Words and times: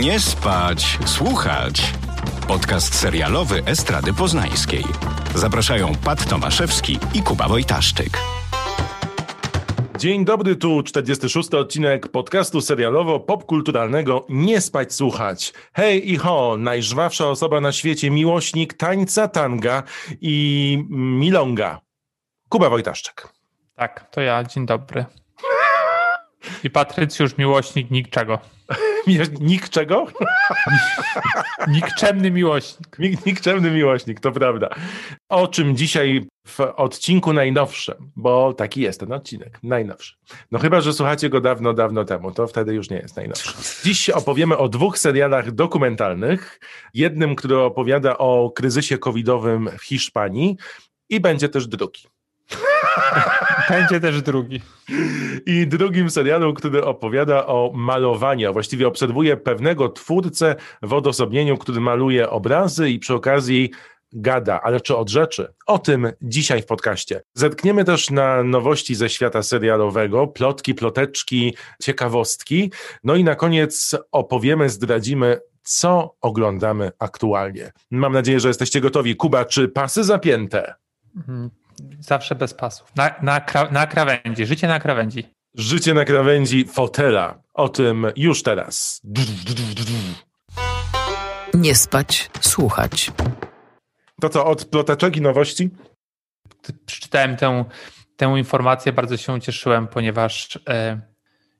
Nie 0.00 0.20
spać, 0.20 0.98
słuchać. 1.06 1.92
Podcast 2.48 2.94
serialowy 2.94 3.64
Estrady 3.64 4.12
Poznańskiej. 4.12 4.84
Zapraszają 5.34 5.92
Pat 6.04 6.28
Tomaszewski 6.28 6.98
i 7.14 7.22
Kuba 7.22 7.48
Wojtaszczyk. 7.48 8.18
Dzień 9.98 10.24
dobry, 10.24 10.56
tu 10.56 10.82
46. 10.82 11.54
odcinek 11.54 12.08
podcastu 12.08 12.58
serialowo-popkulturalnego 12.58 14.22
Nie 14.28 14.60
spać 14.60 14.94
słuchać. 14.94 15.52
Hej 15.72 16.12
i 16.12 16.16
ho, 16.16 16.56
najżwawsza 16.58 17.28
osoba 17.28 17.60
na 17.60 17.72
świecie, 17.72 18.10
miłośnik 18.10 18.74
tańca 18.74 19.28
tanga 19.28 19.82
i 20.20 20.78
milonga. 20.90 21.80
Kuba 22.48 22.70
Wojtaszczyk. 22.70 23.28
Tak, 23.74 24.10
to 24.10 24.20
ja, 24.20 24.44
dzień 24.44 24.66
dobry. 24.66 25.04
I 26.64 26.70
Patrycjusz, 26.70 27.38
miłośnik 27.38 27.90
niczego. 27.90 28.38
Nik 29.40 29.68
czego? 29.68 30.06
Nikczemny 31.68 32.30
miłośnik. 32.30 32.98
Nik, 32.98 33.26
nikczemny 33.26 33.70
miłośnik, 33.70 34.20
to 34.20 34.32
prawda. 34.32 34.68
O 35.28 35.48
czym 35.48 35.76
dzisiaj 35.76 36.26
w 36.46 36.60
odcinku 36.60 37.32
najnowszym, 37.32 37.94
bo 38.16 38.52
taki 38.52 38.80
jest 38.80 39.00
ten 39.00 39.12
odcinek, 39.12 39.58
najnowszy. 39.62 40.14
No 40.50 40.58
chyba, 40.58 40.80
że 40.80 40.92
słuchacie 40.92 41.28
go 41.28 41.40
dawno, 41.40 41.72
dawno 41.72 42.04
temu, 42.04 42.32
to 42.32 42.46
wtedy 42.46 42.74
już 42.74 42.90
nie 42.90 42.96
jest 42.96 43.16
najnowszy. 43.16 43.52
Dziś 43.84 44.10
opowiemy 44.10 44.56
o 44.56 44.68
dwóch 44.68 44.98
serialach 44.98 45.52
dokumentalnych. 45.52 46.60
Jednym, 46.94 47.36
który 47.36 47.58
opowiada 47.58 48.18
o 48.18 48.50
kryzysie 48.50 48.98
covidowym 48.98 49.70
w 49.78 49.84
Hiszpanii 49.84 50.56
i 51.08 51.20
będzie 51.20 51.48
też 51.48 51.66
drugi. 51.66 52.02
Będzie 53.70 54.00
też 54.00 54.22
drugi. 54.22 54.60
I 55.46 55.66
drugim 55.66 56.10
serialu, 56.10 56.54
który 56.54 56.84
opowiada 56.84 57.46
o 57.46 57.72
malowaniu, 57.74 58.48
a 58.48 58.52
właściwie 58.52 58.88
obserwuje 58.88 59.36
pewnego 59.36 59.88
twórcę 59.88 60.56
w 60.82 60.92
odosobnieniu, 60.92 61.58
który 61.58 61.80
maluje 61.80 62.30
obrazy 62.30 62.90
i 62.90 62.98
przy 62.98 63.14
okazji 63.14 63.70
gada, 64.14 64.60
ale 64.62 64.80
czy 64.80 64.96
od 64.96 65.10
rzeczy? 65.10 65.54
O 65.66 65.78
tym 65.78 66.12
dzisiaj 66.22 66.62
w 66.62 66.66
podcaście. 66.66 67.22
Zetkniemy 67.34 67.84
też 67.84 68.10
na 68.10 68.42
nowości 68.42 68.94
ze 68.94 69.10
świata 69.10 69.42
serialowego, 69.42 70.26
plotki, 70.26 70.74
ploteczki, 70.74 71.56
ciekawostki. 71.82 72.72
No 73.04 73.14
i 73.14 73.24
na 73.24 73.34
koniec 73.34 73.96
opowiemy, 74.12 74.68
zdradzimy, 74.70 75.40
co 75.62 76.14
oglądamy 76.20 76.92
aktualnie. 76.98 77.72
Mam 77.90 78.12
nadzieję, 78.12 78.40
że 78.40 78.48
jesteście 78.48 78.80
gotowi. 78.80 79.16
Kuba, 79.16 79.44
czy 79.44 79.68
pasy 79.68 80.04
zapięte? 80.04 80.74
Mhm. 81.16 81.50
Zawsze 82.00 82.34
bez 82.34 82.54
pasów. 82.54 82.96
Na, 82.96 83.14
na, 83.22 83.40
na 83.70 83.86
krawędzi. 83.86 84.46
Życie 84.46 84.68
na 84.68 84.80
krawędzi. 84.80 85.28
Życie 85.54 85.94
na 85.94 86.04
krawędzi 86.04 86.64
fotela. 86.64 87.42
O 87.54 87.68
tym 87.68 88.06
już 88.16 88.42
teraz. 88.42 89.00
Nie 91.54 91.74
spać, 91.74 92.30
słuchać. 92.40 93.12
To 94.20 94.28
co, 94.28 94.46
od 94.46 94.64
ploteczek 94.64 95.16
i 95.16 95.20
nowości? 95.20 95.70
Przeczytałem 96.86 97.36
tę, 97.36 97.64
tę 98.16 98.34
informację, 98.38 98.92
bardzo 98.92 99.16
się 99.16 99.40
cieszyłem, 99.40 99.88
ponieważ 99.88 100.58
e, 100.68 101.00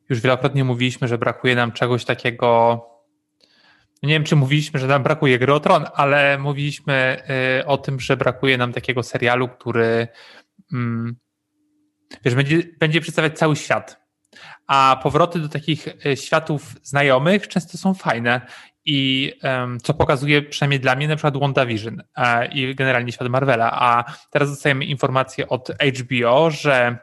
już 0.09 0.21
wielokrotnie 0.21 0.65
mówiliśmy, 0.65 1.09
że 1.09 1.19
brakuje 1.19 1.55
nam 1.55 1.73
czegoś 1.73 2.05
takiego 2.05 2.81
nie 4.05 4.13
wiem, 4.13 4.25
czy 4.25 4.37
mówiliśmy, 4.37 4.81
że 4.81 4.87
nam 4.87 5.03
brakuje 5.03 5.39
gry 5.39 5.55
o 5.55 5.61
Tron, 5.61 5.85
ale 5.95 6.39
mówiliśmy 6.39 7.23
y, 7.61 7.67
o 7.67 7.79
tym, 7.79 8.01
że 8.01 8.17
brakuje 8.17 8.59
nam 8.59 8.73
takiego 8.73 9.03
serialu, 9.03 9.49
który 9.49 10.09
mm, 10.73 11.17
wiesz, 12.25 12.35
będzie, 12.35 12.63
będzie 12.81 13.01
przedstawiać 13.01 13.39
cały 13.39 13.57
świat. 13.57 14.05
A 14.67 15.01
powroty 15.03 15.39
do 15.39 15.49
takich 15.49 15.89
y, 16.07 16.17
światów 16.17 16.75
znajomych 16.83 17.49
często 17.49 17.79
są 17.79 17.95
fajne. 17.95 18.41
I 18.87 19.33
co 19.83 19.95
pokazuje 19.95 20.43
przynajmniej 20.43 20.81
dla 20.81 20.97
mnie 20.97 21.09
na 21.09 21.17
przykład 21.17 21.37
WandaVision 21.37 22.03
i 22.53 22.75
generalnie 22.75 23.13
świat 23.13 23.29
Marvela. 23.29 23.73
A 23.73 24.05
teraz 24.31 24.51
dostajemy 24.51 24.85
informację 24.85 25.49
od 25.49 25.69
HBO, 25.99 26.51
że 26.51 26.99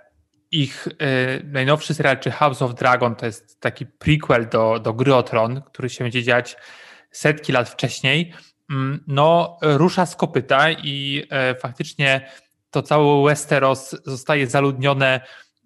ich 0.51 0.87
y, 0.87 1.43
najnowszy 1.43 1.93
serial, 1.93 2.19
czy 2.19 2.31
House 2.31 2.61
of 2.61 2.75
Dragon, 2.75 3.15
to 3.15 3.25
jest 3.25 3.59
taki 3.59 3.85
prequel 3.85 4.49
do, 4.49 4.79
do 4.79 4.93
gry 4.93 5.15
o 5.15 5.23
Tron, 5.23 5.61
który 5.61 5.89
się 5.89 6.03
będzie 6.03 6.23
dziać 6.23 6.57
setki 7.11 7.51
lat 7.51 7.69
wcześniej, 7.69 8.33
mm, 8.71 9.03
no 9.07 9.57
rusza 9.61 10.05
z 10.05 10.15
kopyta 10.15 10.71
i 10.71 11.27
e, 11.29 11.55
faktycznie 11.55 12.29
to 12.71 12.81
całe 12.81 13.23
Westeros 13.23 13.95
zostaje 14.05 14.47
zaludnione 14.47 15.21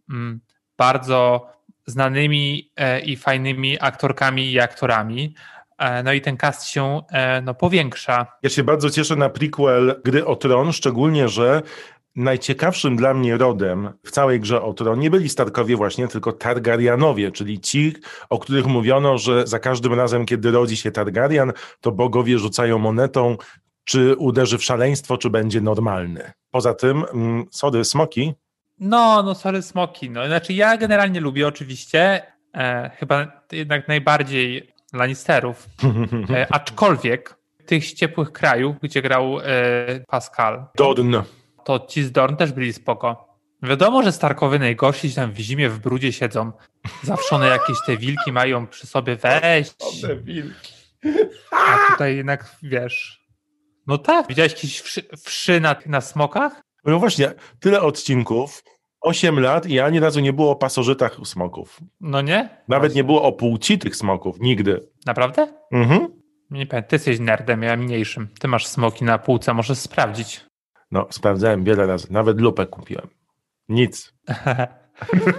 mm, 0.10 0.40
bardzo 0.78 1.50
znanymi 1.86 2.72
e, 2.76 3.00
i 3.00 3.16
fajnymi 3.16 3.78
aktorkami 3.82 4.52
i 4.52 4.60
aktorami. 4.60 5.36
E, 5.78 6.04
no 6.04 6.14
i 6.14 6.22
ten 6.22 6.38
cast 6.38 6.68
się 6.68 7.02
no, 7.44 7.54
powiększa. 7.54 8.26
Ja 8.44 8.50
się 8.50 8.64
bardzo 8.64 8.90
cieszę 8.90 9.16
na 9.16 9.30
prequel 9.30 10.02
Gry 10.06 10.26
o 10.26 10.36
Tron, 10.36 10.74
szczególnie, 10.74 11.30
że 11.30 11.62
najciekawszym 12.16 12.96
dla 12.96 13.14
mnie 13.14 13.38
rodem 13.38 13.90
w 14.04 14.12
całej 14.12 14.40
grze 14.40 14.62
o 14.62 14.74
tron 14.74 15.00
nie 15.00 15.10
byli 15.10 15.30
Starkowie 15.30 15.76
właśnie, 15.76 16.08
tylko 16.08 16.32
Targaryenowie, 16.32 17.32
czyli 17.32 17.60
ci, 17.60 17.94
o 18.30 18.40
których 18.40 18.66
mówiono, 18.66 19.18
że 19.18 19.48
za 19.48 19.60
każdym 19.60 19.94
razem, 19.94 20.26
kiedy 20.26 20.52
rodzi 20.52 20.78
się 20.78 20.92
Targaryen, 20.92 21.54
to 21.82 21.92
bogowie 21.92 22.40
rzucają 22.40 22.78
monetą, 22.78 23.38
czy 23.84 24.16
uderzy 24.16 24.58
w 24.58 24.64
szaleństwo, 24.64 25.18
czy 25.18 25.30
będzie 25.30 25.62
normalny. 25.62 26.32
Poza 26.52 26.74
tym, 26.74 27.06
mm, 27.14 27.46
sorry, 27.52 27.86
smoki. 27.86 28.34
No, 28.80 29.24
no 29.24 29.36
sorry, 29.36 29.62
smoki. 29.62 30.10
No, 30.10 30.28
znaczy 30.28 30.54
ja 30.54 30.78
generalnie 30.78 31.20
lubię 31.20 31.48
oczywiście, 31.48 32.22
e, 32.56 32.92
chyba 32.98 33.42
jednak 33.52 33.88
najbardziej 33.88 34.74
Lannisterów, 34.94 35.70
e, 36.30 36.48
aczkolwiek 36.54 37.36
tych 37.66 37.94
ciepłych 37.94 38.32
krajów, 38.32 38.76
gdzie 38.82 39.02
grał 39.02 39.40
e, 39.40 39.44
Pascal. 40.08 40.66
Dorn 40.76 41.16
to 41.66 41.80
ci 41.80 42.04
z 42.04 42.12
Dorn 42.12 42.36
też 42.36 42.52
byli 42.52 42.74
spoko. 42.74 43.36
Wiadomo, 43.64 44.04
że 44.04 44.12
Starkowy 44.12 44.60
najgorsi 44.60 45.14
tam 45.14 45.32
w 45.32 45.38
zimie 45.38 45.70
w 45.70 45.80
brudzie 45.80 46.14
siedzą. 46.14 46.52
Zawszone 47.04 47.48
jakieś 47.48 47.78
te 47.86 47.98
wilki 47.98 48.32
mają 48.32 48.68
przy 48.68 48.88
sobie 48.88 49.16
wejść. 49.16 50.02
Te 50.02 50.16
wilki. 50.16 50.74
A 51.52 51.92
tutaj 51.92 52.16
jednak, 52.16 52.56
wiesz... 52.64 53.26
No 53.88 53.98
tak, 53.98 54.28
widziałeś 54.28 54.52
jakieś 54.52 54.80
wszy, 54.80 55.02
wszy 55.26 55.60
na, 55.60 55.76
na 55.86 56.02
smokach? 56.02 56.62
No 56.86 57.00
właśnie, 57.00 57.34
tyle 57.60 57.82
odcinków, 57.82 58.64
8 59.02 59.40
lat 59.40 59.66
i 59.66 59.80
ani 59.80 60.00
razu 60.00 60.20
nie 60.20 60.34
było 60.34 60.52
o 60.52 60.56
pasożytach 60.56 61.18
smoków. 61.24 61.80
No 62.02 62.22
nie? 62.22 62.50
Nawet 62.68 62.92
właśnie. 62.92 62.96
nie 62.96 63.04
było 63.04 63.24
o 63.24 63.32
płci 63.32 63.80
tych 63.80 63.96
smoków, 63.96 64.40
nigdy. 64.40 64.88
Naprawdę? 65.06 65.48
Mhm. 65.72 66.08
Nie 66.50 66.66
pamiętam, 66.66 66.90
ty 66.90 66.96
jesteś 66.96 67.20
nerdem, 67.20 67.64
ja 67.64 67.78
mniejszym. 67.78 68.28
Ty 68.40 68.48
masz 68.48 68.68
smoki 68.68 69.06
na 69.06 69.18
półce, 69.18 69.54
możesz 69.54 69.78
sprawdzić. 69.78 70.46
No, 70.96 71.08
sprawdzałem 71.10 71.64
wiele 71.64 71.86
razy, 71.88 72.08
nawet 72.10 72.42
lupę 72.42 72.66
kupiłem. 72.66 73.08
Nic. 73.70 74.14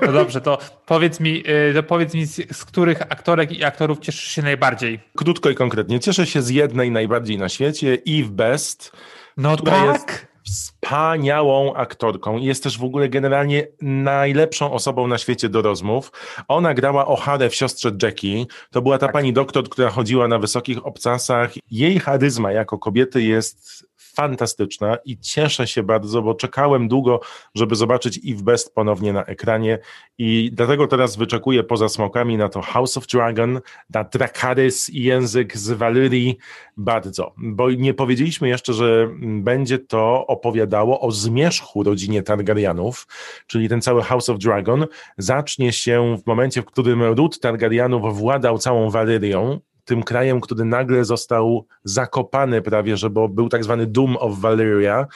No 0.07 0.13
dobrze, 0.13 0.41
to 0.41 0.59
powiedz 0.87 1.21
mi, 1.21 1.43
y, 1.71 1.75
to 1.75 1.83
powiedz 1.83 2.15
mi, 2.15 2.27
z 2.27 2.65
których 2.65 3.03
aktorek 3.03 3.53
i 3.53 3.65
aktorów 3.65 3.99
cieszysz 3.99 4.29
się 4.29 4.43
najbardziej? 4.43 5.01
Krótko 5.17 5.51
i 5.51 5.55
konkretnie. 5.55 6.01
Cieszę 6.01 6.27
się 6.27 6.43
z 6.43 6.49
jednej 6.49 6.91
najbardziej 6.91 7.39
na 7.39 7.49
świecie, 7.49 7.99
Eve 8.09 8.29
Best. 8.29 8.93
No 9.37 9.57
tak. 9.57 10.29
wspaniałą 10.45 11.75
aktorką. 11.75 12.39
Jest 12.39 12.63
też 12.63 12.79
w 12.79 12.85
ogóle 12.85 13.09
generalnie 13.09 13.67
najlepszą 13.83 14.73
osobą 14.73 15.07
na 15.07 15.19
świecie 15.19 15.49
do 15.49 15.63
rozmów. 15.63 16.13
Ona 16.49 16.75
grała 16.75 17.05
O'Hare 17.05 17.51
w 17.51 17.55
siostrze 17.55 17.93
Jackie. 18.03 18.47
To 18.71 18.83
była 18.83 18.99
ta 18.99 19.07
tak. 19.07 19.13
pani 19.13 19.33
doktor, 19.33 19.69
która 19.69 19.91
chodziła 19.91 20.29
na 20.29 20.39
wysokich 20.39 20.87
obcasach. 20.87 21.53
Jej 21.71 22.01
charyzma 22.01 22.53
jako 22.53 22.79
kobiety 22.79 23.23
jest 23.23 23.86
fantastyczna 24.17 24.97
i 25.05 25.19
cieszę 25.19 25.67
się 25.67 25.83
bardzo, 25.83 26.23
bo 26.23 26.35
czekałem 26.35 26.89
długo, 26.89 27.21
żeby 27.55 27.77
zobaczyć 27.77 28.21
Eve 28.29 28.43
Best 28.43 28.75
ponownie 28.75 29.13
na 29.13 29.25
ekranie. 29.25 29.79
I 30.19 30.51
dlatego 30.53 30.87
teraz 30.87 31.17
wyczekuję 31.17 31.65
poza 31.65 31.89
smokami 31.89 32.37
na 32.37 32.49
to 32.49 32.61
House 32.61 32.97
of 32.97 33.07
Dragon, 33.07 33.61
na 33.91 34.05
Dracarys 34.05 34.91
i 34.91 35.03
język 35.03 35.57
z 35.57 35.71
Valyrii 35.73 36.37
bardzo, 36.77 37.35
bo 37.37 37.71
nie 37.71 37.95
powiedzieliśmy 37.95 38.49
jeszcze, 38.49 38.73
że 38.73 39.09
będzie 39.21 39.79
to 39.79 40.27
opowiadało 40.27 41.01
o 41.01 41.11
zmierzchu 41.11 41.83
rodzinie 41.83 42.23
Targaryenów, 42.23 43.07
czyli 43.47 43.69
ten 43.69 43.83
cały 43.83 44.03
House 44.03 44.29
of 44.29 44.39
Dragon 44.39 44.87
zacznie 45.19 45.73
się 45.73 46.17
w 46.25 46.27
momencie, 46.27 46.63
w 46.63 46.65
którym 46.65 47.03
ród 47.03 47.41
Targaryenów 47.41 48.19
władał 48.19 48.59
całą 48.59 48.91
Valyrią, 48.91 49.61
tym 49.87 50.03
krajem, 50.03 50.41
który 50.41 50.65
nagle 50.65 51.05
został 51.05 51.67
zakopany 51.85 52.63
prawie, 52.63 52.97
że 52.97 53.11
bo 53.11 53.29
był 53.29 53.49
tak 53.49 53.65
zwany 53.65 53.87
Doom 53.87 54.17
of 54.17 54.39
Valyria, 54.39 55.07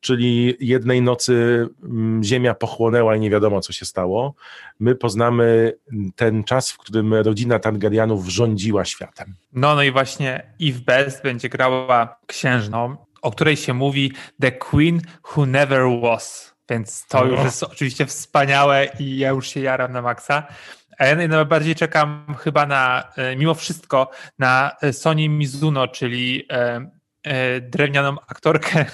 czyli 0.00 0.56
jednej 0.60 1.02
nocy 1.02 1.66
mm, 1.82 2.24
ziemia 2.24 2.54
pochłonęła 2.54 3.16
i 3.16 3.20
nie 3.20 3.30
wiadomo, 3.30 3.60
co 3.60 3.72
się 3.72 3.84
stało. 3.84 4.34
My 4.80 4.94
poznamy 4.94 5.72
ten 6.16 6.44
czas, 6.44 6.72
w 6.72 6.78
którym 6.78 7.14
rodzina 7.14 7.58
Targaryenów 7.58 8.28
rządziła 8.28 8.84
światem. 8.84 9.34
No, 9.52 9.74
no 9.74 9.82
i 9.82 9.90
właśnie 9.90 10.52
Eve 10.60 10.80
Best 10.86 11.22
będzie 11.22 11.48
grała 11.48 12.18
księżną, 12.26 12.96
o 13.22 13.30
której 13.30 13.56
się 13.56 13.74
mówi 13.74 14.12
The 14.40 14.52
Queen 14.52 15.00
Who 15.36 15.46
Never 15.46 16.00
Was. 16.02 16.56
Więc 16.70 17.06
to 17.06 17.24
już 17.24 17.40
jest 17.40 17.62
oczywiście 17.62 18.06
wspaniałe 18.06 18.88
i 18.98 19.18
ja 19.18 19.28
już 19.28 19.48
się 19.48 19.60
jaram 19.60 19.92
na 19.92 20.02
maksa. 20.02 20.46
A 20.98 21.06
ja 21.06 21.28
najbardziej 21.28 21.74
czekam 21.74 22.34
chyba 22.38 22.66
na, 22.66 23.12
e, 23.16 23.36
mimo 23.36 23.54
wszystko, 23.54 24.10
na 24.38 24.76
Sony 24.92 25.28
Mizuno, 25.28 25.88
czyli 25.88 26.46
e, 26.50 26.90
e, 27.22 27.60
drewnianą 27.60 28.16
aktorkę 28.26 28.84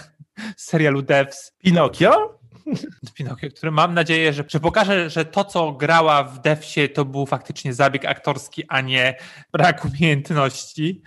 z 0.56 0.64
serialu 0.70 1.02
Devs. 1.02 1.52
Pinokio? 1.58 2.38
Pinokio, 3.16 3.48
który 3.50 3.72
mam 3.72 3.94
nadzieję, 3.94 4.32
że, 4.32 4.44
że 4.48 4.60
pokaże, 4.60 5.10
że 5.10 5.24
to, 5.24 5.44
co 5.44 5.72
grała 5.72 6.24
w 6.24 6.40
Devsie, 6.40 6.88
to 6.88 7.04
był 7.04 7.26
faktycznie 7.26 7.74
zabieg 7.74 8.04
aktorski, 8.04 8.64
a 8.68 8.80
nie 8.80 9.16
brak 9.52 9.84
umiejętności. 9.94 11.02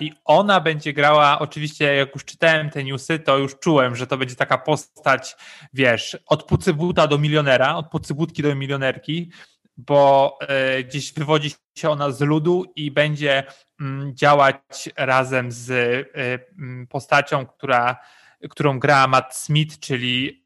I 0.00 0.12
ona 0.24 0.60
będzie 0.60 0.92
grała, 0.92 1.38
oczywiście, 1.38 1.94
jak 1.94 2.14
już 2.14 2.24
czytałem 2.24 2.70
te 2.70 2.84
newsy, 2.84 3.18
to 3.18 3.38
już 3.38 3.58
czułem, 3.58 3.96
że 3.96 4.06
to 4.06 4.18
będzie 4.18 4.34
taka 4.34 4.58
postać, 4.58 5.36
wiesz, 5.72 6.18
od 6.26 6.44
pucybuta 6.44 7.06
do 7.06 7.18
milionera, 7.18 7.76
od 7.76 7.90
pucybutki 7.90 8.42
do 8.42 8.54
milionerki, 8.54 9.30
bo 9.78 10.38
e, 10.40 10.84
gdzieś 10.84 11.12
wywodzi 11.12 11.50
się 11.78 11.90
ona 11.90 12.10
z 12.10 12.20
ludu 12.20 12.64
i 12.76 12.90
będzie 12.90 13.44
mm, 13.80 14.16
działać 14.16 14.88
razem 14.96 15.52
z 15.52 15.70
e, 15.70 16.38
mm, 16.58 16.86
postacią, 16.86 17.46
która, 17.46 17.96
którą 18.50 18.78
gra 18.78 19.06
Matt 19.06 19.36
Smith, 19.36 19.78
czyli 19.80 20.44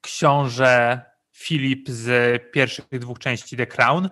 książę 0.00 1.00
Filip 1.32 1.88
z 1.88 2.42
pierwszych 2.52 2.86
dwóch 2.90 3.18
części 3.18 3.56
The 3.56 3.66
Crown. 3.66 4.10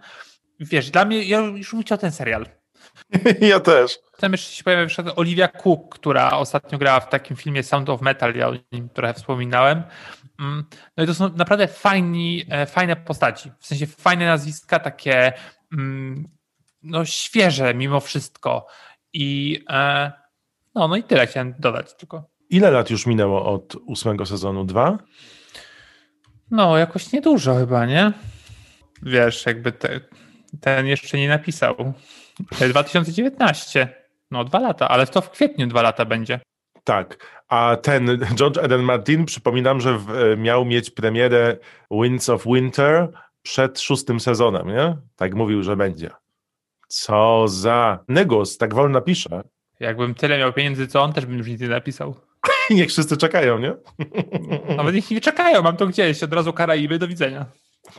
Wiesz, 0.60 0.90
dla 0.90 1.04
mnie, 1.04 1.22
ja 1.22 1.38
już 1.38 1.70
bym 1.70 1.82
chciał 1.82 1.98
ten 1.98 2.12
serial. 2.12 2.46
Ja 3.40 3.60
też. 3.60 3.98
Tam 4.18 4.32
jeszcze 4.32 4.52
się 4.52 4.64
pojawia 4.64 4.86
Olivia 5.16 5.48
Cook, 5.48 5.94
która 5.94 6.30
ostatnio 6.30 6.78
grała 6.78 7.00
w 7.00 7.08
takim 7.08 7.36
filmie 7.36 7.62
Sound 7.62 7.90
of 7.90 8.00
Metal, 8.00 8.34
ja 8.34 8.48
o 8.48 8.54
nim 8.72 8.88
trochę 8.88 9.14
wspominałem. 9.14 9.82
Mm, 10.38 10.64
no 10.96 11.04
i 11.04 11.06
to 11.06 11.14
są 11.14 11.36
naprawdę 11.36 11.68
fajni, 11.68 12.44
e, 12.48 12.66
fajne 12.66 12.96
postaci, 12.96 13.50
w 13.60 13.66
sensie 13.66 13.86
fajne 13.86 14.26
nazwiska, 14.26 14.78
takie 14.78 15.32
mm, 15.72 16.28
no 16.82 17.04
świeże 17.04 17.74
mimo 17.74 18.00
wszystko. 18.00 18.66
I 19.12 19.60
e, 19.70 20.12
no, 20.74 20.88
no 20.88 20.96
i 20.96 21.02
tyle 21.02 21.26
chciałem 21.26 21.54
dodać 21.58 21.94
tylko. 21.94 22.30
Ile 22.50 22.70
lat 22.70 22.90
już 22.90 23.06
minęło 23.06 23.52
od 23.52 23.76
ósmego 23.86 24.26
sezonu? 24.26 24.64
Dwa? 24.64 24.98
No, 26.50 26.78
jakoś 26.78 27.12
niedużo 27.12 27.54
chyba, 27.54 27.86
nie? 27.86 28.12
Wiesz, 29.02 29.46
jakby 29.46 29.72
te, 29.72 30.00
ten 30.60 30.86
jeszcze 30.86 31.18
nie 31.18 31.28
napisał. 31.28 31.94
2019. 32.70 33.88
No, 34.30 34.44
dwa 34.44 34.58
lata, 34.58 34.88
ale 34.88 35.06
to 35.06 35.20
w 35.20 35.30
kwietniu 35.30 35.66
dwa 35.66 35.82
lata 35.82 36.04
będzie. 36.04 36.40
Tak, 36.84 37.16
a 37.48 37.76
ten 37.82 38.18
George 38.34 38.58
Eden 38.58 38.82
Martin, 38.82 39.24
przypominam, 39.24 39.80
że 39.80 39.98
w, 39.98 40.10
e, 40.10 40.36
miał 40.36 40.64
mieć 40.64 40.90
premierę 40.90 41.56
Winds 41.90 42.28
of 42.28 42.44
Winter 42.44 43.08
przed 43.42 43.80
szóstym 43.80 44.20
sezonem, 44.20 44.68
nie? 44.68 44.96
Tak 45.16 45.34
mówił, 45.34 45.62
że 45.62 45.76
będzie. 45.76 46.10
Co 46.88 47.48
za 47.48 47.98
negus, 48.08 48.58
tak 48.58 48.74
wolno 48.74 49.00
pisze. 49.00 49.42
Jakbym 49.80 50.14
tyle 50.14 50.38
miał 50.38 50.52
pieniędzy, 50.52 50.86
co 50.86 51.02
on 51.02 51.12
też 51.12 51.26
bym 51.26 51.38
już 51.38 51.46
nic 51.46 51.60
nie 51.60 51.68
napisał. 51.68 52.14
Niech 52.70 52.88
wszyscy 52.88 53.16
czekają, 53.16 53.58
nie? 53.58 53.74
Nawet 54.76 54.94
niech 54.94 55.10
nie 55.10 55.20
czekają, 55.20 55.62
mam 55.62 55.76
to 55.76 55.86
gdzieś, 55.86 56.22
od 56.22 56.32
razu 56.32 56.52
Karaiby, 56.52 56.98
do 56.98 57.08
widzenia. 57.08 57.46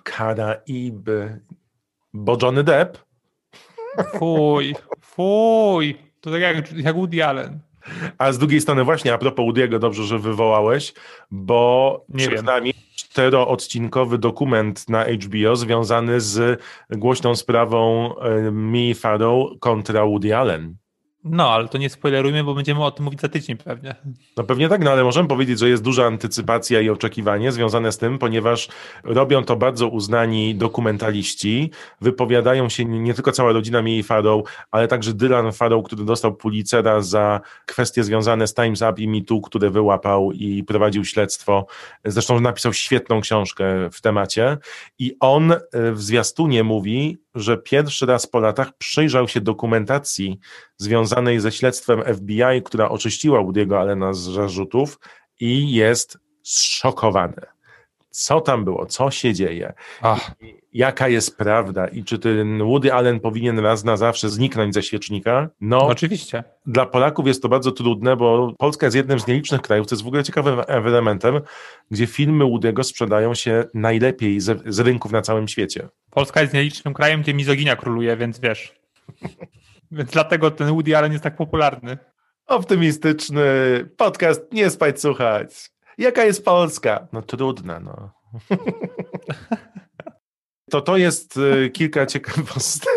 Karaiby. 0.03 1.41
Bo 2.13 2.37
Johnny 2.41 2.63
Depp? 2.63 2.97
Fuj, 4.19 4.75
fuj. 5.01 5.97
To 6.21 6.31
tak 6.31 6.41
jak, 6.41 6.71
jak 6.71 6.95
Woody 6.95 7.25
Allen. 7.25 7.59
A 8.17 8.31
z 8.31 8.37
drugiej 8.37 8.61
strony 8.61 8.83
właśnie, 8.83 9.13
a 9.13 9.17
propos 9.17 9.45
Woody'ego, 9.45 9.79
dobrze, 9.79 10.03
że 10.03 10.19
wywołałeś, 10.19 10.93
bo 11.31 12.05
Nie 12.09 12.17
przed 12.17 12.33
wiem. 12.33 12.45
nami 12.45 12.73
czteroodcinkowy 12.95 14.17
dokument 14.17 14.89
na 14.89 15.05
HBO 15.05 15.55
związany 15.55 16.21
z 16.21 16.61
głośną 16.89 17.35
sprawą 17.35 18.09
e, 18.17 18.51
Mii 18.51 18.93
Farrow 18.93 19.59
kontra 19.59 20.05
Woody 20.05 20.35
Allen. 20.35 20.75
No, 21.27 21.49
ale 21.49 21.67
to 21.67 21.77
nie 21.77 21.89
spoilerujmy, 21.89 22.43
bo 22.43 22.53
będziemy 22.53 22.83
o 22.83 22.91
tym 22.91 23.05
mówić 23.05 23.21
za 23.21 23.29
tydzień 23.29 23.57
pewnie. 23.57 23.95
No 24.37 24.43
pewnie 24.43 24.69
tak, 24.69 24.83
no 24.83 24.91
ale 24.91 25.03
możemy 25.03 25.27
powiedzieć, 25.27 25.59
że 25.59 25.69
jest 25.69 25.83
duża 25.83 26.05
antycypacja 26.05 26.81
i 26.81 26.89
oczekiwanie 26.89 27.51
związane 27.51 27.91
z 27.91 27.97
tym, 27.97 28.19
ponieważ 28.19 28.67
robią 29.03 29.43
to 29.43 29.55
bardzo 29.55 29.87
uznani 29.87 30.55
dokumentaliści, 30.55 31.71
wypowiadają 32.01 32.69
się 32.69 32.85
nie 32.85 33.13
tylko 33.13 33.31
cała 33.31 33.51
rodzina 33.51 33.81
Mii 33.81 34.03
Farrow, 34.03 34.49
ale 34.71 34.87
także 34.87 35.13
Dylan 35.13 35.51
Farrow, 35.51 35.85
który 35.85 36.05
dostał 36.05 36.35
Pulitzera 36.35 37.01
za 37.01 37.41
kwestie 37.65 38.03
związane 38.03 38.47
z 38.47 38.55
Time's 38.55 38.91
Up 38.91 39.01
i 39.01 39.07
Me 39.07 39.21
Too, 39.21 39.41
które 39.41 39.69
wyłapał 39.69 40.31
i 40.31 40.63
prowadził 40.63 41.05
śledztwo. 41.05 41.65
Zresztą 42.05 42.39
napisał 42.39 42.73
świetną 42.73 43.21
książkę 43.21 43.89
w 43.91 44.01
temacie 44.01 44.57
i 44.99 45.15
on 45.19 45.53
w 45.73 46.01
zwiastunie 46.01 46.63
mówi, 46.63 47.17
że 47.35 47.57
pierwszy 47.57 48.05
raz 48.05 48.27
po 48.27 48.39
latach 48.39 48.77
przyjrzał 48.77 49.27
się 49.27 49.41
dokumentacji 49.41 50.39
związanej 50.77 51.39
ze 51.39 51.51
śledztwem 51.51 52.03
FBI, 52.15 52.63
która 52.65 52.89
oczyściła 52.89 53.39
Woody'ego 53.39 53.79
Allena 53.79 54.13
z 54.13 54.19
zarzutów 54.19 54.99
i 55.39 55.71
jest 55.71 56.17
zszokowany. 56.43 57.54
Co 58.15 58.41
tam 58.41 58.65
było, 58.65 58.85
co 58.85 59.11
się 59.11 59.33
dzieje, 59.33 59.73
jaka 60.73 61.07
jest 61.07 61.37
prawda 61.37 61.87
i 61.87 62.03
czy 62.03 62.19
ten 62.19 62.59
Woody 62.63 62.93
Allen 62.93 63.19
powinien 63.19 63.59
raz 63.59 63.83
na 63.83 63.97
zawsze 63.97 64.29
zniknąć 64.29 64.73
ze 64.73 64.83
świecznika? 64.83 65.49
No, 65.61 65.87
oczywiście. 65.87 66.43
Dla 66.65 66.85
Polaków 66.85 67.27
jest 67.27 67.41
to 67.41 67.49
bardzo 67.49 67.71
trudne, 67.71 68.15
bo 68.17 68.53
Polska 68.57 68.85
jest 68.85 68.95
jednym 68.95 69.19
z 69.19 69.27
nielicznych 69.27 69.61
krajów, 69.61 69.87
co 69.87 69.95
jest 69.95 70.03
w 70.03 70.07
ogóle 70.07 70.23
ciekawym 70.23 70.61
elementem, 70.67 71.41
gdzie 71.91 72.07
filmy 72.07 72.45
Woody'ego 72.45 72.83
sprzedają 72.83 73.33
się 73.33 73.63
najlepiej 73.73 74.39
z, 74.39 74.63
z 74.65 74.79
rynków 74.79 75.11
na 75.11 75.21
całym 75.21 75.47
świecie. 75.47 75.87
Polska 76.11 76.41
jest 76.41 76.53
nielicznym 76.53 76.93
krajem, 76.93 77.21
gdzie 77.21 77.33
mizoginia 77.33 77.75
króluje, 77.75 78.17
więc 78.17 78.39
wiesz. 78.39 78.75
więc 79.91 80.11
dlatego 80.11 80.51
ten 80.51 80.67
Woody 80.67 80.97
Allen 80.97 81.11
jest 81.11 81.23
tak 81.23 81.35
popularny. 81.35 81.97
Optymistyczny 82.47 83.43
podcast, 83.97 84.53
nie 84.53 84.69
spać 84.69 85.01
słuchać. 85.01 85.74
Jaka 85.97 86.23
jest 86.23 86.45
Polska? 86.45 87.07
No 87.13 87.21
trudna, 87.21 87.79
no. 87.79 88.09
To 90.71 90.81
to 90.81 90.97
jest 90.97 91.37
y, 91.37 91.69
kilka 91.69 92.05
ciekawostek. 92.05 92.89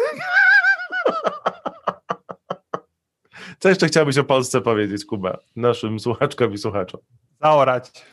Co 3.59 3.69
jeszcze 3.69 3.87
chciałbyś 3.87 4.19
o 4.19 4.25
Polsce 4.25 4.61
powiedzieć, 4.61 5.05
Kuba, 5.05 5.39
naszym 5.57 6.01
słuchaczkom 6.01 6.53
i 6.53 6.59
słuchaczom? 6.59 7.01
Zaorać. 7.41 8.07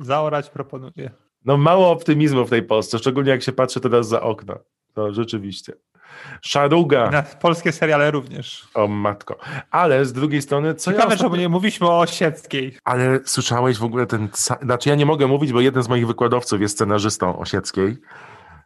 Zaorać 0.00 0.50
proponuję. 0.50 1.10
No 1.44 1.56
mało 1.56 1.90
optymizmu 1.90 2.44
w 2.44 2.50
tej 2.50 2.62
Polsce, 2.62 2.98
szczególnie 2.98 3.30
jak 3.30 3.42
się 3.42 3.52
patrzy 3.52 3.80
teraz 3.80 4.08
za 4.08 4.20
okno. 4.22 4.58
To 4.94 5.12
rzeczywiście. 5.12 5.72
Szaruga. 6.40 7.10
Na 7.10 7.22
polskie 7.22 7.72
seriale 7.72 8.10
również. 8.10 8.68
O 8.74 8.88
matko. 8.88 9.38
Ale 9.70 10.04
z 10.04 10.12
drugiej 10.12 10.42
strony, 10.42 10.74
co 10.74 10.90
Ciekawe, 10.90 11.08
ja 11.08 11.14
ostatnio... 11.14 11.36
nie 11.36 11.48
mówiliśmy 11.48 11.88
o 11.88 12.00
Osieckiej. 12.00 12.76
Ale 12.84 13.20
słyszałeś 13.24 13.78
w 13.78 13.84
ogóle 13.84 14.06
ten... 14.06 14.28
Znaczy 14.62 14.88
ja 14.88 14.94
nie 14.94 15.06
mogę 15.06 15.26
mówić, 15.26 15.52
bo 15.52 15.60
jeden 15.60 15.82
z 15.82 15.88
moich 15.88 16.06
wykładowców 16.06 16.60
jest 16.60 16.74
scenarzystą 16.74 17.38
Osieckiej. 17.38 17.96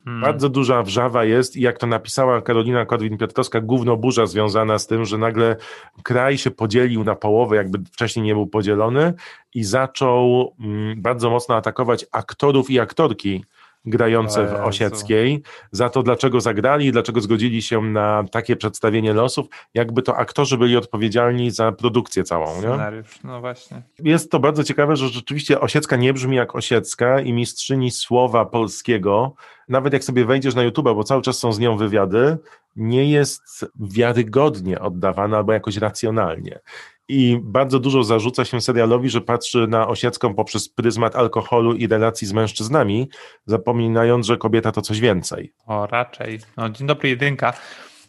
Hmm. 0.07 0.23
Bardzo 0.23 0.49
duża 0.49 0.83
wrzawa 0.83 1.25
jest 1.25 1.57
i 1.57 1.61
jak 1.61 1.79
to 1.79 1.87
napisała 1.87 2.43
Karolina 2.43 2.85
Korwin-Piotrowska, 2.85 3.63
gówno 3.63 3.97
burza 3.97 4.27
związana 4.27 4.79
z 4.79 4.87
tym, 4.87 5.05
że 5.05 5.19
nagle 5.19 5.57
kraj 6.03 6.39
się 6.39 6.51
podzielił 6.51 7.05
na 7.05 7.15
połowę, 7.15 7.57
jakby 7.57 7.79
wcześniej 7.93 8.25
nie 8.25 8.35
był 8.35 8.47
podzielony 8.47 9.15
i 9.55 9.65
zaczął 9.65 10.55
mm, 10.61 11.03
bardzo 11.03 11.31
mocno 11.31 11.57
atakować 11.57 12.07
aktorów 12.13 12.71
i 12.71 12.81
aktorki, 12.81 13.45
grające 13.87 14.47
w 14.47 14.55
Osieckiej, 14.55 15.43
za 15.73 15.89
to 15.89 16.03
dlaczego 16.03 16.41
zagrali, 16.41 16.93
dlaczego 16.93 17.21
zgodzili 17.21 17.63
się 17.63 17.83
na 17.83 18.25
takie 18.31 18.57
przedstawienie 18.57 19.13
losów, 19.13 19.47
jakby 19.75 20.03
to 20.03 20.17
aktorzy 20.17 20.59
byli 20.59 20.77
odpowiedzialni 20.77 21.51
za 21.51 21.73
produkcję 21.73 22.25
całą. 22.25 22.59
Scenariusz, 22.59 23.25
nie? 23.25 23.31
no 23.31 23.41
właśnie. 23.41 23.83
Jest 23.99 24.31
to 24.31 24.39
bardzo 24.39 24.65
ciekawe, 24.65 24.97
że 24.97 25.09
rzeczywiście 25.09 25.61
Osiecka 25.61 25.97
nie 25.97 26.13
brzmi 26.13 26.37
jak 26.37 26.57
Osiecka 26.57 27.21
i 27.21 27.33
mistrzyni 27.33 27.91
słowa 27.91 28.45
polskiego, 28.45 29.35
nawet 29.69 29.93
jak 29.93 30.05
sobie 30.05 30.25
wejdziesz 30.25 30.55
na 30.55 30.63
YouTube, 30.63 30.85
bo 30.85 31.05
cały 31.05 31.23
czas 31.23 31.39
są 31.39 31.53
z 31.53 31.59
nią 31.59 31.77
wywiady, 31.77 32.39
nie 32.77 33.11
jest 33.11 33.67
wiarygodnie 33.81 34.81
oddawana 34.81 35.37
albo 35.37 35.53
jakoś 35.53 35.77
racjonalnie 35.77 36.61
i 37.09 37.39
bardzo 37.43 37.79
dużo 37.79 38.05
zarzuca 38.05 38.45
się 38.45 38.61
serialowi, 38.61 39.11
że 39.11 39.21
patrzy 39.21 39.67
na 39.67 39.89
Osiecką 39.89 40.35
poprzez 40.35 40.69
pryzmat 40.69 41.17
alkoholu 41.17 41.75
i 41.75 41.87
relacji 41.87 42.27
z 42.27 42.33
mężczyznami, 42.33 43.09
zapominając, 43.47 44.27
że 44.27 44.37
kobieta 44.37 44.73
to 44.73 44.83
coś 44.83 45.01
więcej. 45.01 45.53
O, 45.67 45.87
raczej. 45.87 46.39
No, 46.57 46.71
dzień 46.71 46.87
dobry, 46.87 47.09
jedynka. 47.09 47.53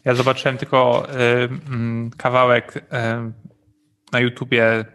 Ja 0.05 0.15
zobaczyłem 0.15 0.57
tylko 0.57 1.07
y, 1.09 1.13
y, 1.15 1.49
kawałek 2.17 2.77
y, 2.77 2.81
na 4.11 4.19
YouTubie 4.19 4.79
y, 4.79 4.85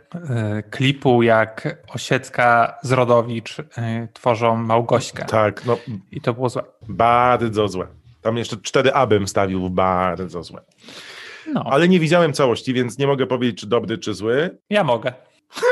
klipu, 0.70 1.22
jak 1.22 1.78
Osiecka 1.94 2.78
z 2.82 2.92
Rodowicz 2.92 3.58
y, 3.58 3.64
tworzą 4.12 4.56
Małgośkę. 4.56 5.24
Tak, 5.24 5.66
no. 5.66 5.78
I 6.10 6.20
to 6.20 6.34
było 6.34 6.48
złe. 6.48 6.62
Bardzo 6.88 7.68
złe. 7.68 7.86
Tam 8.20 8.36
jeszcze 8.36 8.56
cztery 8.56 8.92
abym 8.92 9.28
stawił, 9.28 9.70
bardzo 9.70 10.42
złe. 10.42 10.62
No. 11.54 11.64
Ale 11.70 11.88
nie 11.88 12.00
widziałem 12.00 12.32
całości, 12.32 12.74
więc 12.74 12.98
nie 12.98 13.06
mogę 13.06 13.26
powiedzieć, 13.26 13.60
czy 13.60 13.66
dobry, 13.66 13.98
czy 13.98 14.14
zły. 14.14 14.58
Ja 14.70 14.84
mogę. 14.84 15.12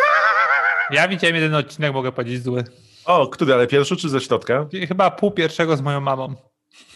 Ja 0.91 1.09
widziałem 1.09 1.37
jeden 1.37 1.55
odcinek, 1.55 1.93
mogę 1.93 2.13
powiedzieć 2.13 2.43
zły. 2.43 2.65
O, 3.05 3.27
który, 3.29 3.55
ale 3.55 3.67
pierwszy 3.67 3.97
czy 3.97 4.09
ze 4.09 4.21
środka? 4.21 4.67
Chyba 4.89 5.11
pół 5.11 5.31
pierwszego 5.31 5.77
z 5.77 5.81
moją 5.83 6.01
mamą. 6.01 6.35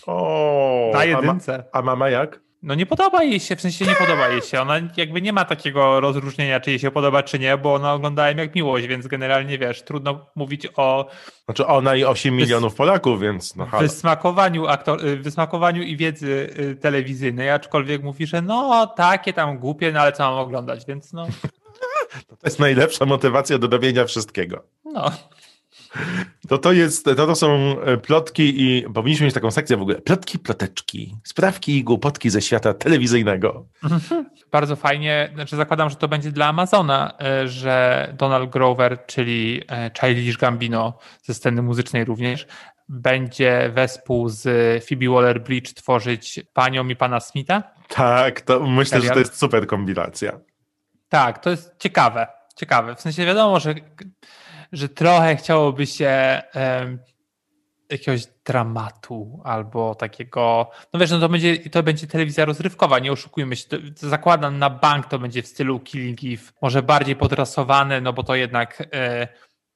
O, 0.07 0.91
Na 0.93 0.99
a, 0.99 1.03
ma, 1.03 1.05
jedynce. 1.05 1.65
a 1.73 1.83
mama 1.83 2.11
jak? 2.11 2.41
No 2.65 2.75
nie 2.75 2.87
podoba 2.87 3.23
jej 3.23 3.41
się, 3.41 3.57
w 3.57 3.61
sensie 3.61 3.85
nie 3.85 3.95
podoba 3.95 4.29
jej 4.29 4.43
się. 4.43 4.61
Ona 4.61 4.75
jakby 4.97 5.23
nie 5.23 5.33
ma 5.33 5.45
takiego 5.45 6.01
rozróżnienia, 6.01 6.61
czy 6.61 6.71
jej 6.71 6.79
się 6.79 6.91
podoba, 6.91 7.23
czy 7.23 7.39
nie, 7.39 7.59
bo 7.59 7.75
ona 7.75 7.93
oglądała 7.93 8.31
ją 8.31 8.37
jak 8.37 8.55
miłość, 8.55 8.87
więc 8.87 9.07
generalnie 9.07 9.59
wiesz, 9.59 9.83
trudno 9.83 10.27
mówić 10.35 10.67
o 10.77 11.11
Znaczy 11.45 11.67
ona 11.67 11.97
i 11.97 12.05
8 12.05 12.37
milionów 12.37 12.75
Polaków, 12.75 13.21
więc 13.21 13.57
no 13.57 13.67
halo. 13.67 13.83
wysmakowaniu, 13.83 14.67
aktor, 14.67 15.07
y, 15.07 15.17
wysmakowaniu 15.17 15.83
i 15.83 15.97
wiedzy 15.97 16.55
y, 16.59 16.77
telewizyjnej, 16.77 17.51
aczkolwiek 17.51 18.03
mówi, 18.03 18.27
że 18.27 18.43
no 18.43 18.87
takie 18.87 19.33
tam 19.33 19.59
głupie, 19.59 19.93
no 19.93 20.01
ale 20.01 20.13
co 20.13 20.31
mam 20.31 20.39
oglądać, 20.39 20.87
więc 20.87 21.13
no, 21.13 21.27
To 22.29 22.37
jest 22.45 22.59
najlepsza 22.59 23.07
motywacja 23.07 23.59
do 23.59 23.67
robienia 23.67 24.05
wszystkiego. 24.05 24.63
no. 24.85 25.11
To 26.49 26.59
to 26.59 26.73
jest, 26.73 27.05
to, 27.05 27.15
to 27.15 27.35
są 27.35 27.81
e, 27.81 27.97
plotki 27.97 28.63
i 28.63 28.85
powinniśmy 28.95 29.25
mieć 29.25 29.35
taką 29.35 29.51
sekcję 29.51 29.77
w 29.77 29.83
ogóle. 29.83 30.01
Plotki, 30.01 30.39
ploteczki, 30.39 31.17
sprawki 31.25 31.77
i 31.77 31.85
głupotki 31.85 32.31
ze 32.31 32.43
świata 32.43 32.75
telewizyjnego. 32.75 33.67
Bardzo 34.53 34.77
fajnie, 34.77 35.31
znaczy 35.35 35.57
zakładam, 35.57 35.91
że 35.91 35.97
to 35.97 36.09
będzie 36.09 36.33
dla 36.33 36.47
Amazona, 36.47 37.13
y, 37.43 37.49
że 37.49 38.09
Donald 38.19 38.51
Grover, 38.51 39.07
czyli 39.07 39.61
y, 39.61 40.01
Childish 40.01 40.37
Gambino 40.37 40.99
ze 41.23 41.35
sceny 41.35 41.63
muzycznej 41.63 42.05
również, 42.05 42.47
będzie 42.89 43.71
wespół 43.75 44.29
z 44.29 44.43
Phoebe 44.89 45.07
Waller-Bridge 45.07 45.75
tworzyć 45.75 46.41
Panią 46.53 46.89
i 46.89 46.97
Pana 46.97 47.21
Smitha. 47.21 47.63
Tak, 47.89 48.41
to 48.41 48.61
myślę, 48.61 49.01
że 49.01 49.11
to 49.11 49.19
jest 49.19 49.39
super 49.39 49.67
kombinacja. 49.67 50.41
Tak, 51.09 51.39
to 51.39 51.51
jest 51.51 51.75
ciekawe. 51.79 52.27
Ciekawe. 52.57 52.95
W 52.95 53.01
sensie 53.01 53.27
wiadomo, 53.27 53.61
że, 53.61 53.75
że 54.75 54.89
trochę 54.89 55.37
chciałoby 55.37 55.87
się 55.87 56.43
em, 56.55 56.99
jakiegoś 57.91 58.27
dramatu 58.45 59.41
albo 59.45 59.95
takiego. 59.95 60.71
No 60.93 61.01
wiesz, 61.01 61.11
no 61.11 61.21
to 61.21 61.29
będzie, 61.29 61.59
to 61.59 61.83
będzie 61.83 62.07
telewizja 62.07 62.45
rozrywkowa, 62.45 62.99
nie 62.99 63.13
oszukujmy 63.13 63.57
się. 63.57 63.69
To, 63.69 63.77
to 64.01 64.09
zakładam 64.09 64.59
na 64.59 64.71
bank 64.71 65.07
to 65.07 65.19
będzie 65.19 65.43
w 65.43 65.47
stylu 65.47 65.81
Killing 65.81 66.19
Eve, 66.25 66.53
może 66.63 66.83
bardziej 66.83 67.17
podrasowane, 67.17 68.01
no 68.01 68.13
bo 68.13 68.23
to 68.23 68.35
jednak 68.35 68.89
e, 68.93 69.29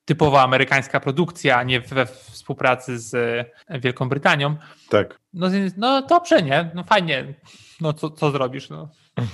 typowa 0.08 0.42
amerykańska 0.42 1.00
produkcja, 1.00 1.56
a 1.58 1.62
nie 1.62 1.80
we 1.80 2.06
współpracy 2.06 2.98
z 2.98 3.14
e, 3.68 3.80
Wielką 3.80 4.08
Brytanią. 4.08 4.56
Tak. 4.88 5.18
No, 5.32 5.46
no 5.76 6.02
dobrze, 6.02 6.42
nie? 6.42 6.70
No 6.74 6.84
fajnie. 6.84 7.34
No 7.80 7.92
co, 7.92 8.10
co 8.10 8.30
zrobisz? 8.30 8.70
No. 8.70 8.88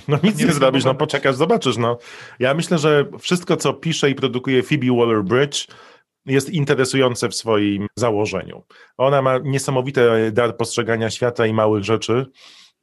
No 0.07 0.17
nic 0.23 0.39
Nie 0.39 0.45
nie, 0.45 0.53
zrobisz, 0.53 0.85
no 0.85 0.95
poczekasz, 0.95 1.35
zobaczysz. 1.35 1.77
No. 1.77 1.97
Ja 2.39 2.53
myślę, 2.53 2.77
że 2.77 3.05
wszystko, 3.19 3.57
co 3.57 3.73
pisze 3.73 4.09
i 4.09 4.15
produkuje 4.15 4.63
Phoebe 4.63 4.87
Waller-Bridge 4.87 5.67
jest 6.25 6.49
interesujące 6.49 7.29
w 7.29 7.35
swoim 7.35 7.87
założeniu. 7.95 8.63
Ona 8.97 9.21
ma 9.21 9.37
niesamowity 9.37 10.31
dar 10.31 10.57
postrzegania 10.57 11.09
świata 11.09 11.45
i 11.45 11.53
małych 11.53 11.83
rzeczy, 11.83 12.25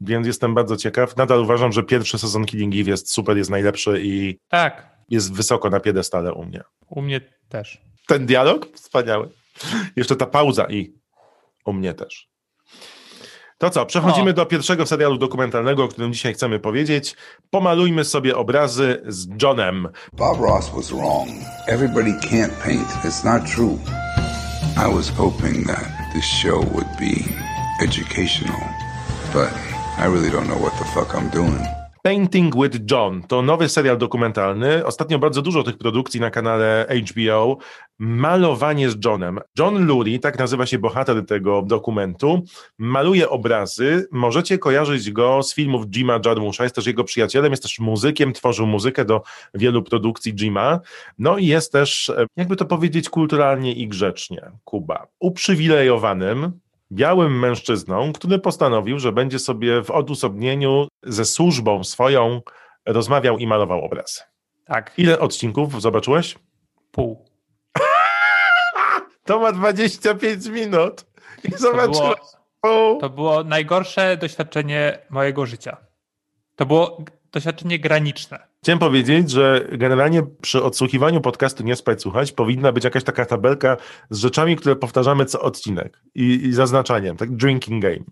więc 0.00 0.26
jestem 0.26 0.54
bardzo 0.54 0.76
ciekaw. 0.76 1.16
Nadal 1.16 1.40
uważam, 1.40 1.72
że 1.72 1.82
pierwszy 1.82 2.18
sezon 2.18 2.44
Killing 2.44 2.74
Eve 2.74 2.90
jest 2.90 3.10
super, 3.12 3.36
jest 3.36 3.50
najlepszy 3.50 4.00
i 4.02 4.38
Tak, 4.48 4.96
jest 5.08 5.34
wysoko 5.34 5.70
na 5.70 5.80
piedestale 5.80 6.32
u 6.32 6.44
mnie. 6.44 6.62
u 6.88 7.02
mnie 7.02 7.20
też. 7.52 7.80
Ten 8.06 8.26
dialog? 8.26 8.66
Wspaniały. 8.74 9.28
Jeszcze 9.96 10.16
ta 10.16 10.26
pauza 10.26 10.64
i 10.64 10.94
u 11.66 11.72
mnie 11.72 11.94
też. 11.94 12.28
To 13.58 13.70
co, 13.70 13.86
przechodzimy 13.86 14.30
O. 14.30 14.32
do 14.32 14.46
pierwszego 14.46 14.86
serialu 14.86 15.18
dokumentalnego, 15.18 15.84
o 15.84 15.88
którym 15.88 16.12
dzisiaj 16.12 16.34
chcemy 16.34 16.58
powiedzieć. 16.58 17.16
Pomalujmy 17.50 18.04
sobie 18.04 18.36
obrazy 18.36 19.02
z 19.06 19.42
Johnem. 19.42 19.88
Bob 20.12 20.40
Ross 20.40 20.70
was 20.70 20.90
wrong. 20.90 21.28
Everybody 21.66 22.10
can't 22.12 22.62
paint. 22.64 22.88
It's 22.88 23.24
not 23.24 23.50
true. 23.54 23.78
I 24.76 24.94
was 24.94 25.10
hoping 25.10 25.66
that 25.66 25.84
this 26.14 26.24
show 26.24 26.58
would 26.72 26.88
be 26.98 27.14
educational, 27.84 28.60
but 29.32 29.50
I 29.98 30.06
really 30.06 30.30
don't 30.30 30.46
know 30.48 30.62
what 30.62 30.78
the 30.78 30.84
fuck 30.84 31.14
I'm 31.14 31.30
doing. 31.30 31.81
Painting 32.02 32.54
with 32.56 32.78
John 32.90 33.22
to 33.22 33.42
nowy 33.42 33.68
serial 33.68 33.98
dokumentalny. 33.98 34.86
Ostatnio 34.86 35.18
bardzo 35.18 35.42
dużo 35.42 35.62
tych 35.62 35.78
produkcji 35.78 36.20
na 36.20 36.30
kanale 36.30 36.86
HBO. 37.10 37.56
Malowanie 37.98 38.90
z 38.90 39.04
Johnem. 39.04 39.40
John 39.58 39.86
Lurie, 39.86 40.18
tak 40.18 40.38
nazywa 40.38 40.66
się 40.66 40.78
bohater 40.78 41.26
tego 41.26 41.62
dokumentu, 41.62 42.42
maluje 42.78 43.30
obrazy. 43.30 44.08
Możecie 44.12 44.58
kojarzyć 44.58 45.10
go 45.10 45.42
z 45.42 45.54
filmów 45.54 45.86
Jima 45.86 46.20
Jarmusza. 46.26 46.62
Jest 46.62 46.74
też 46.74 46.86
jego 46.86 47.04
przyjacielem, 47.04 47.52
jest 47.52 47.62
też 47.62 47.78
muzykiem, 47.78 48.32
tworzył 48.32 48.66
muzykę 48.66 49.04
do 49.04 49.22
wielu 49.54 49.82
produkcji 49.82 50.32
Jima. 50.34 50.80
No 51.18 51.38
i 51.38 51.46
jest 51.46 51.72
też, 51.72 52.10
e, 52.10 52.26
jakby 52.36 52.56
to 52.56 52.64
powiedzieć 52.64 53.08
kulturalnie 53.10 53.72
i 53.72 53.88
grzecznie, 53.88 54.50
Kuba. 54.64 55.06
Uprzywilejowanym, 55.20 56.60
białym 56.92 57.38
mężczyzną, 57.38 58.12
który 58.12 58.38
postanowił, 58.38 58.98
że 58.98 59.12
będzie 59.12 59.38
sobie 59.38 59.82
w 59.82 59.90
odosobnieniu 59.90 60.88
ze 61.02 61.24
służbą 61.24 61.84
swoją 61.84 62.40
rozmawiał 62.86 63.38
i 63.38 63.46
malował 63.46 63.84
obraz. 63.84 64.24
Tak, 64.64 64.92
Ile 64.96 65.18
odcinków 65.20 65.82
zobaczyłeś? 65.82 66.38
pół. 66.92 67.24
To 69.24 69.38
ma 69.38 69.52
25 69.52 70.46
minut. 70.46 71.04
I 71.44 71.52
To 71.52 71.58
było, 71.58 71.70
zobaczyłeś. 71.72 72.18
pół. 72.60 72.98
to 73.00 73.10
było 73.10 73.44
najgorsze 73.44 74.16
doświadczenie 74.16 74.98
mojego 75.10 75.46
życia. 75.46 75.76
To 76.56 76.66
było 76.66 77.04
doświadczenie 77.32 77.78
graniczne. 77.78 78.38
Chciałem 78.62 78.78
powiedzieć, 78.78 79.30
że 79.30 79.68
generalnie 79.72 80.22
przy 80.40 80.62
odsłuchiwaniu 80.62 81.20
podcastu 81.20 81.64
Nie 81.64 81.76
Spać 81.76 82.02
Słuchać 82.02 82.32
powinna 82.32 82.72
być 82.72 82.84
jakaś 82.84 83.04
taka 83.04 83.26
tabelka 83.26 83.76
z 84.10 84.18
rzeczami, 84.18 84.56
które 84.56 84.76
powtarzamy 84.76 85.24
co 85.24 85.40
odcinek 85.40 86.02
i, 86.14 86.24
i 86.24 86.52
zaznaczaniem, 86.52 87.16
tak 87.16 87.36
drinking 87.36 87.82
game. 87.82 88.04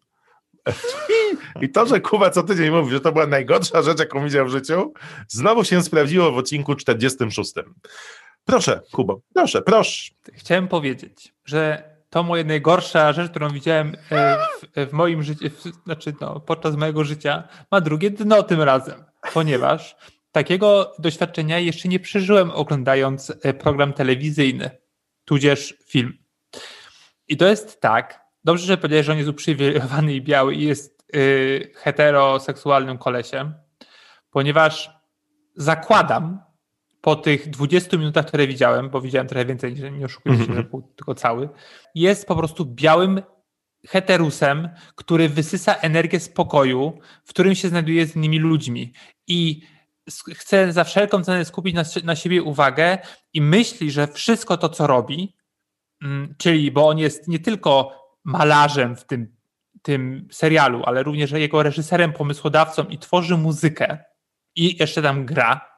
I 1.60 1.68
to, 1.68 1.86
że 1.86 2.00
Kuba 2.00 2.30
co 2.30 2.42
tydzień 2.42 2.70
mówi, 2.70 2.90
że 2.90 3.00
to 3.00 3.12
była 3.12 3.26
najgorsza 3.26 3.82
rzecz, 3.82 3.98
jaką 3.98 4.24
widział 4.24 4.46
w 4.46 4.50
życiu, 4.50 4.92
znowu 5.28 5.64
się 5.64 5.82
sprawdziło 5.82 6.32
w 6.32 6.38
odcinku 6.38 6.74
46. 6.74 7.52
Proszę, 8.44 8.80
Kubo, 8.92 9.20
proszę, 9.34 9.62
proszę. 9.62 10.10
Chciałem 10.32 10.68
powiedzieć, 10.68 11.34
że 11.44 11.82
to 12.10 12.22
moja 12.22 12.44
najgorsza 12.44 13.12
rzecz, 13.12 13.30
którą 13.30 13.50
widziałem 13.50 13.96
e, 14.10 14.38
w, 14.76 14.90
w 14.90 14.92
moim 14.92 15.22
życiu, 15.22 15.44
znaczy 15.84 16.14
no, 16.20 16.40
podczas 16.40 16.76
mojego 16.76 17.04
życia, 17.04 17.48
ma 17.70 17.80
drugie 17.80 18.10
dno 18.10 18.42
tym 18.42 18.62
razem, 18.62 19.04
ponieważ 19.34 19.96
takiego 20.32 20.92
doświadczenia 20.98 21.58
jeszcze 21.58 21.88
nie 21.88 22.00
przeżyłem 22.00 22.50
oglądając 22.50 23.32
e, 23.42 23.54
program 23.54 23.92
telewizyjny, 23.92 24.70
tudzież 25.24 25.74
film. 25.86 26.18
I 27.28 27.36
to 27.36 27.46
jest 27.48 27.80
tak, 27.80 28.20
dobrze, 28.44 28.66
że 28.66 28.76
powiedziałeś, 28.76 29.06
że 29.06 29.12
on 29.12 29.18
jest 29.18 29.30
uprzywilejowany 29.30 30.14
i 30.14 30.22
biały 30.22 30.54
i 30.54 30.64
jest 30.64 31.04
y, 31.16 31.70
heteroseksualnym 31.76 32.98
kolesiem, 32.98 33.54
ponieważ 34.30 34.90
zakładam 35.56 36.40
po 37.00 37.16
tych 37.16 37.50
20 37.50 37.96
minutach, 37.96 38.26
które 38.26 38.46
widziałem, 38.46 38.90
bo 38.90 39.00
widziałem 39.00 39.28
trochę 39.28 39.44
więcej, 39.44 39.74
nie- 39.92 40.04
oszukujmy 40.04 40.38
się, 40.38 40.42
Mhm. 40.44 40.58
że 40.62 40.70
był 40.70 40.82
tylko 40.96 41.14
cały, 41.14 41.48
jest 41.94 42.26
po 42.26 42.36
prostu 42.36 42.64
białym 42.66 43.22
heterusem, 43.88 44.68
który 44.94 45.28
wysysa 45.28 45.74
energię 45.74 46.20
spokoju, 46.20 46.98
w 47.24 47.28
którym 47.30 47.54
się 47.54 47.68
znajduje 47.68 48.06
z 48.06 48.16
innymi 48.16 48.38
ludźmi 48.38 48.92
i 49.26 49.62
chce 50.34 50.72
za 50.72 50.84
wszelką 50.84 51.24
cenę 51.24 51.44
skupić 51.44 51.74
na, 51.74 51.82
na 52.04 52.16
siebie 52.16 52.42
uwagę 52.42 52.98
i 53.32 53.40
myśli, 53.40 53.90
że 53.90 54.06
wszystko 54.06 54.56
to, 54.56 54.68
co 54.68 54.86
robi, 54.86 55.36
mm, 56.02 56.34
czyli, 56.38 56.70
bo 56.70 56.88
on 56.88 56.98
jest 56.98 57.28
nie 57.28 57.38
tylko 57.38 58.00
malarzem 58.24 58.96
w 58.96 59.04
tym, 59.04 59.36
tym 59.82 60.28
serialu, 60.32 60.82
ale 60.84 61.02
również 61.02 61.30
jego 61.30 61.62
reżyserem, 61.62 62.12
pomysłodawcą 62.12 62.84
i 62.84 62.98
tworzy 62.98 63.36
muzykę 63.36 63.98
i 64.56 64.76
jeszcze 64.80 65.02
tam 65.02 65.26
gra 65.26 65.70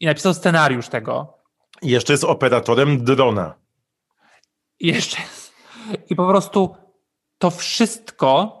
i 0.00 0.06
napisał 0.06 0.34
scenariusz 0.34 0.88
tego 0.88 1.38
I 1.82 1.90
jeszcze 1.90 2.12
jest 2.12 2.24
operatorem 2.24 3.04
drona. 3.04 3.54
i 4.80 4.86
jeszcze 4.86 5.16
i 6.10 6.16
po 6.16 6.28
prostu 6.28 6.76
to 7.38 7.50
wszystko 7.50 8.56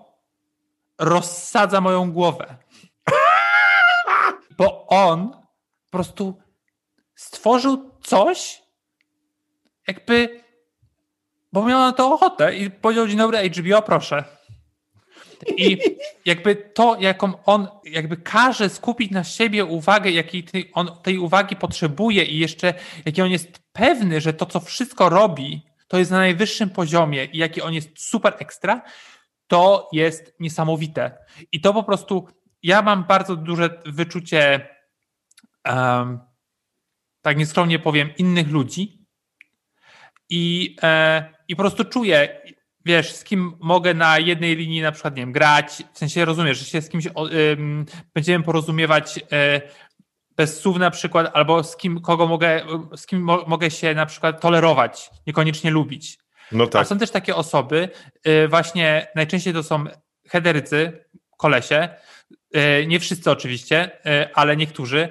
rozsadza 0.98 1.80
moją 1.80 2.12
głowę. 2.12 2.56
Bo 4.56 4.86
on 4.86 5.30
po 5.84 5.90
prostu 5.90 6.38
stworzył 7.14 7.90
coś, 8.02 8.62
jakby, 9.88 10.40
bo 11.52 11.64
miał 11.64 11.78
na 11.78 11.92
to 11.92 12.14
ochotę 12.14 12.56
i 12.56 12.70
powiedział, 12.70 13.08
dzień 13.08 13.18
dobry 13.18 13.50
HBO, 13.50 13.82
proszę. 13.82 14.24
I 15.56 15.78
jakby 16.24 16.56
to, 16.56 16.96
jaką 17.00 17.44
on 17.44 17.68
jakby 17.84 18.16
każe 18.16 18.68
skupić 18.68 19.10
na 19.10 19.24
siebie 19.24 19.64
uwagę, 19.64 20.10
jakiej 20.10 20.44
tej- 20.44 20.70
on 20.74 20.90
tej 21.02 21.18
uwagi 21.18 21.56
potrzebuje 21.56 22.24
i 22.24 22.38
jeszcze 22.38 22.74
jaki 23.04 23.22
on 23.22 23.30
jest 23.30 23.58
pewny, 23.72 24.20
że 24.20 24.32
to, 24.32 24.46
co 24.46 24.60
wszystko 24.60 25.08
robi, 25.08 25.62
to 25.88 25.98
jest 25.98 26.10
na 26.10 26.18
najwyższym 26.18 26.70
poziomie 26.70 27.24
i 27.24 27.38
jaki 27.38 27.62
on 27.62 27.74
jest 27.74 27.88
super 27.94 28.36
ekstra, 28.38 28.82
to 29.46 29.88
jest 29.92 30.34
niesamowite. 30.40 31.18
I 31.52 31.60
to 31.60 31.74
po 31.74 31.82
prostu, 31.82 32.28
ja 32.66 32.82
mam 32.82 33.04
bardzo 33.04 33.36
duże 33.36 33.82
wyczucie, 33.86 34.68
um, 35.68 36.18
tak 37.22 37.36
nieskromnie 37.36 37.78
powiem, 37.78 38.10
innych 38.18 38.48
ludzi 38.48 39.06
i, 40.30 40.76
e, 40.82 41.24
i 41.48 41.56
po 41.56 41.62
prostu 41.62 41.84
czuję, 41.84 42.42
wiesz, 42.84 43.14
z 43.14 43.24
kim 43.24 43.52
mogę 43.60 43.94
na 43.94 44.18
jednej 44.18 44.56
linii 44.56 44.80
na 44.80 44.92
przykład, 44.92 45.16
nie 45.16 45.22
wiem, 45.22 45.32
grać, 45.32 45.82
w 45.92 45.98
sensie 45.98 46.24
rozumiesz, 46.24 46.58
że 46.58 46.64
się 46.64 46.82
z 46.82 46.88
kimś 46.88 47.06
o, 47.14 47.28
będziemy 48.14 48.44
porozumiewać 48.44 49.20
e, 49.32 49.60
bez 50.36 50.60
słów 50.60 50.78
na 50.78 50.90
przykład, 50.90 51.30
albo 51.34 51.64
z 51.64 51.76
kim, 51.76 52.00
kogo 52.00 52.26
mogę, 52.26 52.66
z 52.96 53.06
kim 53.06 53.20
mo, 53.22 53.44
mogę 53.46 53.70
się 53.70 53.94
na 53.94 54.06
przykład 54.06 54.40
tolerować, 54.40 55.10
niekoniecznie 55.26 55.70
lubić. 55.70 56.18
No 56.52 56.66
tak. 56.66 56.82
A 56.82 56.84
są 56.84 56.98
też 56.98 57.10
takie 57.10 57.36
osoby, 57.36 57.88
y, 58.28 58.48
właśnie 58.48 59.08
najczęściej 59.14 59.54
to 59.54 59.62
są 59.62 59.84
hederycy, 60.28 61.04
kolesie, 61.36 61.88
nie 62.86 63.00
wszyscy 63.00 63.30
oczywiście, 63.30 63.90
y, 64.06 64.34
ale 64.34 64.56
niektórzy, 64.56 65.08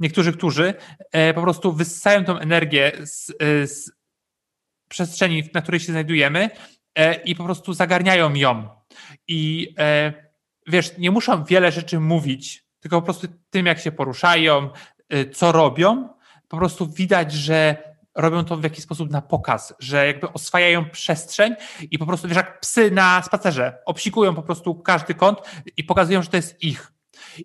niektórzy, 0.00 0.32
którzy 0.32 0.74
po 1.34 1.42
prostu 1.42 1.72
wyssają 1.72 2.24
tą 2.24 2.38
energię 2.38 2.92
z, 3.02 3.32
z 3.70 3.92
przestrzeni, 4.88 5.50
na 5.54 5.62
której 5.62 5.80
się 5.80 5.92
znajdujemy 5.92 6.50
i 7.24 7.34
po 7.34 7.44
prostu 7.44 7.72
zagarniają 7.72 8.34
ją. 8.34 8.68
I 9.28 9.74
wiesz, 10.66 10.98
nie 10.98 11.10
muszą 11.10 11.44
wiele 11.44 11.72
rzeczy 11.72 12.00
mówić, 12.00 12.64
tylko 12.80 13.00
po 13.00 13.04
prostu 13.04 13.26
tym, 13.50 13.66
jak 13.66 13.80
się 13.80 13.92
poruszają, 13.92 14.70
co 15.34 15.52
robią, 15.52 16.08
po 16.48 16.56
prostu 16.56 16.92
widać, 16.92 17.32
że 17.32 17.76
robią 18.14 18.44
to 18.44 18.56
w 18.56 18.62
jakiś 18.62 18.84
sposób 18.84 19.10
na 19.10 19.22
pokaz, 19.22 19.74
że 19.78 20.06
jakby 20.06 20.32
oswajają 20.32 20.90
przestrzeń 20.90 21.54
i 21.90 21.98
po 21.98 22.06
prostu, 22.06 22.28
wiesz, 22.28 22.36
jak 22.36 22.60
psy 22.60 22.90
na 22.90 23.22
spacerze, 23.22 23.78
obsikują 23.86 24.34
po 24.34 24.42
prostu 24.42 24.74
każdy 24.74 25.14
kąt 25.14 25.38
i 25.76 25.84
pokazują, 25.84 26.22
że 26.22 26.28
to 26.28 26.36
jest 26.36 26.62
ich. 26.62 26.92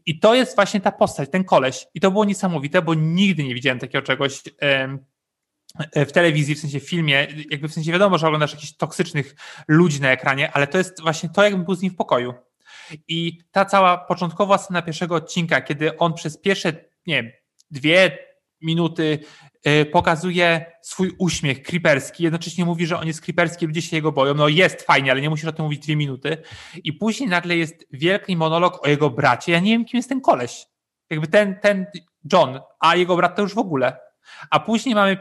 I 0.05 0.19
to 0.19 0.35
jest 0.35 0.55
właśnie 0.55 0.81
ta 0.81 0.91
postać, 0.91 1.29
ten 1.31 1.43
koleś. 1.43 1.87
I 1.93 1.99
to 1.99 2.11
było 2.11 2.25
niesamowite, 2.25 2.81
bo 2.81 2.93
nigdy 2.93 3.43
nie 3.43 3.53
widziałem 3.53 3.79
takiego 3.79 4.01
czegoś 4.01 4.41
w 5.95 6.11
telewizji, 6.11 6.55
w 6.55 6.59
sensie 6.59 6.79
w 6.79 6.89
filmie, 6.89 7.27
jakby 7.49 7.67
w 7.67 7.73
sensie 7.73 7.91
wiadomo, 7.91 8.17
że 8.17 8.27
oglądasz 8.27 8.53
jakichś 8.53 8.73
toksycznych 8.73 9.35
ludzi 9.67 10.01
na 10.01 10.11
ekranie, 10.11 10.51
ale 10.51 10.67
to 10.67 10.77
jest 10.77 11.01
właśnie 11.01 11.29
to, 11.29 11.43
jakby 11.43 11.63
był 11.63 11.75
z 11.75 11.81
nim 11.81 11.91
w 11.91 11.95
pokoju. 11.95 12.33
I 13.07 13.39
ta 13.51 13.65
cała 13.65 13.97
początkowa 13.97 14.57
scena 14.57 14.81
pierwszego 14.81 15.15
odcinka, 15.15 15.61
kiedy 15.61 15.97
on 15.97 16.13
przez 16.13 16.37
pierwsze, 16.37 16.73
nie 17.07 17.39
dwie 17.71 18.17
minuty 18.61 19.19
pokazuje 19.91 20.65
swój 20.81 21.11
uśmiech 21.17 21.63
creeperski, 21.63 22.23
jednocześnie 22.23 22.65
mówi, 22.65 22.87
że 22.87 22.99
on 22.99 23.07
jest 23.07 23.21
creeperski, 23.21 23.65
ludzie 23.65 23.81
się 23.81 23.95
jego 23.95 24.11
boją. 24.11 24.33
No 24.33 24.47
jest 24.47 24.81
fajnie, 24.81 25.11
ale 25.11 25.21
nie 25.21 25.29
musisz 25.29 25.45
o 25.45 25.51
tym 25.51 25.65
mówić 25.65 25.83
dwie 25.83 25.95
minuty. 25.95 26.37
I 26.83 26.93
później 26.93 27.29
nagle 27.29 27.57
jest 27.57 27.87
wielki 27.91 28.37
monolog 28.37 28.85
o 28.85 28.89
jego 28.89 29.09
bracie. 29.09 29.51
Ja 29.51 29.59
nie 29.59 29.71
wiem, 29.71 29.85
kim 29.85 29.97
jest 29.97 30.09
ten 30.09 30.21
koleś. 30.21 30.65
Jakby 31.09 31.27
ten, 31.27 31.59
ten 31.59 31.85
John, 32.33 32.59
a 32.79 32.95
jego 32.95 33.15
brat 33.15 33.35
to 33.35 33.41
już 33.41 33.53
w 33.53 33.57
ogóle. 33.57 33.97
A 34.49 34.59
później 34.59 34.95
mamy 34.95 35.17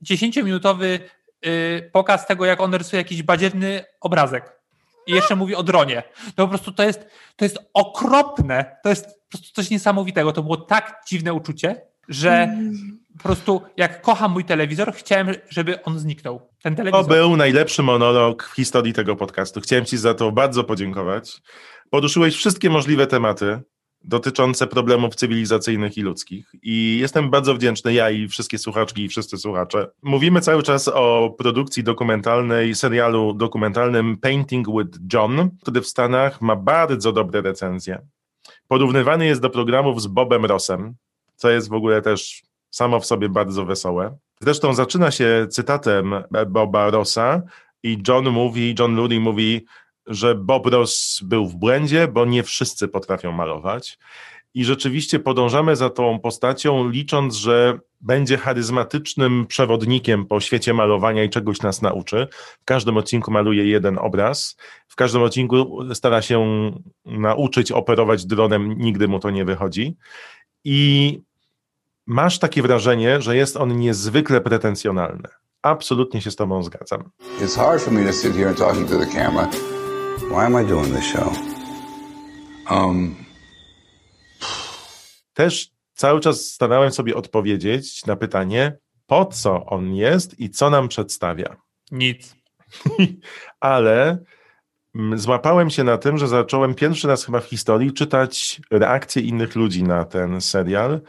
dziesięciominutowy 0.00 1.00
yy, 1.42 1.90
pokaz 1.92 2.26
tego, 2.26 2.44
jak 2.44 2.60
on 2.60 2.74
rysuje 2.74 3.02
jakiś 3.02 3.22
badziewny 3.22 3.84
obrazek. 4.00 4.60
I 5.06 5.12
jeszcze 5.12 5.36
mówi 5.36 5.54
o 5.54 5.62
dronie. 5.62 6.02
To 6.26 6.44
po 6.44 6.48
prostu 6.48 6.72
to 6.72 6.82
jest, 6.82 7.06
to 7.36 7.44
jest 7.44 7.58
okropne. 7.74 8.76
To 8.82 8.88
jest 8.88 9.06
po 9.06 9.28
prostu 9.30 9.52
coś 9.54 9.70
niesamowitego. 9.70 10.32
To 10.32 10.42
było 10.42 10.56
tak 10.56 11.02
dziwne 11.08 11.34
uczucie, 11.34 11.86
że 12.08 12.32
mm 12.32 12.94
po 13.18 13.22
prostu 13.22 13.62
jak 13.76 14.02
kocham 14.02 14.32
mój 14.32 14.44
telewizor, 14.44 14.92
chciałem, 14.92 15.28
żeby 15.48 15.82
on 15.82 15.98
zniknął. 15.98 16.40
Ten 16.62 16.76
telewizor. 16.76 17.02
To 17.02 17.14
był 17.14 17.36
najlepszy 17.36 17.82
monolog 17.82 18.44
w 18.44 18.54
historii 18.54 18.92
tego 18.92 19.16
podcastu. 19.16 19.60
Chciałem 19.60 19.84
Ci 19.84 19.96
za 19.96 20.14
to 20.14 20.32
bardzo 20.32 20.64
podziękować. 20.64 21.42
Poruszyłeś 21.90 22.36
wszystkie 22.36 22.70
możliwe 22.70 23.06
tematy 23.06 23.60
dotyczące 24.04 24.66
problemów 24.66 25.14
cywilizacyjnych 25.14 25.98
i 25.98 26.02
ludzkich. 26.02 26.52
I 26.62 26.98
jestem 27.00 27.30
bardzo 27.30 27.54
wdzięczny, 27.54 27.94
ja 27.94 28.10
i 28.10 28.28
wszystkie 28.28 28.58
słuchaczki 28.58 29.04
i 29.04 29.08
wszyscy 29.08 29.38
słuchacze. 29.38 29.90
Mówimy 30.02 30.40
cały 30.40 30.62
czas 30.62 30.88
o 30.88 31.34
produkcji 31.38 31.84
dokumentalnej, 31.84 32.74
serialu 32.74 33.34
dokumentalnym 33.34 34.16
Painting 34.16 34.66
with 34.68 34.98
John, 35.12 35.50
który 35.62 35.80
w 35.80 35.86
Stanach 35.86 36.40
ma 36.40 36.56
bardzo 36.56 37.12
dobre 37.12 37.42
recenzje. 37.42 38.06
Porównywany 38.68 39.26
jest 39.26 39.40
do 39.40 39.50
programów 39.50 40.02
z 40.02 40.06
Bobem 40.06 40.44
Rossem, 40.44 40.94
co 41.36 41.50
jest 41.50 41.68
w 41.68 41.72
ogóle 41.72 42.02
też 42.02 42.42
samo 42.70 43.00
w 43.00 43.06
sobie 43.06 43.28
bardzo 43.28 43.64
wesołe. 43.64 44.16
Zresztą 44.40 44.74
zaczyna 44.74 45.10
się 45.10 45.46
cytatem 45.50 46.14
Boba 46.48 46.90
Rossa 46.90 47.42
i 47.82 47.98
John 48.08 48.30
mówi, 48.30 48.74
John 48.78 48.96
Lurie 48.96 49.20
mówi, 49.20 49.64
że 50.06 50.34
Bob 50.34 50.66
Ross 50.66 51.20
był 51.24 51.46
w 51.46 51.56
błędzie, 51.56 52.08
bo 52.08 52.24
nie 52.24 52.42
wszyscy 52.42 52.88
potrafią 52.88 53.32
malować. 53.32 53.98
I 54.54 54.64
rzeczywiście 54.64 55.18
podążamy 55.18 55.76
za 55.76 55.90
tą 55.90 56.18
postacią, 56.18 56.88
licząc, 56.88 57.34
że 57.34 57.78
będzie 58.00 58.36
charyzmatycznym 58.36 59.46
przewodnikiem 59.46 60.26
po 60.26 60.40
świecie 60.40 60.74
malowania 60.74 61.24
i 61.24 61.30
czegoś 61.30 61.62
nas 61.62 61.82
nauczy. 61.82 62.26
W 62.60 62.64
każdym 62.64 62.96
odcinku 62.96 63.30
maluje 63.30 63.66
jeden 63.66 63.98
obraz, 63.98 64.56
w 64.88 64.96
każdym 64.96 65.22
odcinku 65.22 65.80
stara 65.94 66.22
się 66.22 66.70
nauczyć 67.04 67.72
operować 67.72 68.26
dronem, 68.26 68.78
nigdy 68.78 69.08
mu 69.08 69.18
to 69.18 69.30
nie 69.30 69.44
wychodzi. 69.44 69.96
I 70.64 71.20
masz 72.06 72.38
takie 72.38 72.62
wrażenie, 72.62 73.22
że 73.22 73.36
jest 73.36 73.56
on 73.56 73.76
niezwykle 73.76 74.40
pretensjonalny. 74.40 75.28
Absolutnie 75.62 76.20
się 76.20 76.30
z 76.30 76.36
tobą 76.36 76.62
zgadzam. 76.62 77.10
It's 77.40 77.56
hard 77.56 77.82
for 77.82 77.92
me 77.92 78.06
to 78.06 78.12
sit 78.12 78.32
here 78.32 78.48
and 78.48 78.58
talking 78.58 78.88
to 78.90 78.98
the 78.98 79.06
camera. 79.06 79.50
Why 80.30 80.46
am 80.46 80.64
I 80.64 80.68
doing 80.68 80.96
this 80.96 81.04
show? 81.04 81.32
Um... 82.70 83.14
Też 85.34 85.70
cały 85.94 86.20
czas 86.20 86.46
starałem 86.46 86.92
sobie 86.92 87.14
odpowiedzieć 87.14 88.06
na 88.06 88.16
pytanie, 88.16 88.78
po 89.06 89.26
co 89.26 89.66
on 89.66 89.94
jest 89.94 90.40
i 90.40 90.50
co 90.50 90.70
nam 90.70 90.88
przedstawia. 90.88 91.56
Nic. 91.90 92.36
Ale 93.60 94.18
złapałem 95.14 95.70
się 95.70 95.84
na 95.84 95.98
tym, 95.98 96.18
że 96.18 96.28
zacząłem 96.28 96.74
pierwszy 96.74 97.08
raz 97.08 97.24
chyba 97.24 97.40
w 97.40 97.44
historii 97.44 97.92
czytać 97.92 98.60
reakcje 98.70 99.22
innych 99.22 99.54
ludzi 99.56 99.82
na 99.82 100.04
ten 100.04 100.40
serial 100.40 101.00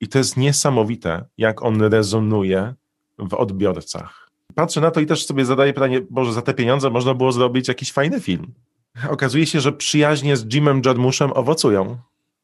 i 0.00 0.08
to 0.08 0.18
jest 0.18 0.36
niesamowite, 0.36 1.24
jak 1.38 1.62
on 1.62 1.82
rezonuje 1.82 2.74
w 3.18 3.34
odbiorcach. 3.34 4.30
Patrzę 4.54 4.80
na 4.80 4.90
to 4.90 5.00
i 5.00 5.06
też 5.06 5.26
sobie 5.26 5.44
zadaję 5.44 5.72
pytanie, 5.72 6.00
Boże, 6.10 6.32
za 6.32 6.42
te 6.42 6.54
pieniądze 6.54 6.90
można 6.90 7.14
było 7.14 7.32
zrobić 7.32 7.68
jakiś 7.68 7.92
fajny 7.92 8.20
film. 8.20 8.54
Okazuje 9.10 9.46
się, 9.46 9.60
że 9.60 9.72
przyjaźnie 9.72 10.36
z 10.36 10.54
Jimem 10.54 10.82
Jarmushem 10.84 11.32
owocują. 11.32 11.98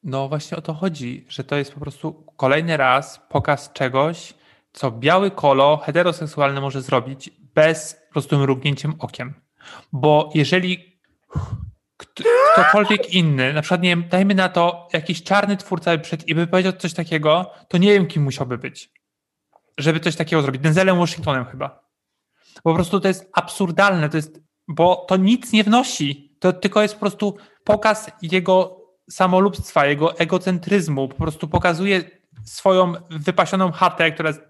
No 0.04 0.28
właśnie 0.28 0.56
o 0.56 0.60
to 0.60 0.74
chodzi, 0.74 1.24
że 1.28 1.44
to 1.44 1.56
jest 1.56 1.72
po 1.74 1.80
prostu 1.80 2.24
kolejny 2.36 2.76
raz 2.76 3.20
pokaz 3.28 3.72
czegoś, 3.72 4.34
co 4.72 4.90
biały 4.90 5.30
kolo 5.30 5.76
heteroseksualny 5.76 6.60
może 6.60 6.82
zrobić 6.82 7.30
bez 7.54 7.96
po 8.08 8.12
prostu 8.12 8.38
mrugnięciem 8.38 8.94
okiem. 8.98 9.34
Bo 9.92 10.30
jeżeli 10.34 10.96
ktokolwiek 12.52 13.14
inny, 13.14 13.52
na 13.52 13.62
przykład, 13.62 13.82
nie 13.82 13.88
wiem, 13.88 14.04
dajmy 14.08 14.34
na 14.34 14.48
to 14.48 14.88
jakiś 14.92 15.22
czarny 15.22 15.56
twórca 15.56 15.98
przed 15.98 16.28
i 16.28 16.34
by 16.34 16.46
powiedział 16.46 16.72
coś 16.72 16.94
takiego, 16.94 17.50
to 17.68 17.78
nie 17.78 17.92
wiem, 17.92 18.06
kim 18.06 18.22
musiałby 18.22 18.58
być, 18.58 18.90
żeby 19.78 20.00
coś 20.00 20.16
takiego 20.16 20.42
zrobić. 20.42 20.62
Denzelem 20.62 20.98
Washingtonem 20.98 21.44
chyba. 21.44 21.86
Po 22.62 22.74
prostu 22.74 23.00
to 23.00 23.08
jest 23.08 23.30
absurdalne, 23.32 24.08
to 24.08 24.16
jest, 24.16 24.40
bo 24.68 25.04
to 25.08 25.16
nic 25.16 25.52
nie 25.52 25.64
wnosi. 25.64 26.36
To 26.40 26.52
tylko 26.52 26.82
jest 26.82 26.94
po 26.94 27.00
prostu 27.00 27.36
pokaz 27.64 28.10
jego 28.22 28.80
samolubstwa, 29.10 29.86
jego 29.86 30.18
egocentryzmu. 30.18 31.08
Po 31.08 31.14
prostu 31.16 31.48
pokazuje 31.48 32.10
swoją 32.44 32.92
wypasioną 33.10 33.72
chatę, 33.72 34.12
która 34.12 34.28
jest 34.28 34.40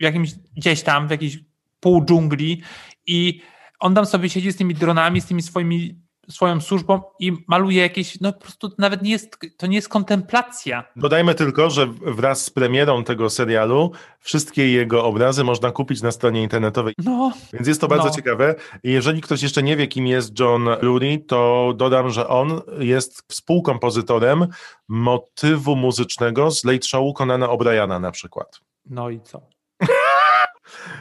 w 0.00 0.02
jakimś 0.02 0.34
gdzieś 0.56 0.82
tam, 0.82 1.08
w 1.08 1.10
jakiejś 1.10 1.38
pół 1.80 2.04
dżungli 2.04 2.62
i 3.06 3.42
on 3.80 3.94
tam 3.94 4.06
sobie 4.06 4.30
siedzi 4.30 4.52
z 4.52 4.56
tymi 4.56 4.74
dronami, 4.74 5.20
z 5.20 5.26
tymi 5.26 5.42
swoimi 5.42 6.08
swoją 6.30 6.60
służbą 6.60 7.00
i 7.20 7.32
maluje 7.46 7.82
jakieś, 7.82 8.20
no 8.20 8.32
po 8.32 8.40
prostu 8.40 8.70
nawet 8.78 9.02
nie 9.02 9.10
jest, 9.10 9.38
to 9.56 9.66
nie 9.66 9.76
jest 9.76 9.88
kontemplacja. 9.88 10.84
Dodajmy 10.96 11.34
tylko, 11.34 11.70
że 11.70 11.86
wraz 11.86 12.44
z 12.44 12.50
premierą 12.50 13.04
tego 13.04 13.30
serialu 13.30 13.92
wszystkie 14.20 14.72
jego 14.72 15.04
obrazy 15.04 15.44
można 15.44 15.70
kupić 15.70 16.02
na 16.02 16.10
stronie 16.10 16.42
internetowej. 16.42 16.94
No. 16.98 17.32
Więc 17.52 17.68
jest 17.68 17.80
to 17.80 17.88
bardzo 17.88 18.08
no. 18.08 18.14
ciekawe. 18.14 18.54
Jeżeli 18.82 19.20
ktoś 19.20 19.42
jeszcze 19.42 19.62
nie 19.62 19.76
wie, 19.76 19.86
kim 19.86 20.06
jest 20.06 20.40
John 20.40 20.68
Lurie, 20.82 21.18
to 21.18 21.72
dodam, 21.76 22.10
że 22.10 22.28
on 22.28 22.60
jest 22.78 23.22
współkompozytorem 23.28 24.46
motywu 24.88 25.76
muzycznego 25.76 26.50
z 26.50 26.64
Late 26.64 26.86
Show 26.86 27.14
Conana 27.14 27.46
O'Briana 27.46 28.00
na 28.00 28.10
przykład. 28.10 28.60
No 28.86 29.10
i 29.10 29.20
co? 29.20 29.57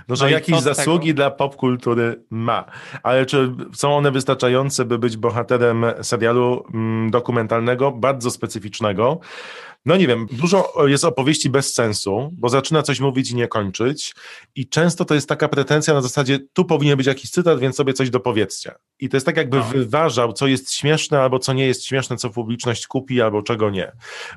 No, 0.07 0.15
że 0.15 0.25
no 0.25 0.31
jakieś 0.31 0.59
zasługi 0.59 1.13
dla 1.13 1.31
popkultury 1.31 2.23
ma. 2.29 2.65
Ale 3.03 3.25
czy 3.25 3.53
są 3.73 3.97
one 3.97 4.11
wystarczające, 4.11 4.85
by 4.85 4.99
być 4.99 5.17
bohaterem 5.17 5.85
serialu 6.01 6.63
mm, 6.73 7.11
dokumentalnego, 7.11 7.91
bardzo 7.91 8.31
specyficznego? 8.31 9.19
No 9.87 9.97
nie 9.97 10.07
wiem, 10.07 10.27
dużo 10.31 10.73
jest 10.87 11.05
opowieści 11.05 11.49
bez 11.49 11.73
sensu, 11.73 12.29
bo 12.33 12.49
zaczyna 12.49 12.83
coś 12.83 12.99
mówić 12.99 13.31
i 13.31 13.35
nie 13.35 13.47
kończyć 13.47 14.15
i 14.55 14.69
często 14.69 15.05
to 15.05 15.13
jest 15.13 15.29
taka 15.29 15.47
pretensja 15.47 15.93
na 15.93 16.01
zasadzie, 16.01 16.39
tu 16.53 16.65
powinien 16.65 16.97
być 16.97 17.07
jakiś 17.07 17.31
cytat, 17.31 17.59
więc 17.59 17.75
sobie 17.75 17.93
coś 17.93 18.09
dopowiedzcie. 18.09 18.71
I 18.99 19.09
to 19.09 19.17
jest 19.17 19.25
tak 19.25 19.37
jakby 19.37 19.57
no. 19.57 19.63
wyważał, 19.63 20.33
co 20.33 20.47
jest 20.47 20.73
śmieszne 20.73 21.21
albo 21.21 21.39
co 21.39 21.53
nie 21.53 21.67
jest 21.67 21.85
śmieszne, 21.85 22.17
co 22.17 22.29
publiczność 22.29 22.87
kupi 22.87 23.21
albo 23.21 23.41
czego 23.41 23.69
nie. 23.69 23.91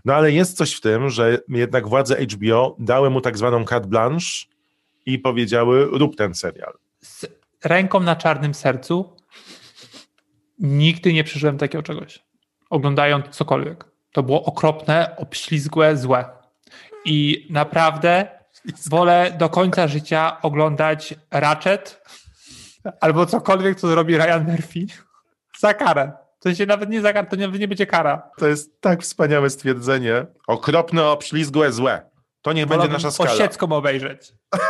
No 0.04 0.14
ale 0.14 0.32
jest 0.32 0.56
coś 0.56 0.74
w 0.74 0.80
tym, 0.80 1.10
że 1.10 1.38
jednak 1.48 1.88
władze 1.88 2.16
HBO 2.16 2.76
dały 2.78 3.10
mu 3.10 3.20
tak 3.20 3.38
zwaną 3.38 3.64
carte 3.64 3.88
blanche, 3.88 4.46
i 5.06 5.18
powiedziały: 5.18 5.88
rób 5.92 6.16
ten 6.16 6.34
serial. 6.34 6.72
Z 7.00 7.26
ręką 7.64 8.00
na 8.00 8.16
czarnym 8.16 8.54
sercu 8.54 9.16
nigdy 10.58 11.12
nie 11.12 11.24
przeżyłem 11.24 11.58
takiego 11.58 11.82
czegoś. 11.82 12.22
Oglądając 12.70 13.28
cokolwiek. 13.28 13.84
To 14.12 14.22
było 14.22 14.44
okropne, 14.44 15.16
obślizgłe, 15.16 15.96
złe. 15.96 16.24
I 17.04 17.46
naprawdę 17.50 18.28
wolę 18.90 19.36
do 19.38 19.48
końca 19.48 19.88
życia 19.88 20.42
oglądać 20.42 21.14
Ratchet 21.30 22.02
albo 23.00 23.26
cokolwiek, 23.26 23.80
co 23.80 23.88
zrobi 23.88 24.16
Ryan 24.16 24.44
Murphy 24.44 24.86
za 25.58 25.74
karę. 25.74 26.12
To 26.38 26.54
się 26.54 26.66
nawet 26.66 26.90
nie 26.90 27.00
za 27.00 27.12
karę, 27.12 27.26
to 27.26 27.36
nawet 27.36 27.60
nie 27.60 27.68
będzie 27.68 27.86
kara. 27.86 28.30
To 28.38 28.48
jest 28.48 28.80
tak 28.80 29.02
wspaniałe 29.02 29.50
stwierdzenie. 29.50 30.26
Okropne, 30.46 31.04
obślizgłe, 31.04 31.72
złe. 31.72 32.09
To 32.42 32.52
nie 32.52 32.66
będzie 32.66 32.88
nasza 32.88 33.10
skala. 33.10 33.32
Osiecką 33.32 33.72
obejrzeć. 33.72 34.32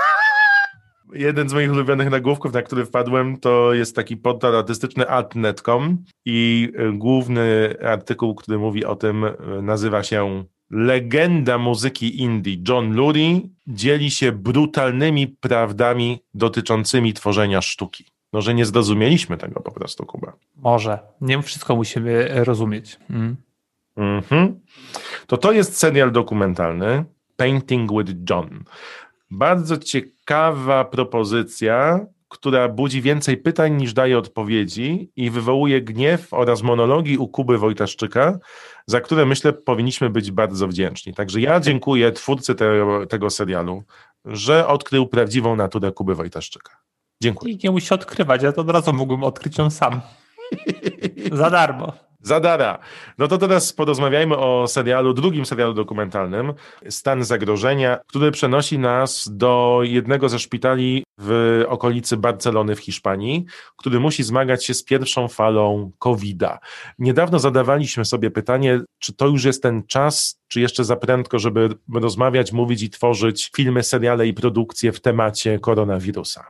Jeden 1.12 1.48
z 1.48 1.52
moich 1.52 1.72
ulubionych 1.72 2.10
nagłówków, 2.10 2.52
na 2.52 2.62
który 2.62 2.84
wpadłem, 2.84 3.40
to 3.40 3.74
jest 3.74 3.96
taki 3.96 4.16
portal 4.16 4.56
artystyczny 4.56 5.08
altnet.com 5.08 6.04
i 6.24 6.68
y, 6.80 6.92
główny 6.92 7.74
artykuł, 7.84 8.34
który 8.34 8.58
mówi 8.58 8.84
o 8.84 8.96
tym, 8.96 9.24
y, 9.24 9.34
nazywa 9.62 10.02
się 10.02 10.44
Legenda 10.70 11.58
muzyki 11.58 12.20
indie 12.22 12.56
John 12.68 12.92
Lurie 12.92 13.40
dzieli 13.66 14.10
się 14.10 14.32
brutalnymi 14.32 15.28
prawdami 15.28 16.18
dotyczącymi 16.34 17.12
tworzenia 17.12 17.62
sztuki. 17.62 18.04
No, 18.32 18.40
że 18.40 18.54
nie 18.54 18.66
zrozumieliśmy 18.66 19.36
tego 19.36 19.60
po 19.60 19.72
prostu, 19.72 20.06
Kuba. 20.06 20.32
Może. 20.56 20.98
Nie 21.20 21.42
wszystko 21.42 21.76
musimy 21.76 22.44
rozumieć. 22.44 22.98
Mm. 23.10 23.36
Mhm. 23.96 24.60
To 25.26 25.36
to 25.36 25.52
jest 25.52 25.76
serial 25.76 26.12
dokumentalny 26.12 27.04
Painting 27.40 27.90
with 27.92 28.12
John. 28.30 28.64
Bardzo 29.30 29.78
ciekawa 29.78 30.84
propozycja, 30.84 32.06
która 32.28 32.68
budzi 32.68 33.02
więcej 33.02 33.36
pytań 33.36 33.76
niż 33.76 33.92
daje 33.92 34.18
odpowiedzi 34.18 35.12
i 35.16 35.30
wywołuje 35.30 35.82
gniew 35.82 36.34
oraz 36.34 36.62
monologi 36.62 37.18
u 37.18 37.28
Kuby 37.28 37.58
Wojtaszczyka, 37.58 38.38
za 38.86 39.00
które 39.00 39.26
myślę 39.26 39.52
powinniśmy 39.52 40.10
być 40.10 40.30
bardzo 40.30 40.68
wdzięczni. 40.68 41.14
Także 41.14 41.40
ja 41.40 41.60
dziękuję 41.60 42.12
twórcy 42.12 42.54
tego, 42.54 43.06
tego 43.06 43.30
serialu, 43.30 43.82
że 44.24 44.66
odkrył 44.66 45.06
prawdziwą 45.06 45.56
naturę 45.56 45.92
Kuby 45.92 46.14
Wojtaszczyka. 46.14 46.76
Dziękuję. 47.22 47.52
Nikt 47.52 47.64
nie 47.64 47.70
musi 47.70 47.94
odkrywać, 47.94 48.42
ja 48.42 48.52
to 48.52 48.60
od 48.60 48.70
razu 48.70 48.92
mógłbym 48.92 49.24
odkryć 49.24 49.58
ją 49.58 49.70
sam. 49.70 50.00
za 51.32 51.50
darmo. 51.50 52.09
Zadara. 52.22 52.78
No 53.18 53.28
to 53.28 53.38
teraz 53.38 53.72
porozmawiajmy 53.72 54.36
o 54.36 54.68
serialu, 54.68 55.14
drugim 55.14 55.46
serialu 55.46 55.74
dokumentalnym, 55.74 56.52
Stan 56.88 57.24
Zagrożenia, 57.24 57.98
który 58.06 58.30
przenosi 58.30 58.78
nas 58.78 59.28
do 59.32 59.80
jednego 59.82 60.28
ze 60.28 60.38
szpitali 60.38 61.04
w 61.18 61.64
okolicy 61.68 62.16
Barcelony 62.16 62.76
w 62.76 62.80
Hiszpanii, 62.80 63.44
który 63.76 64.00
musi 64.00 64.22
zmagać 64.22 64.64
się 64.64 64.74
z 64.74 64.82
pierwszą 64.82 65.28
falą 65.28 65.90
COVID-a. 65.98 66.58
Niedawno 66.98 67.38
zadawaliśmy 67.38 68.04
sobie 68.04 68.30
pytanie, 68.30 68.80
czy 68.98 69.12
to 69.12 69.26
już 69.26 69.44
jest 69.44 69.62
ten 69.62 69.82
czas, 69.86 70.40
czy 70.48 70.60
jeszcze 70.60 70.84
za 70.84 70.96
prędko, 70.96 71.38
żeby 71.38 71.68
rozmawiać, 71.94 72.52
mówić 72.52 72.82
i 72.82 72.90
tworzyć 72.90 73.50
filmy, 73.56 73.82
seriale 73.82 74.26
i 74.26 74.34
produkcje 74.34 74.92
w 74.92 75.00
temacie 75.00 75.58
koronawirusa. 75.58 76.44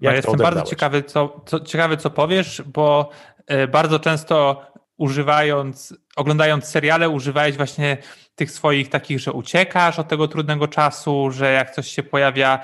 Jak 0.00 0.12
ja 0.12 0.16
jestem 0.16 0.36
bardzo 0.36 0.62
ciekawy 0.62 1.02
co, 1.02 1.40
co, 1.46 1.60
ciekawy, 1.60 1.96
co 1.96 2.10
powiesz, 2.10 2.62
bo 2.66 3.10
y, 3.50 3.68
bardzo 3.68 3.98
często 3.98 4.62
używając, 4.96 5.94
oglądając 6.16 6.64
seriale, 6.64 7.08
używałeś 7.08 7.56
właśnie 7.56 7.96
tych 8.34 8.50
swoich 8.50 8.88
takich, 8.88 9.20
że 9.20 9.32
uciekasz 9.32 9.98
od 9.98 10.08
tego 10.08 10.28
trudnego 10.28 10.68
czasu, 10.68 11.30
że 11.30 11.52
jak 11.52 11.70
coś 11.70 11.88
się 11.88 12.02
pojawia, 12.02 12.60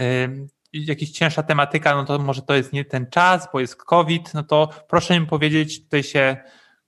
y, 0.00 0.46
jakaś 0.72 1.10
cięższa 1.10 1.42
tematyka, 1.42 1.94
no 1.94 2.04
to 2.04 2.18
może 2.18 2.42
to 2.42 2.54
jest 2.54 2.72
nie 2.72 2.84
ten 2.84 3.06
czas, 3.10 3.48
bo 3.52 3.60
jest 3.60 3.76
COVID, 3.76 4.34
no 4.34 4.42
to 4.42 4.68
proszę 4.88 5.20
mi 5.20 5.26
powiedzieć, 5.26 5.82
tutaj 5.84 6.02
się 6.02 6.36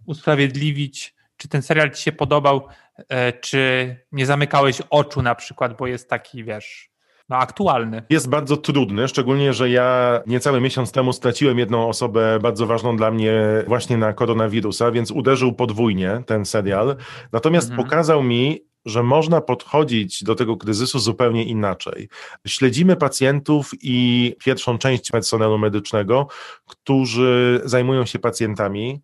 usprawiedliwić, 0.06 1.14
czy 1.36 1.48
ten 1.48 1.62
serial 1.62 1.90
ci 1.90 2.02
się 2.02 2.12
podobał, 2.12 2.68
y, 2.98 3.04
czy 3.40 3.96
nie 4.12 4.26
zamykałeś 4.26 4.82
oczu 4.90 5.22
na 5.22 5.34
przykład, 5.34 5.76
bo 5.76 5.86
jest 5.86 6.10
taki, 6.10 6.44
wiesz, 6.44 6.93
no, 7.28 7.36
aktualny. 7.36 8.02
Jest 8.10 8.28
bardzo 8.28 8.56
trudny, 8.56 9.08
szczególnie, 9.08 9.52
że 9.52 9.70
ja 9.70 10.20
niecały 10.26 10.60
miesiąc 10.60 10.92
temu 10.92 11.12
straciłem 11.12 11.58
jedną 11.58 11.88
osobę 11.88 12.38
bardzo 12.42 12.66
ważną 12.66 12.96
dla 12.96 13.10
mnie 13.10 13.32
właśnie 13.66 13.96
na 13.96 14.12
koronawirusa, 14.12 14.90
więc 14.90 15.10
uderzył 15.10 15.52
podwójnie 15.52 16.22
ten 16.26 16.44
serial. 16.44 16.96
Natomiast 17.32 17.70
mhm. 17.70 17.84
pokazał 17.84 18.22
mi, 18.22 18.60
że 18.84 19.02
można 19.02 19.40
podchodzić 19.40 20.24
do 20.24 20.34
tego 20.34 20.56
kryzysu 20.56 20.98
zupełnie 20.98 21.44
inaczej. 21.44 22.08
Śledzimy 22.46 22.96
pacjentów 22.96 23.70
i 23.82 24.36
pierwszą 24.44 24.78
część 24.78 25.10
personelu 25.10 25.58
medycznego, 25.58 26.28
którzy 26.66 27.60
zajmują 27.64 28.06
się 28.06 28.18
pacjentami. 28.18 29.02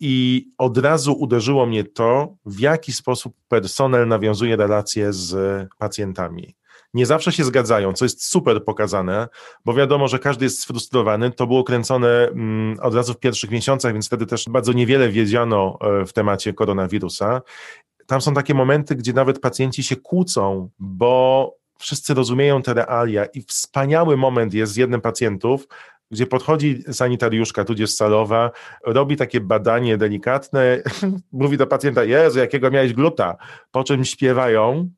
I 0.00 0.46
od 0.58 0.78
razu 0.78 1.12
uderzyło 1.12 1.66
mnie 1.66 1.84
to, 1.84 2.34
w 2.46 2.60
jaki 2.60 2.92
sposób 2.92 3.34
personel 3.48 4.08
nawiązuje 4.08 4.56
relacje 4.56 5.12
z 5.12 5.68
pacjentami 5.78 6.54
nie 6.94 7.06
zawsze 7.06 7.32
się 7.32 7.44
zgadzają, 7.44 7.92
co 7.92 8.04
jest 8.04 8.24
super 8.24 8.64
pokazane, 8.64 9.28
bo 9.64 9.74
wiadomo, 9.74 10.08
że 10.08 10.18
każdy 10.18 10.44
jest 10.44 10.60
sfrustrowany. 10.60 11.30
To 11.30 11.46
było 11.46 11.64
kręcone 11.64 12.08
mm, 12.28 12.76
od 12.80 12.94
razu 12.94 13.14
w 13.14 13.18
pierwszych 13.18 13.50
miesiącach, 13.50 13.92
więc 13.92 14.06
wtedy 14.06 14.26
też 14.26 14.44
bardzo 14.48 14.72
niewiele 14.72 15.08
wiedziano 15.08 15.78
e, 15.80 16.06
w 16.06 16.12
temacie 16.12 16.52
koronawirusa. 16.52 17.42
Tam 18.06 18.20
są 18.20 18.34
takie 18.34 18.54
momenty, 18.54 18.94
gdzie 18.94 19.12
nawet 19.12 19.40
pacjenci 19.40 19.82
się 19.82 19.96
kłócą, 19.96 20.70
bo 20.78 21.54
wszyscy 21.78 22.14
rozumieją 22.14 22.62
te 22.62 22.74
realia 22.74 23.24
i 23.24 23.42
wspaniały 23.42 24.16
moment 24.16 24.54
jest 24.54 24.72
z 24.72 24.76
jednym 24.76 25.00
pacjentów, 25.00 25.68
gdzie 26.10 26.26
podchodzi 26.26 26.82
sanitariuszka, 26.92 27.64
tudzież 27.64 27.90
salowa, 27.90 28.50
robi 28.84 29.16
takie 29.16 29.40
badanie 29.40 29.96
delikatne, 29.96 30.82
mówi 31.32 31.56
do 31.56 31.66
pacjenta, 31.66 32.04
Jezu, 32.04 32.38
jakiego 32.38 32.70
miałeś 32.70 32.92
gluta, 32.92 33.36
po 33.70 33.84
czym 33.84 34.04
śpiewają 34.04 34.90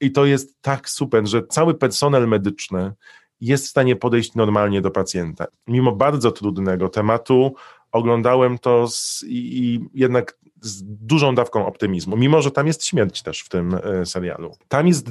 i 0.00 0.12
to 0.12 0.26
jest 0.26 0.62
tak 0.62 0.88
super, 0.88 1.26
że 1.26 1.46
cały 1.46 1.74
personel 1.74 2.28
medyczny 2.28 2.92
jest 3.40 3.66
w 3.66 3.70
stanie 3.70 3.96
podejść 3.96 4.34
normalnie 4.34 4.80
do 4.80 4.90
pacjenta. 4.90 5.46
Mimo 5.66 5.92
bardzo 5.92 6.32
trudnego 6.32 6.88
tematu, 6.88 7.54
oglądałem 7.92 8.58
to 8.58 8.88
z, 8.88 9.24
i, 9.28 9.64
i 9.64 9.80
jednak 9.94 10.38
z 10.64 10.82
dużą 10.84 11.34
dawką 11.34 11.66
optymizmu, 11.66 12.16
mimo 12.16 12.42
że 12.42 12.50
tam 12.50 12.66
jest 12.66 12.86
śmierć 12.86 13.22
też 13.22 13.40
w 13.40 13.48
tym 13.48 13.74
e, 13.74 14.06
serialu. 14.06 14.56
Tam 14.68 14.86
jest 14.86 15.10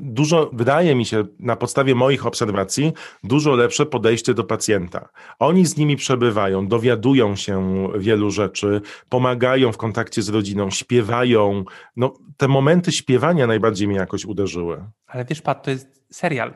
dużo, 0.00 0.50
wydaje 0.52 0.94
mi 0.94 1.06
się, 1.06 1.24
na 1.38 1.56
podstawie 1.56 1.94
moich 1.94 2.26
obserwacji, 2.26 2.92
dużo 3.24 3.54
lepsze 3.54 3.86
podejście 3.86 4.34
do 4.34 4.44
pacjenta. 4.44 5.08
Oni 5.38 5.66
z 5.66 5.76
nimi 5.76 5.96
przebywają, 5.96 6.66
dowiadują 6.66 7.36
się 7.36 7.88
wielu 7.98 8.30
rzeczy, 8.30 8.80
pomagają 9.08 9.72
w 9.72 9.76
kontakcie 9.76 10.22
z 10.22 10.28
rodziną, 10.28 10.70
śpiewają. 10.70 11.64
No, 11.96 12.14
te 12.36 12.48
momenty 12.48 12.92
śpiewania 12.92 13.46
najbardziej 13.46 13.88
mnie 13.88 13.96
jakoś 13.96 14.24
uderzyły. 14.24 14.84
Ale 15.06 15.24
wiesz, 15.24 15.42
Pat, 15.42 15.62
to 15.62 15.70
jest 15.70 16.04
serial. 16.10 16.54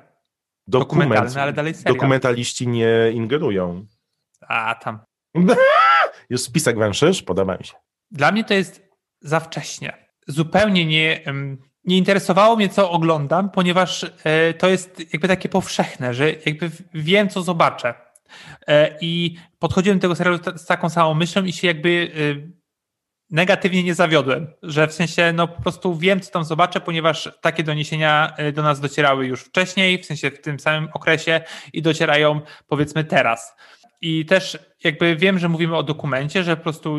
Dokument, 0.69 1.11
Dokumentalny, 1.11 1.43
ale 1.43 1.53
dalej 1.53 1.75
serial. 1.75 1.95
Dokumentaliści 1.95 2.69
nie 2.69 3.11
ingerują. 3.13 3.87
A, 4.49 4.75
tam. 4.75 4.99
Już 6.31 6.41
spisek 6.41 6.79
węszysz? 6.79 7.23
Podoba 7.23 7.57
mi 7.57 7.65
się. 7.65 7.75
Dla 8.11 8.33
mnie 8.33 8.45
to 8.45 8.55
jest 8.55 8.89
za 9.21 9.41
wcześnie. 9.41 10.07
Zupełnie 10.27 10.87
nie, 10.87 11.21
nie 11.85 11.97
interesowało 11.97 12.57
mnie, 12.57 12.69
co 12.69 12.91
oglądam, 12.91 13.51
ponieważ 13.51 14.07
e, 14.25 14.55
to 14.55 14.69
jest 14.69 15.13
jakby 15.13 15.29
takie 15.29 15.49
powszechne, 15.49 16.15
że 16.15 16.33
jakby 16.33 16.71
wiem, 16.95 17.29
co 17.29 17.43
zobaczę. 17.43 17.95
E, 18.69 18.99
I 19.01 19.37
podchodziłem 19.59 19.99
do 19.99 20.03
tego 20.03 20.15
serialu 20.15 20.39
z 20.57 20.67
taką 20.67 20.89
samą 20.89 21.15
myślą 21.15 21.45
i 21.45 21.53
się 21.53 21.67
jakby 21.67 22.13
e, 22.15 22.57
negatywnie 23.31 23.83
nie 23.83 23.95
zawiodłem, 23.95 24.47
że 24.63 24.89
w 24.89 24.93
sensie 24.93 25.33
no 25.33 25.49
po 25.49 25.63
prostu 25.63 25.97
wiem, 25.97 26.21
co 26.21 26.31
tam 26.31 26.45
zobaczę, 26.45 26.81
ponieważ 26.81 27.31
takie 27.41 27.63
doniesienia 27.63 28.37
do 28.53 28.63
nas 28.63 28.81
docierały 28.81 29.27
już 29.27 29.41
wcześniej, 29.41 29.99
w 30.03 30.07
sensie 30.07 30.31
w 30.31 30.41
tym 30.41 30.61
samym 30.61 30.89
okresie 30.93 31.41
i 31.73 31.83
docierają 31.83 32.41
powiedzmy 32.67 33.05
teraz. 33.05 33.57
I 34.01 34.27
też 34.27 34.59
jakby 34.85 35.17
wiem, 35.17 35.39
że 35.39 35.49
mówimy 35.49 35.77
o 35.77 35.83
dokumencie, 35.83 36.45
że 36.45 36.57
po 36.57 36.63
prostu 36.63 36.99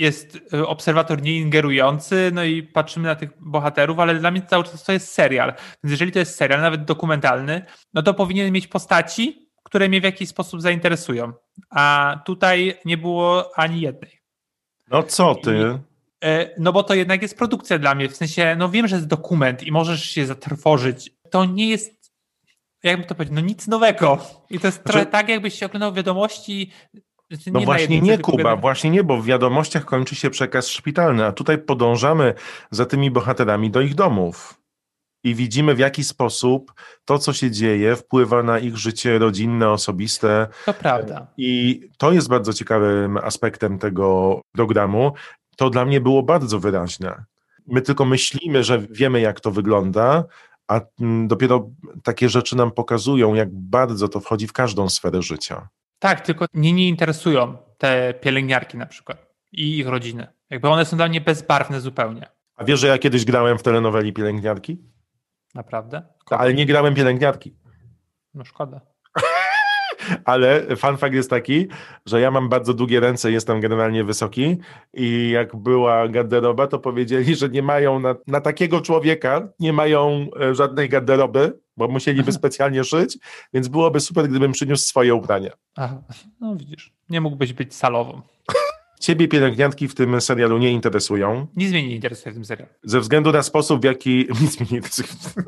jest 0.00 0.38
e, 0.54 0.66
obserwator 0.66 1.22
nieingerujący, 1.22 2.30
no 2.34 2.44
i 2.44 2.62
patrzymy 2.62 3.08
na 3.08 3.14
tych 3.14 3.30
bohaterów, 3.40 3.98
ale 3.98 4.14
dla 4.14 4.30
mnie 4.30 4.42
cały 4.42 4.64
czas 4.64 4.84
to 4.84 4.92
jest 4.92 5.12
serial. 5.12 5.48
Więc 5.84 5.90
jeżeli 5.90 6.12
to 6.12 6.18
jest 6.18 6.34
serial, 6.34 6.60
nawet 6.60 6.84
dokumentalny, 6.84 7.64
no 7.94 8.02
to 8.02 8.14
powinien 8.14 8.52
mieć 8.52 8.66
postaci, 8.66 9.50
które 9.62 9.88
mnie 9.88 10.00
w 10.00 10.04
jakiś 10.04 10.28
sposób 10.28 10.60
zainteresują. 10.60 11.32
A 11.70 12.16
tutaj 12.24 12.78
nie 12.84 12.96
było 12.96 13.58
ani 13.58 13.80
jednej. 13.80 14.20
No 14.88 15.02
co 15.02 15.34
ty? 15.34 15.56
I, 16.22 16.26
e, 16.26 16.50
no 16.58 16.72
bo 16.72 16.82
to 16.82 16.94
jednak 16.94 17.22
jest 17.22 17.38
produkcja 17.38 17.78
dla 17.78 17.94
mnie, 17.94 18.08
w 18.08 18.16
sensie, 18.16 18.56
no 18.58 18.68
wiem, 18.68 18.88
że 18.88 18.96
jest 18.96 19.08
dokument 19.08 19.62
i 19.62 19.72
możesz 19.72 20.04
się 20.04 20.26
zatrwożyć. 20.26 21.10
To 21.30 21.44
nie 21.44 21.68
jest 21.68 22.00
jakby 22.82 23.06
to 23.06 23.14
powiedzieć, 23.14 23.34
no 23.34 23.40
nic 23.40 23.66
nowego. 23.66 24.18
I 24.50 24.60
to 24.60 24.66
jest 24.66 24.76
znaczy, 24.76 24.92
trochę 24.92 25.06
tak, 25.06 25.28
jakbyś 25.28 25.54
się 25.54 25.66
oglądał 25.66 25.92
wiadomości 25.92 26.70
znaczy, 27.30 27.50
no 27.52 27.60
właśnie 27.60 28.00
nie, 28.00 28.18
Kuba, 28.18 28.56
właśnie 28.56 28.90
nie, 28.90 29.04
bo 29.04 29.16
w 29.16 29.26
wiadomościach 29.26 29.84
kończy 29.84 30.14
się 30.14 30.30
przekaz 30.30 30.68
szpitalny, 30.68 31.24
a 31.24 31.32
tutaj 31.32 31.58
podążamy 31.58 32.34
za 32.70 32.86
tymi 32.86 33.10
bohaterami 33.10 33.70
do 33.70 33.80
ich 33.80 33.94
domów. 33.94 34.60
i 35.24 35.34
widzimy 35.34 35.74
w 35.74 35.78
jaki 35.78 36.04
sposób 36.04 36.72
to, 37.04 37.18
co 37.18 37.32
się 37.32 37.50
dzieje, 37.50 37.96
wpływa 37.96 38.42
na 38.42 38.58
ich 38.58 38.76
życie 38.76 39.18
rodzinne, 39.18 39.70
osobiste. 39.70 40.46
To 40.66 40.74
prawda. 40.74 41.26
I 41.36 41.80
to 41.98 42.12
jest 42.12 42.28
bardzo 42.28 42.52
ciekawym 42.52 43.16
aspektem 43.16 43.78
tego 43.78 44.40
programu. 44.52 45.12
To 45.56 45.70
dla 45.70 45.84
mnie 45.84 46.00
było 46.00 46.22
bardzo 46.22 46.60
wyraźne. 46.60 47.24
My 47.66 47.82
tylko 47.82 48.04
myślimy, 48.04 48.64
że 48.64 48.78
wiemy, 48.90 49.20
jak 49.20 49.40
to 49.40 49.50
wygląda, 49.50 50.24
a 50.68 50.80
mm, 51.00 51.28
dopiero 51.28 51.70
takie 52.02 52.28
rzeczy 52.28 52.56
nam 52.56 52.70
pokazują, 52.70 53.34
jak 53.34 53.48
bardzo 53.52 54.08
to 54.08 54.20
wchodzi 54.20 54.46
w 54.46 54.52
każdą 54.52 54.88
sferę 54.88 55.22
życia. 55.22 55.68
Tak, 56.00 56.20
tylko 56.20 56.46
mnie 56.54 56.72
nie 56.72 56.88
interesują 56.88 57.56
te 57.78 58.14
pielęgniarki 58.14 58.76
na 58.78 58.86
przykład 58.86 59.26
i 59.52 59.78
ich 59.78 59.88
rodziny. 59.88 60.26
Jakby 60.50 60.68
one 60.68 60.84
są 60.84 60.96
dla 60.96 61.08
mnie 61.08 61.20
bezbarwne 61.20 61.80
zupełnie. 61.80 62.26
A 62.56 62.64
wiesz, 62.64 62.80
że 62.80 62.86
ja 62.86 62.98
kiedyś 62.98 63.24
grałem 63.24 63.58
w 63.58 63.62
telenoweli 63.62 64.12
pielęgniarki? 64.12 64.78
Naprawdę? 65.54 66.02
Ale 66.30 66.54
nie 66.54 66.66
grałem 66.66 66.94
pielęgniarki. 66.94 67.56
No 68.34 68.44
szkoda. 68.44 68.80
Ale 70.24 70.76
fun 70.76 70.96
fact 70.96 71.14
jest 71.14 71.30
taki, 71.30 71.68
że 72.06 72.20
ja 72.20 72.30
mam 72.30 72.48
bardzo 72.48 72.74
długie 72.74 73.00
ręce, 73.00 73.32
jestem 73.32 73.60
generalnie 73.60 74.04
wysoki 74.04 74.58
i 74.94 75.30
jak 75.30 75.56
była 75.56 76.08
garderoba, 76.08 76.66
to 76.66 76.78
powiedzieli, 76.78 77.34
że 77.36 77.48
nie 77.48 77.62
mają 77.62 78.00
na, 78.00 78.14
na 78.26 78.40
takiego 78.40 78.80
człowieka, 78.80 79.48
nie 79.58 79.72
mają 79.72 80.26
e, 80.40 80.54
żadnej 80.54 80.88
garderoby, 80.88 81.60
bo 81.80 81.88
musieliby 81.88 82.32
specjalnie 82.40 82.84
szyć, 82.84 83.18
więc 83.54 83.68
byłoby 83.68 84.00
super, 84.00 84.28
gdybym 84.28 84.52
przyniósł 84.52 84.86
swoje 84.86 85.14
ubrania. 85.14 85.50
Aha, 85.76 86.02
no 86.40 86.56
widzisz, 86.56 86.92
nie 87.08 87.20
mógłbyś 87.20 87.52
być 87.52 87.74
salową. 87.74 88.22
Ciebie 89.00 89.28
pielęgniarki 89.28 89.88
w 89.88 89.94
tym 89.94 90.20
serialu 90.20 90.58
nie 90.58 90.72
interesują. 90.72 91.46
Nic 91.56 91.70
mnie 91.70 91.88
nie 91.88 91.94
interesuje 91.94 92.32
w 92.32 92.34
tym 92.34 92.44
serialu. 92.44 92.72
Ze 92.82 93.00
względu 93.00 93.32
na 93.32 93.42
sposób, 93.42 93.80
w 93.80 93.84
jaki. 93.84 94.26
Nic 94.42 94.60
mnie 94.60 94.68
nie 94.70 94.76
interesuje. 94.76 95.44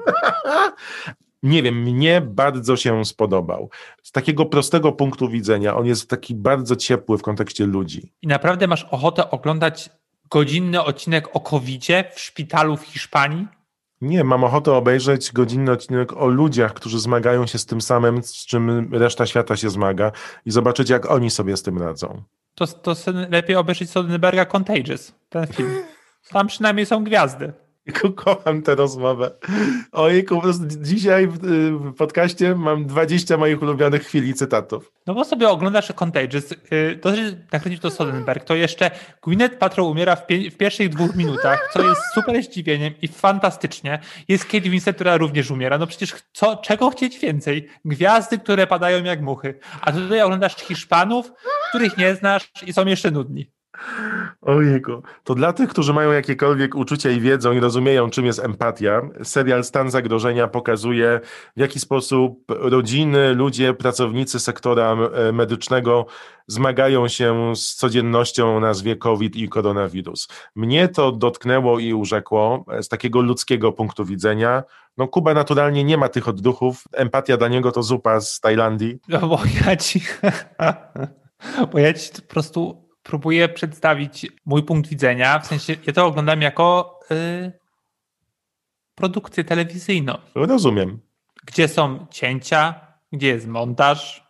nie 1.42 1.62
wiem, 1.62 1.83
mnie 1.83 2.21
bardzo 2.21 2.77
się 2.77 3.05
spodobał. 3.05 3.71
Z 4.03 4.12
takiego 4.12 4.47
prostego 4.47 4.92
punktu 4.92 5.29
widzenia, 5.29 5.77
on 5.77 5.87
jest 5.87 6.11
taki 6.11 6.35
bardzo 6.35 6.77
ciepły 6.77 7.18
w 7.18 7.23
kontekście 7.23 7.66
ludzi. 7.66 8.12
I 8.23 8.27
naprawdę 8.27 8.66
masz 8.66 8.85
ochotę 8.85 9.31
oglądać 9.31 9.90
godzinny 10.31 10.83
odcinek 10.83 11.37
o 11.37 11.40
covid 11.40 11.87
w 12.14 12.21
szpitalu 12.21 12.77
w 12.77 12.83
Hiszpanii? 12.83 13.47
Nie, 14.03 14.25
mam 14.25 14.45
ochotę 14.45 14.73
obejrzeć 14.73 15.33
godzinny 15.33 15.73
odcinek 15.73 16.12
o 16.12 16.27
ludziach, 16.27 16.75
którzy 16.75 17.01
zmagają 17.01 17.47
się 17.47 17.59
z 17.59 17.67
tym 17.67 17.81
samym, 17.81 18.23
z 18.23 18.47
czym 18.47 18.95
reszta 18.95 19.27
świata 19.27 19.57
się 19.57 19.71
zmaga 19.71 20.12
i 20.47 20.51
zobaczyć, 20.51 20.91
jak 20.91 21.11
oni 21.11 21.31
sobie 21.31 21.57
z 21.57 21.62
tym 21.62 21.79
radzą. 21.79 22.23
To, 22.55 22.67
to 22.67 22.95
lepiej 23.31 23.57
obejrzeć 23.57 23.91
Soderberga 23.91 24.47
Contagious, 24.57 25.15
ten 25.29 25.47
film. 25.47 25.71
Tam 26.31 26.47
przynajmniej 26.47 26.87
są 26.87 27.05
gwiazdy. 27.05 27.53
Kocham 28.16 28.62
tę 28.62 28.75
rozmowę. 28.75 29.31
Ojejku, 29.92 30.35
po 30.35 30.40
prostu 30.40 30.64
dzisiaj 30.66 31.27
w, 31.27 31.38
w 31.38 31.95
podcaście 31.95 32.55
mam 32.55 32.87
20 32.87 33.37
moich 33.37 33.62
ulubionych 33.62 34.03
chwil 34.03 34.29
i 34.29 34.35
cytatów. 34.35 34.92
No 35.07 35.14
bo 35.14 35.25
sobie 35.25 35.49
oglądasz 35.49 35.92
Contagious, 35.92 36.53
y, 36.53 36.99
to, 37.01 37.16
że 37.16 37.23
nakręcił 37.53 37.83
to 37.83 37.90
Soderberg, 37.90 38.45
to 38.45 38.55
jeszcze 38.55 38.90
Gwyneth 39.23 39.59
Paltrow 39.59 39.87
umiera 39.87 40.16
w, 40.16 40.27
w, 40.53 40.57
pierwszych 40.57 40.88
dwóch 40.88 41.16
minutach, 41.16 41.71
co 41.73 41.88
jest 41.88 42.01
super 42.14 42.42
zdziwieniem 42.42 42.95
i 43.03 43.09
fantastycznie. 43.09 43.99
Jest 44.29 44.45
Kate 44.45 44.71
Winslet, 44.71 44.97
która 44.97 45.16
również 45.16 45.51
umiera. 45.51 45.79
No 45.79 45.87
przecież 45.87 46.14
co, 46.33 46.57
czego 46.57 46.90
chcieć 46.90 47.18
więcej? 47.18 47.68
Gwiazdy, 47.85 48.38
które 48.38 48.66
padają 48.66 49.05
jak 49.05 49.23
muchy. 49.23 49.59
A 49.81 49.92
tutaj 49.92 50.23
oglądasz 50.23 50.57
Hiszpanów, 50.57 51.33
których 51.68 51.97
nie 51.97 52.14
znasz 52.14 52.51
i 52.66 52.73
są 52.73 52.87
jeszcze 52.87 53.11
nudni. 53.11 53.51
Ojego. 54.43 55.03
To 55.25 55.35
dla 55.35 55.53
tych, 55.53 55.71
którzy 55.71 55.93
mają 55.93 56.13
jakiekolwiek 56.13 56.75
uczucia 56.75 57.11
i 57.11 57.21
wiedzą 57.21 57.53
i 57.53 57.61
rozumieją, 57.61 58.11
czym 58.11 58.27
jest 58.27 58.39
empatia, 58.39 59.03
serial 59.23 59.65
Stan 59.65 59.91
Zagrożenia 59.91 60.49
pokazuje, 60.49 61.21
w 61.57 61.61
jaki 61.61 61.81
sposób 61.81 62.45
rodziny, 62.49 63.35
ludzie, 63.35 63.75
pracownicy 63.75 64.41
sektora 64.41 64.97
e, 65.15 65.33
medycznego 65.33 66.07
zmagają 66.47 67.09
się 67.09 67.57
z 67.57 67.75
codziennością 67.75 68.57
o 68.57 68.61
nazwie 68.61 68.97
COVID 68.97 69.37
i 69.37 69.49
koronawirus. 69.49 70.29
Mnie 70.57 70.89
to 70.89 71.13
dotknęło 71.13 71.79
i 71.79 71.95
urzekło 71.95 72.65
z 72.83 72.89
takiego 72.89 73.21
ludzkiego 73.21 73.73
punktu 73.73 74.05
widzenia. 74.05 74.63
No, 74.97 75.09
Kuba 75.09 75.35
naturalnie 75.35 75.85
nie 75.85 75.99
ma 75.99 76.09
tych 76.09 76.29
odduchów. 76.29 76.85
Empatia 76.93 77.37
dla 77.37 77.49
niego 77.49 77.73
to 77.73 77.83
zupa 77.83 78.21
z 78.21 78.41
Tajlandii. 78.41 78.99
No 79.09 79.21
bo 79.21 79.39
ja 79.67 79.77
ci. 79.77 80.01
Bo 81.73 81.79
ja 81.79 81.93
ci 81.93 82.11
po 82.13 82.23
prostu 82.29 82.82
próbuję 83.03 83.49
przedstawić 83.49 84.27
mój 84.45 84.62
punkt 84.62 84.91
widzenia. 84.91 85.38
W 85.38 85.47
sensie, 85.47 85.77
ja 85.87 85.93
to 85.93 86.07
oglądam 86.07 86.43
jako 86.43 87.01
yy, 87.11 87.53
produkcję 88.95 89.45
telewizyjną. 89.45 90.19
Rozumiem. 90.35 91.01
Gdzie 91.47 91.69
są 91.69 92.07
cięcia, 92.11 92.87
gdzie 93.12 93.29
jest 93.29 93.47
montaż, 93.47 94.27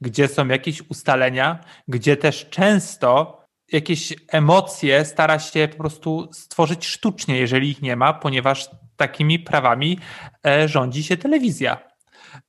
gdzie 0.00 0.28
są 0.28 0.48
jakieś 0.48 0.82
ustalenia, 0.88 1.64
gdzie 1.88 2.16
też 2.16 2.48
często 2.50 3.40
jakieś 3.72 4.14
emocje 4.28 5.04
stara 5.04 5.38
się 5.38 5.68
po 5.68 5.76
prostu 5.76 6.28
stworzyć 6.32 6.86
sztucznie, 6.86 7.38
jeżeli 7.38 7.70
ich 7.70 7.82
nie 7.82 7.96
ma, 7.96 8.12
ponieważ 8.12 8.70
takimi 8.96 9.38
prawami 9.38 9.98
e, 10.46 10.68
rządzi 10.68 11.02
się 11.02 11.16
telewizja. 11.16 11.78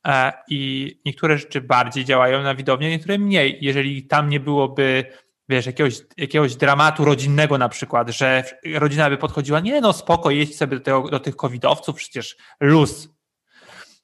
E, 0.06 0.32
I 0.48 0.90
niektóre 1.06 1.38
rzeczy 1.38 1.60
bardziej 1.60 2.04
działają 2.04 2.42
na 2.42 2.54
widownię, 2.54 2.90
niektóre 2.90 3.18
mniej. 3.18 3.58
Jeżeli 3.60 4.06
tam 4.06 4.28
nie 4.28 4.40
byłoby 4.40 5.04
wiesz, 5.52 5.66
jakiegoś, 5.66 6.00
jakiegoś 6.16 6.56
dramatu 6.56 7.04
rodzinnego 7.04 7.58
na 7.58 7.68
przykład, 7.68 8.10
że 8.10 8.44
rodzina 8.74 9.10
by 9.10 9.16
podchodziła, 9.16 9.60
nie 9.60 9.80
no 9.80 9.92
spoko, 9.92 10.30
jeść 10.30 10.56
sobie 10.56 10.76
do, 10.76 10.82
tego, 10.82 11.08
do 11.08 11.20
tych 11.20 11.36
covidowców, 11.36 11.96
przecież 11.96 12.36
luz. 12.60 13.08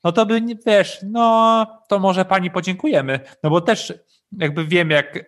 No 0.04 0.12
to 0.12 0.26
by, 0.26 0.40
wiesz, 0.66 0.98
no 1.02 1.66
to 1.88 1.98
może 1.98 2.24
pani 2.24 2.50
podziękujemy, 2.50 3.20
no 3.42 3.50
bo 3.50 3.60
też 3.60 3.94
jakby 4.38 4.66
wiem 4.66 4.90
jak 4.90 5.16
e, 5.16 5.22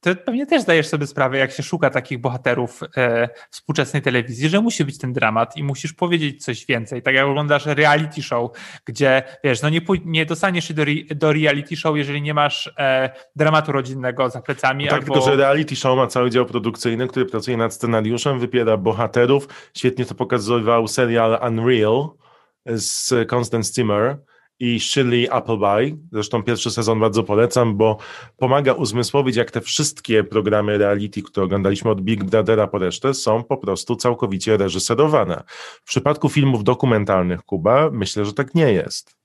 ty 0.00 0.16
pewnie 0.16 0.46
też 0.46 0.62
zdajesz 0.62 0.86
sobie 0.86 1.06
sprawę, 1.06 1.38
jak 1.38 1.52
się 1.52 1.62
szuka 1.62 1.90
takich 1.90 2.20
bohaterów 2.20 2.80
e, 2.96 3.28
współczesnej 3.50 4.02
telewizji, 4.02 4.48
że 4.48 4.60
musi 4.60 4.84
być 4.84 4.98
ten 4.98 5.12
dramat 5.12 5.56
i 5.56 5.62
musisz 5.62 5.92
powiedzieć 5.92 6.44
coś 6.44 6.66
więcej. 6.66 7.02
Tak 7.02 7.14
jak 7.14 7.26
oglądasz 7.26 7.66
reality 7.66 8.22
show, 8.22 8.50
gdzie 8.84 9.22
wiesz, 9.44 9.62
no 9.62 9.68
nie, 9.68 9.80
nie 10.04 10.26
dostaniesz 10.26 10.68
się 10.68 10.74
do, 10.74 10.84
do 11.14 11.32
reality 11.32 11.76
show, 11.76 11.96
jeżeli 11.96 12.22
nie 12.22 12.34
masz 12.34 12.72
e, 12.78 13.10
dramatu 13.36 13.72
rodzinnego 13.72 14.30
za 14.30 14.42
plecami. 14.42 14.84
No 14.84 14.90
tak, 14.90 15.00
albo... 15.00 15.14
tylko 15.14 15.30
że 15.30 15.36
reality 15.36 15.76
show 15.76 15.96
ma 15.96 16.06
cały 16.06 16.30
dział 16.30 16.46
produkcyjny, 16.46 17.08
który 17.08 17.26
pracuje 17.26 17.56
nad 17.56 17.74
scenariuszem, 17.74 18.38
wypiera 18.38 18.76
bohaterów. 18.76 19.48
Świetnie 19.76 20.04
to 20.04 20.14
pokazywał 20.14 20.88
serial 20.88 21.38
Unreal 21.48 22.08
z 22.66 23.14
Constance 23.32 23.72
Zimmer 23.74 24.18
i 24.60 24.80
Shirley 24.80 25.28
Appleby. 25.30 25.96
Zresztą 26.12 26.42
pierwszy 26.42 26.70
sezon 26.70 27.00
bardzo 27.00 27.22
polecam, 27.22 27.76
bo 27.76 27.98
pomaga 28.36 28.72
uzmysłowić, 28.72 29.36
jak 29.36 29.50
te 29.50 29.60
wszystkie 29.60 30.24
programy 30.24 30.78
reality, 30.78 31.22
które 31.22 31.44
oglądaliśmy 31.44 31.90
od 31.90 32.00
Big 32.00 32.24
Brothera 32.24 32.66
po 32.66 32.78
resztę, 32.78 33.14
są 33.14 33.44
po 33.44 33.56
prostu 33.56 33.96
całkowicie 33.96 34.56
reżyserowane. 34.56 35.42
W 35.84 35.88
przypadku 35.88 36.28
filmów 36.28 36.64
dokumentalnych, 36.64 37.42
Kuba, 37.42 37.90
myślę, 37.92 38.24
że 38.24 38.32
tak 38.32 38.54
nie 38.54 38.72
jest. 38.72 39.16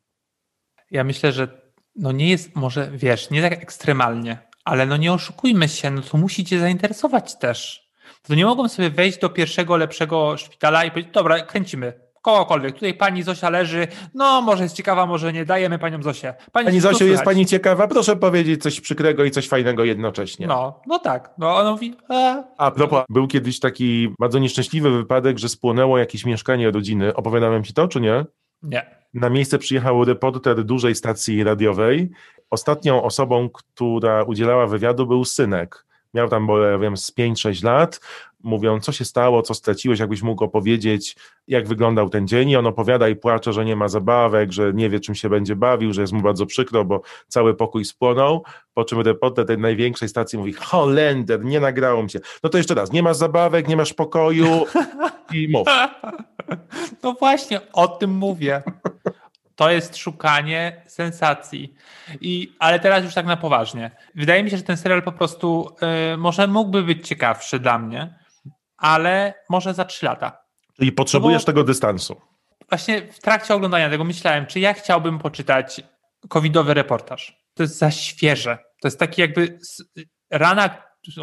Ja 0.91 1.03
myślę, 1.03 1.31
że 1.31 1.63
no 1.95 2.11
nie 2.11 2.29
jest 2.29 2.55
może, 2.55 2.91
wiesz, 2.93 3.29
nie 3.29 3.41
tak 3.41 3.53
ekstremalnie, 3.63 4.37
ale 4.65 4.85
no 4.85 4.97
nie 4.97 5.13
oszukujmy 5.13 5.69
się, 5.69 5.91
no 5.91 6.01
to 6.01 6.17
musi 6.17 6.45
cię 6.45 6.59
zainteresować 6.59 7.39
też. 7.39 7.89
To 8.21 8.35
nie 8.35 8.45
mogą 8.45 8.69
sobie 8.69 8.89
wejść 8.89 9.19
do 9.19 9.29
pierwszego, 9.29 9.77
lepszego 9.77 10.37
szpitala 10.37 10.85
i 10.85 10.91
powiedzieć, 10.91 11.13
dobra, 11.13 11.39
kręcimy, 11.39 12.02
kogokolwiek. 12.23 12.73
Tutaj 12.73 12.93
pani 12.93 13.23
Zosia 13.23 13.49
leży, 13.49 13.87
no 14.13 14.41
może 14.41 14.63
jest 14.63 14.75
ciekawa, 14.75 15.05
może 15.05 15.33
nie, 15.33 15.45
dajemy 15.45 15.79
panią 15.79 16.03
Zosię. 16.03 16.33
Pani, 16.51 16.65
pani 16.65 16.79
Zosiu, 16.79 17.05
jest 17.05 17.23
pani 17.23 17.45
ciekawa? 17.45 17.87
Proszę 17.87 18.15
powiedzieć 18.15 18.61
coś 18.61 18.81
przykrego 18.81 19.23
i 19.23 19.31
coś 19.31 19.47
fajnego 19.47 19.83
jednocześnie. 19.83 20.47
No, 20.47 20.81
no 20.87 20.99
tak. 20.99 21.33
No 21.37 21.55
ona 21.55 21.71
mówi... 21.71 21.95
E. 22.09 22.43
A 22.57 22.71
propos, 22.71 23.03
był 23.09 23.27
kiedyś 23.27 23.59
taki 23.59 24.09
bardzo 24.19 24.39
nieszczęśliwy 24.39 24.91
wypadek, 24.91 25.39
że 25.39 25.49
spłonęło 25.49 25.97
jakieś 25.97 26.25
mieszkanie 26.25 26.71
rodziny. 26.71 27.15
Opowiadałem 27.15 27.63
ci 27.63 27.73
to, 27.73 27.87
czy 27.87 28.01
nie? 28.01 28.25
Nie. 28.63 28.85
Na 29.13 29.29
miejsce 29.29 29.59
przyjechał 29.59 30.05
reporter 30.05 30.63
dużej 30.63 30.95
stacji 30.95 31.43
radiowej. 31.43 32.11
Ostatnią 32.49 33.03
osobą, 33.03 33.49
która 33.49 34.23
udzielała 34.23 34.67
wywiadu 34.67 35.07
był 35.07 35.25
synek 35.25 35.85
miał 36.13 36.29
tam, 36.29 36.47
bo 36.47 36.59
ja 36.59 36.77
wiem, 36.77 36.97
z 36.97 37.11
5-6 37.11 37.63
lat, 37.63 37.99
mówią, 38.43 38.79
co 38.79 38.91
się 38.91 39.05
stało, 39.05 39.41
co 39.41 39.53
straciłeś, 39.53 39.99
jakbyś 39.99 40.21
mógł 40.21 40.43
opowiedzieć, 40.43 41.15
jak 41.47 41.67
wyglądał 41.67 42.09
ten 42.09 42.27
dzień 42.27 42.49
i 42.49 42.55
on 42.55 42.67
opowiada 42.67 43.09
i 43.09 43.15
płacze, 43.15 43.53
że 43.53 43.65
nie 43.65 43.75
ma 43.75 43.87
zabawek, 43.87 44.51
że 44.51 44.73
nie 44.73 44.89
wie, 44.89 44.99
czym 44.99 45.15
się 45.15 45.29
będzie 45.29 45.55
bawił, 45.55 45.93
że 45.93 46.01
jest 46.01 46.13
mu 46.13 46.21
bardzo 46.21 46.45
przykro, 46.45 46.85
bo 46.85 47.01
cały 47.27 47.53
pokój 47.53 47.85
spłonął, 47.85 48.43
po 48.73 48.85
czym 48.85 49.01
reporter 49.01 49.45
tej 49.45 49.57
największej 49.57 50.09
stacji 50.09 50.39
mówi, 50.39 50.53
Holender, 50.53 51.45
nie 51.45 51.59
nagrało 51.59 52.03
mi 52.03 52.09
się. 52.09 52.19
No 52.43 52.49
to 52.49 52.57
jeszcze 52.57 52.75
raz, 52.75 52.91
nie 52.91 53.03
masz 53.03 53.17
zabawek, 53.17 53.67
nie 53.67 53.77
masz 53.77 53.93
pokoju 53.93 54.65
i 55.33 55.47
mów. 55.51 55.67
No 57.03 57.13
właśnie, 57.13 57.61
o 57.73 57.87
tym 57.87 58.11
mówię. 58.11 58.63
To 59.55 59.71
jest 59.71 59.97
szukanie 59.97 60.83
sensacji. 60.87 61.73
I, 62.21 62.55
ale 62.59 62.79
teraz 62.79 63.03
już 63.03 63.13
tak 63.13 63.25
na 63.25 63.37
poważnie. 63.37 63.91
Wydaje 64.15 64.43
mi 64.43 64.49
się, 64.49 64.57
że 64.57 64.63
ten 64.63 64.77
serial 64.77 65.03
po 65.03 65.11
prostu 65.11 65.75
y, 66.13 66.17
może 66.17 66.47
mógłby 66.47 66.83
być 66.83 67.07
ciekawszy 67.07 67.59
dla 67.59 67.79
mnie, 67.79 68.19
ale 68.77 69.33
może 69.49 69.73
za 69.73 69.85
trzy 69.85 70.05
lata. 70.05 70.43
Czyli 70.77 70.91
potrzebujesz 70.91 71.45
tego 71.45 71.63
dystansu. 71.63 72.21
właśnie 72.69 73.11
w 73.11 73.19
trakcie 73.19 73.55
oglądania 73.55 73.89
tego 73.89 74.03
myślałem, 74.03 74.45
czy 74.45 74.59
ja 74.59 74.73
chciałbym 74.73 75.19
poczytać 75.19 75.81
covidowy 76.29 76.73
reportaż. 76.73 77.43
To 77.53 77.63
jest 77.63 77.77
za 77.77 77.91
świeże. 77.91 78.57
To 78.81 78.87
jest 78.87 78.99
taki 78.99 79.21
jakby 79.21 79.59
rana, 80.31 80.77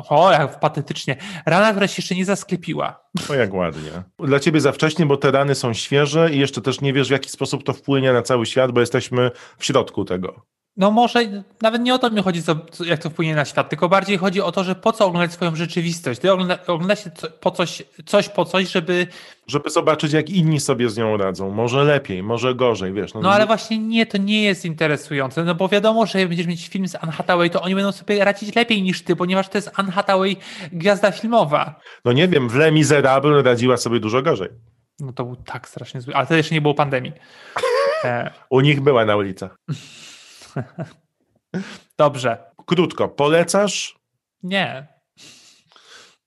o, 0.09 0.33
jak 0.33 0.61
patetycznie, 0.61 1.17
rana, 1.47 1.71
która 1.71 1.89
się 1.89 1.95
jeszcze 1.99 2.15
nie 2.15 2.25
zasklepiła. 2.25 3.01
O, 3.31 3.35
jak 3.35 3.55
ładnie. 3.55 3.91
Dla 4.19 4.41
ciebie 4.41 4.61
za 4.61 4.73
wcześnie, 4.73 5.07
bo 5.07 5.17
te 5.17 5.31
rany 5.31 5.55
są 5.55 5.75
świeże 5.75 6.31
i 6.33 6.39
jeszcze 6.39 6.61
też 6.61 6.81
nie 6.81 6.93
wiesz, 6.93 7.09
w 7.09 7.13
jaki 7.13 7.31
sposób 7.31 7.65
to 7.65 7.73
wpłynie 7.73 8.13
na 8.13 8.23
cały 8.23 8.47
świat, 8.47 8.73
bo 8.73 8.81
jesteśmy 8.81 9.31
w 9.59 9.65
środku 9.65 10.05
tego. 10.05 10.47
No 10.77 10.91
może 10.91 11.45
nawet 11.63 11.83
nie 11.83 11.95
o 11.95 11.99
to 11.99 12.11
mi 12.11 12.23
chodzi, 12.23 12.43
co, 12.43 12.57
jak 12.85 13.03
to 13.03 13.11
wpłynie 13.11 13.35
na 13.35 13.45
świat, 13.45 13.69
tylko 13.69 13.89
bardziej 13.89 14.19
chodzi 14.19 14.41
o 14.41 14.53
to, 14.53 14.65
że 14.65 14.75
po 14.75 14.93
co 14.93 15.07
oglądać 15.07 15.33
swoją 15.33 15.57
rzeczywistość. 15.57 16.21
Ty 16.21 16.33
ogląda, 16.33 16.59
oglądasz 16.67 16.99
po 17.41 17.51
coś, 17.51 17.83
coś 18.07 18.29
po 18.29 18.45
coś, 18.45 18.71
żeby... 18.71 19.07
Żeby 19.47 19.71
zobaczyć, 19.71 20.13
jak 20.13 20.31
inni 20.31 20.61
sobie 20.61 20.91
z 20.91 20.97
nią 20.97 21.17
radzą. 21.17 21.51
Może 21.51 21.85
lepiej, 21.85 22.23
może 22.23 22.55
gorzej, 22.55 22.93
wiesz. 22.93 23.15
No, 23.15 23.21
no 23.21 23.33
ale 23.33 23.47
właśnie 23.47 23.79
nie, 23.79 24.07
to 24.07 24.19
nie 24.19 24.43
jest 24.43 24.65
interesujące, 24.65 25.45
no 25.45 25.55
bo 25.55 25.69
wiadomo, 25.69 26.07
że 26.07 26.21
jak 26.21 26.29
będziesz 26.29 26.47
mieć 26.47 26.69
film 26.69 26.89
z 26.89 26.95
Anne 26.95 27.13
Hathaway, 27.13 27.51
to 27.51 27.63
oni 27.63 27.75
będą 27.75 27.93
sobie 27.93 28.25
radzić 28.25 28.55
lepiej 28.55 28.83
niż 28.83 29.03
ty, 29.03 29.17
ponieważ 29.17 29.49
to 29.49 29.59
jest 29.59 29.71
Anne 29.77 29.93
Hathaway 29.93 30.37
gwiazda 30.73 31.13
filmowa. 31.13 31.81
No 32.05 32.13
nie 32.13 32.29
wiem, 32.29 32.49
w 32.49 32.55
Les 32.55 32.73
Miserables 32.73 33.45
radziła 33.45 33.77
sobie 33.77 34.01
dużo 34.01 34.23
gorzej. 34.23 34.49
No 35.01 35.13
to 35.13 35.25
był 35.25 35.37
tak 35.37 35.69
strasznie 35.69 36.01
zły, 36.01 36.15
ale 36.15 36.27
to 36.27 36.35
jeszcze 36.35 36.55
nie 36.55 36.61
było 36.61 36.75
pandemii. 36.75 37.13
E... 38.05 38.31
U 38.51 38.61
nich 38.61 38.81
była 38.81 39.05
na 39.05 39.17
ulicach. 39.17 39.57
Dobrze. 41.99 42.39
Krótko, 42.67 43.09
polecasz? 43.09 43.99
Nie. 44.43 44.87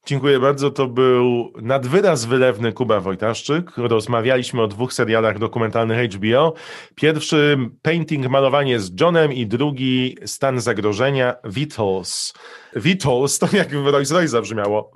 Dziękuję 0.05 0.39
bardzo. 0.39 0.71
To 0.71 0.87
był 0.87 1.53
nadwyraz 1.61 2.25
wylewny 2.25 2.73
Kuba 2.73 2.99
Wojtaszczyk. 2.99 3.71
Rozmawialiśmy 3.77 4.61
o 4.61 4.67
dwóch 4.67 4.93
serialach 4.93 5.39
dokumentalnych 5.39 6.11
HBO. 6.11 6.53
Pierwszy 6.95 7.57
Painting, 7.81 8.27
malowanie 8.27 8.79
z 8.79 9.01
Johnem 9.01 9.33
i 9.33 9.47
drugi 9.47 10.17
Stan 10.25 10.59
zagrożenia 10.59 11.35
Vitals. 11.45 12.33
Vitals 12.75 13.39
to 13.39 13.47
jak 13.53 13.69
w 13.69 13.87
Rolls 13.87 14.11
Royce 14.11 14.27
zabrzmiało. 14.27 14.91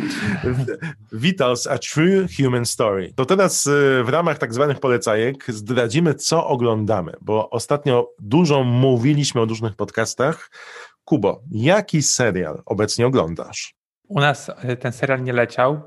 Vitals, 1.12 1.66
a 1.66 1.78
true 1.78 2.26
human 2.36 2.66
story. 2.66 3.12
To 3.16 3.24
teraz 3.24 3.66
y, 3.66 4.02
w 4.04 4.08
ramach 4.08 4.38
tak 4.38 4.54
zwanych 4.54 4.80
polecajek 4.80 5.44
zdradzimy, 5.48 6.14
co 6.14 6.46
oglądamy, 6.46 7.12
bo 7.20 7.50
ostatnio 7.50 8.08
dużo 8.18 8.64
mówiliśmy 8.64 9.40
o 9.40 9.44
różnych 9.44 9.76
podcastach. 9.76 10.50
Kubo, 11.04 11.42
jaki 11.50 12.02
serial 12.02 12.62
obecnie 12.66 13.06
oglądasz? 13.06 13.79
U 14.10 14.20
nas 14.20 14.48
y, 14.48 14.76
ten 14.76 14.92
serial 14.92 15.22
nie 15.22 15.32
leciał, 15.32 15.80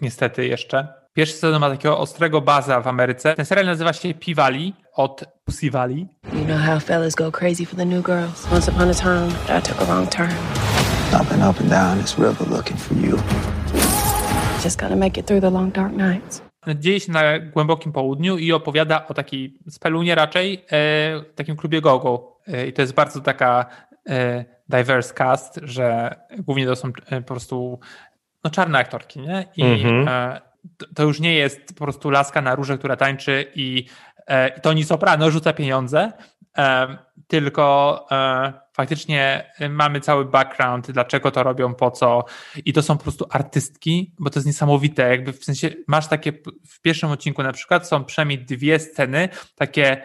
niestety 0.00 0.46
jeszcze. 0.46 0.88
Pierwszy 1.12 1.34
sezon 1.34 1.60
ma 1.60 1.70
takiego 1.70 1.98
ostrego 1.98 2.40
baza 2.40 2.80
w 2.80 2.86
Ameryce. 2.86 3.34
Ten 3.34 3.44
serial 3.44 3.66
nazywa 3.66 3.92
się 3.92 4.14
P-Valley 4.14 4.72
od 4.94 5.24
Pussy 5.44 5.70
Valley. 5.70 6.08
You 6.32 6.44
know 6.44 6.60
how 6.66 6.80
fellas 6.80 7.14
go 7.14 7.32
crazy 7.32 7.66
for 7.66 7.76
the 7.76 7.84
new 7.84 8.04
girls. 8.04 8.52
Once 8.52 8.70
upon 8.70 8.90
a 8.90 8.94
time, 8.94 9.28
I 9.58 9.62
took 9.62 9.82
a 9.82 9.84
wrong 9.84 10.08
turn. 10.10 10.30
I've 11.12 11.28
been 11.30 11.50
up 11.50 11.60
and 11.60 11.70
down 11.70 12.00
this 12.02 12.18
river 12.18 12.56
looking 12.56 12.78
for 12.78 12.96
you. 12.98 13.18
Just 14.64 14.80
gotta 14.80 14.96
make 14.96 15.20
it 15.20 15.26
through 15.26 15.40
the 15.42 15.50
long 15.50 15.72
dark 15.72 15.92
nights. 15.92 16.42
Dzieje 16.78 17.00
się 17.00 17.12
na 17.12 17.38
głębokim 17.38 17.92
południu 17.92 18.38
i 18.38 18.52
opowiada 18.52 19.06
o 19.06 19.14
takiej 19.14 19.58
spelunie 19.70 20.14
raczej, 20.14 20.64
e, 20.72 21.22
takim 21.34 21.56
klubie 21.56 21.80
gogo. 21.80 22.38
E, 22.48 22.66
I 22.66 22.72
to 22.72 22.82
jest 22.82 22.94
bardzo 22.94 23.20
taka 23.20 23.66
e, 23.91 23.91
diverse 24.68 25.14
cast, 25.14 25.60
że 25.62 26.16
głównie 26.38 26.66
to 26.66 26.76
są 26.76 26.92
e, 27.06 27.20
po 27.20 27.26
prostu 27.26 27.80
no, 28.44 28.50
czarne 28.50 28.78
aktorki, 28.78 29.20
nie? 29.20 29.48
I 29.56 29.62
mm 29.62 29.78
-hmm. 29.78 30.40
to, 30.76 30.86
to, 30.94 31.02
już 31.02 31.20
nie 31.20 31.34
jest 31.34 31.74
po 31.78 31.84
prostu 31.84 32.10
laska 32.10 32.42
na 32.42 32.54
róże, 32.54 32.78
która 32.78 32.96
tańczy 32.96 33.52
i, 33.54 33.86
e, 34.26 34.48
i 34.48 34.60
Toni 34.60 34.84
Soprano 34.84 35.30
rzuca 35.30 35.52
pieniądze, 35.52 36.12
tylko 37.26 38.06
e, 38.10 38.52
faktycznie 38.72 39.52
mamy 39.70 40.00
cały 40.00 40.24
background, 40.24 40.90
dlaczego 40.90 41.30
to 41.30 41.42
robią, 41.42 41.74
po 41.74 41.90
co 41.90 42.24
i 42.64 42.72
to 42.72 42.82
są 42.82 42.96
po 42.96 43.02
prostu 43.02 43.26
artystki, 43.30 44.14
bo 44.18 44.30
to 44.30 44.38
jest 44.38 44.46
niesamowite, 44.46 45.10
jakby 45.10 45.32
w 45.32 45.44
sensie 45.44 45.70
masz 45.88 46.08
takie, 46.08 46.32
w 46.68 46.80
pierwszym 46.80 47.10
odcinku 47.10 47.42
na 47.42 47.52
przykład 47.52 47.88
są 47.88 48.04
przynajmniej 48.04 48.38
dwie 48.38 48.78
sceny, 48.78 49.28
takie 49.54 50.02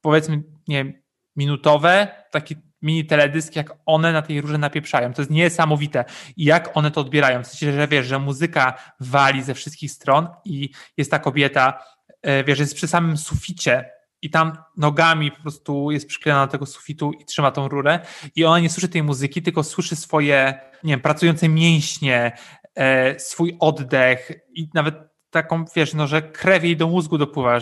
powiedzmy, 0.00 0.42
nie 0.68 0.84
wiem, 0.84 0.92
minutowe, 1.36 2.08
taki 2.30 2.56
mini 2.84 3.04
teledysk, 3.04 3.56
jak 3.56 3.74
one 3.86 4.12
na 4.12 4.22
tej 4.22 4.40
róże 4.40 4.58
napieprzają. 4.58 5.12
To 5.12 5.22
jest 5.22 5.30
niesamowite. 5.30 6.04
I 6.36 6.44
jak 6.44 6.76
one 6.76 6.90
to 6.90 7.00
odbierają. 7.00 7.42
W 7.42 7.46
sensie, 7.46 7.72
że 7.72 7.88
wiesz, 7.88 8.06
że 8.06 8.18
muzyka 8.18 8.74
wali 9.00 9.42
ze 9.42 9.54
wszystkich 9.54 9.90
stron 9.90 10.28
i 10.44 10.70
jest 10.96 11.10
ta 11.10 11.18
kobieta, 11.18 11.84
e, 12.22 12.44
wiesz, 12.44 12.58
jest 12.58 12.74
przy 12.74 12.88
samym 12.88 13.16
suficie 13.16 13.90
i 14.22 14.30
tam 14.30 14.52
nogami 14.76 15.32
po 15.32 15.42
prostu 15.42 15.90
jest 15.90 16.08
przyklejona 16.08 16.46
do 16.46 16.52
tego 16.52 16.66
sufitu 16.66 17.12
i 17.12 17.24
trzyma 17.24 17.50
tą 17.50 17.68
rurę 17.68 18.00
i 18.36 18.44
ona 18.44 18.58
nie 18.58 18.70
słyszy 18.70 18.88
tej 18.88 19.02
muzyki, 19.02 19.42
tylko 19.42 19.64
słyszy 19.64 19.96
swoje, 19.96 20.60
nie 20.84 20.92
wiem, 20.92 21.00
pracujące 21.00 21.48
mięśnie, 21.48 22.32
e, 22.74 23.20
swój 23.20 23.56
oddech 23.60 24.30
i 24.54 24.68
nawet 24.74 24.94
taką, 25.30 25.64
wiesz, 25.76 25.94
no, 25.94 26.06
że 26.06 26.22
krew 26.22 26.64
jej 26.64 26.76
do 26.76 26.88
mózgu 26.88 27.18
dopływa. 27.18 27.58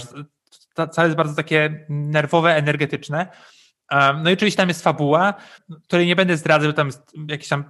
To 0.75 0.89
całe 0.89 1.09
jest 1.09 1.17
bardzo 1.17 1.35
takie 1.35 1.87
nerwowe, 1.89 2.57
energetyczne. 2.57 3.27
No 4.23 4.31
i 4.31 4.33
oczywiście 4.33 4.57
tam 4.57 4.69
jest 4.69 4.83
fabuła, 4.83 5.35
której 5.85 6.07
nie 6.07 6.17
będę 6.17 6.37
zdradzał, 6.37 6.73
tam 6.73 6.87
jest 6.87 7.13
jakiś 7.29 7.49
tam 7.49 7.65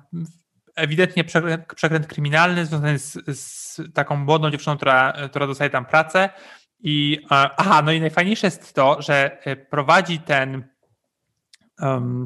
ewidentnie 0.75 1.25
przekręt, 1.25 1.75
przekręt 1.75 2.07
kryminalny 2.07 2.67
związany 2.67 2.99
z, 2.99 3.19
z, 3.39 3.81
taką 3.95 4.17
młodą 4.17 4.51
dziewczyną, 4.51 4.77
która, 4.77 5.13
która 5.31 5.47
dostaje 5.47 5.71
tam 5.71 5.85
pracę. 5.85 6.31
I 6.81 7.19
aha, 7.31 7.83
no 7.83 7.93
i 7.93 8.01
najfajniejsze 8.01 8.47
jest 8.47 8.75
to, 8.75 9.03
że 9.03 9.39
e, 9.47 9.57
prowadzi 9.57 10.19
ten 10.19 10.73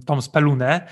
tą 0.07 0.23
spelunę 0.23 0.87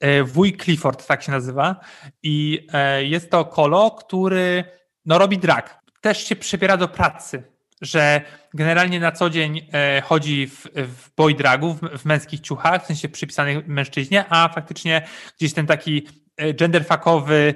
e, 0.00 0.24
wuj 0.24 0.56
Clifford, 0.56 1.06
tak 1.06 1.22
się 1.22 1.32
nazywa. 1.32 1.76
I 2.22 2.66
e, 2.72 3.04
jest 3.04 3.30
to 3.30 3.44
kolo, 3.44 3.90
który 3.90 4.64
no 5.04 5.18
robi 5.18 5.38
drag. 5.38 5.80
Też 6.00 6.24
się 6.24 6.36
przebiera 6.36 6.76
do 6.76 6.88
pracy, 6.88 7.42
że 7.80 8.20
generalnie 8.54 9.00
na 9.00 9.12
co 9.12 9.30
dzień 9.30 9.66
chodzi 10.04 10.46
w, 10.46 10.66
w 10.74 11.34
dragu, 11.34 11.74
w, 11.74 11.80
w 11.80 12.04
męskich 12.04 12.40
ciuchach, 12.40 12.82
w 12.82 12.86
sensie 12.86 13.08
przypisanych 13.08 13.66
mężczyźnie, 13.66 14.24
a 14.28 14.48
faktycznie 14.48 15.06
gdzieś 15.38 15.54
ten 15.54 15.66
taki 15.66 16.08
genderfakowy 16.54 17.54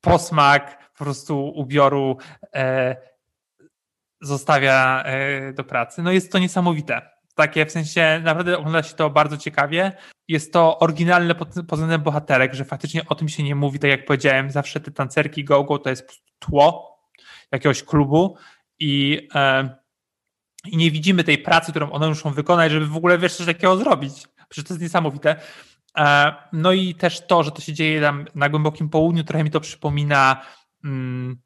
posmak 0.00 0.92
po 0.98 1.04
prostu 1.04 1.48
ubioru 1.48 2.18
zostawia 4.20 5.02
e, 5.06 5.52
do 5.52 5.64
pracy. 5.64 6.02
No 6.02 6.12
jest 6.12 6.32
to 6.32 6.38
niesamowite. 6.38 7.10
Takie 7.34 7.66
w 7.66 7.72
sensie 7.72 8.20
naprawdę 8.24 8.58
ogląda 8.58 8.82
się 8.82 8.94
to 8.94 9.10
bardzo 9.10 9.36
ciekawie. 9.36 9.92
Jest 10.28 10.52
to 10.52 10.78
oryginalne 10.78 11.34
pod, 11.34 11.48
pod 11.48 11.70
względem 11.72 12.02
bohaterek, 12.02 12.54
że 12.54 12.64
faktycznie 12.64 13.02
o 13.08 13.14
tym 13.14 13.28
się 13.28 13.42
nie 13.42 13.54
mówi, 13.54 13.78
tak 13.78 13.90
jak 13.90 14.04
powiedziałem, 14.04 14.50
zawsze 14.50 14.80
te 14.80 14.90
tancerki 14.90 15.44
go-go 15.44 15.78
to 15.78 15.90
jest 15.90 16.22
tło 16.38 16.98
jakiegoś 17.52 17.82
klubu 17.82 18.36
i, 18.78 19.28
e, 19.34 19.76
i 20.64 20.76
nie 20.76 20.90
widzimy 20.90 21.24
tej 21.24 21.38
pracy, 21.38 21.70
którą 21.70 21.90
one 21.90 22.08
muszą 22.08 22.30
wykonać, 22.30 22.72
żeby 22.72 22.86
w 22.86 22.96
ogóle 22.96 23.18
wiesz 23.18 23.36
coś 23.36 23.46
takiego 23.46 23.76
zrobić. 23.76 24.12
Przecież 24.48 24.68
to 24.68 24.74
jest 24.74 24.82
niesamowite. 24.82 25.36
E, 25.98 26.34
no 26.52 26.72
i 26.72 26.94
też 26.94 27.26
to, 27.26 27.42
że 27.42 27.50
to 27.50 27.60
się 27.60 27.72
dzieje 27.72 28.00
tam 28.00 28.24
na 28.34 28.48
głębokim 28.48 28.88
południu, 28.88 29.24
trochę 29.24 29.44
mi 29.44 29.50
to 29.50 29.60
przypomina 29.60 30.42
mm, 30.84 31.36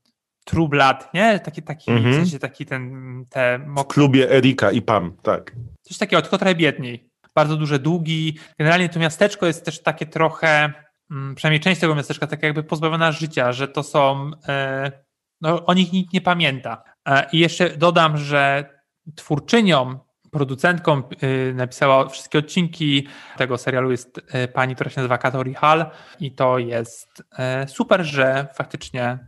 True 0.44 0.68
Blood, 0.68 1.14
nie? 1.14 1.40
Taki, 1.40 1.62
taki, 1.62 1.90
mm 1.90 2.04
-hmm. 2.04 2.12
w 2.12 2.14
sensie 2.14 2.38
taki 2.38 2.66
ten, 2.66 3.24
te... 3.30 3.60
W 3.76 3.84
klubie 3.84 4.30
Erika 4.30 4.70
i 4.70 4.82
Pam, 4.82 5.16
tak. 5.22 5.52
Coś 5.82 5.98
takiego, 5.98 6.22
tylko 6.22 6.38
trochę 6.38 6.54
biedniej. 6.54 7.10
Bardzo 7.34 7.56
duże 7.56 7.78
długi. 7.78 8.38
Generalnie 8.58 8.88
to 8.88 8.98
miasteczko 8.98 9.46
jest 9.46 9.64
też 9.64 9.82
takie 9.82 10.06
trochę, 10.06 10.72
mm, 11.10 11.34
przynajmniej 11.34 11.60
część 11.60 11.80
tego 11.80 11.94
miasteczka, 11.94 12.26
tak 12.26 12.42
jakby 12.42 12.62
pozbawiona 12.62 13.12
życia, 13.12 13.52
że 13.52 13.68
to 13.68 13.82
są, 13.82 14.30
e, 14.48 14.92
no 15.40 15.66
o 15.66 15.74
nich 15.74 15.92
nikt 15.92 16.12
nie 16.12 16.20
pamięta. 16.20 16.82
E, 17.08 17.26
I 17.32 17.38
jeszcze 17.38 17.76
dodam, 17.76 18.16
że 18.16 18.70
twórczynią 19.14 19.98
producentką 20.30 21.02
e, 21.02 21.52
napisała 21.54 22.08
wszystkie 22.08 22.38
odcinki 22.38 23.06
tego 23.36 23.58
serialu 23.58 23.90
jest 23.90 24.20
pani, 24.52 24.74
która 24.74 24.90
się 24.90 25.00
nazywa 25.00 25.18
Katori 25.18 25.54
Hall 25.54 25.86
i 26.20 26.32
to 26.32 26.58
jest 26.58 27.22
super, 27.66 28.04
że 28.04 28.46
faktycznie 28.54 29.18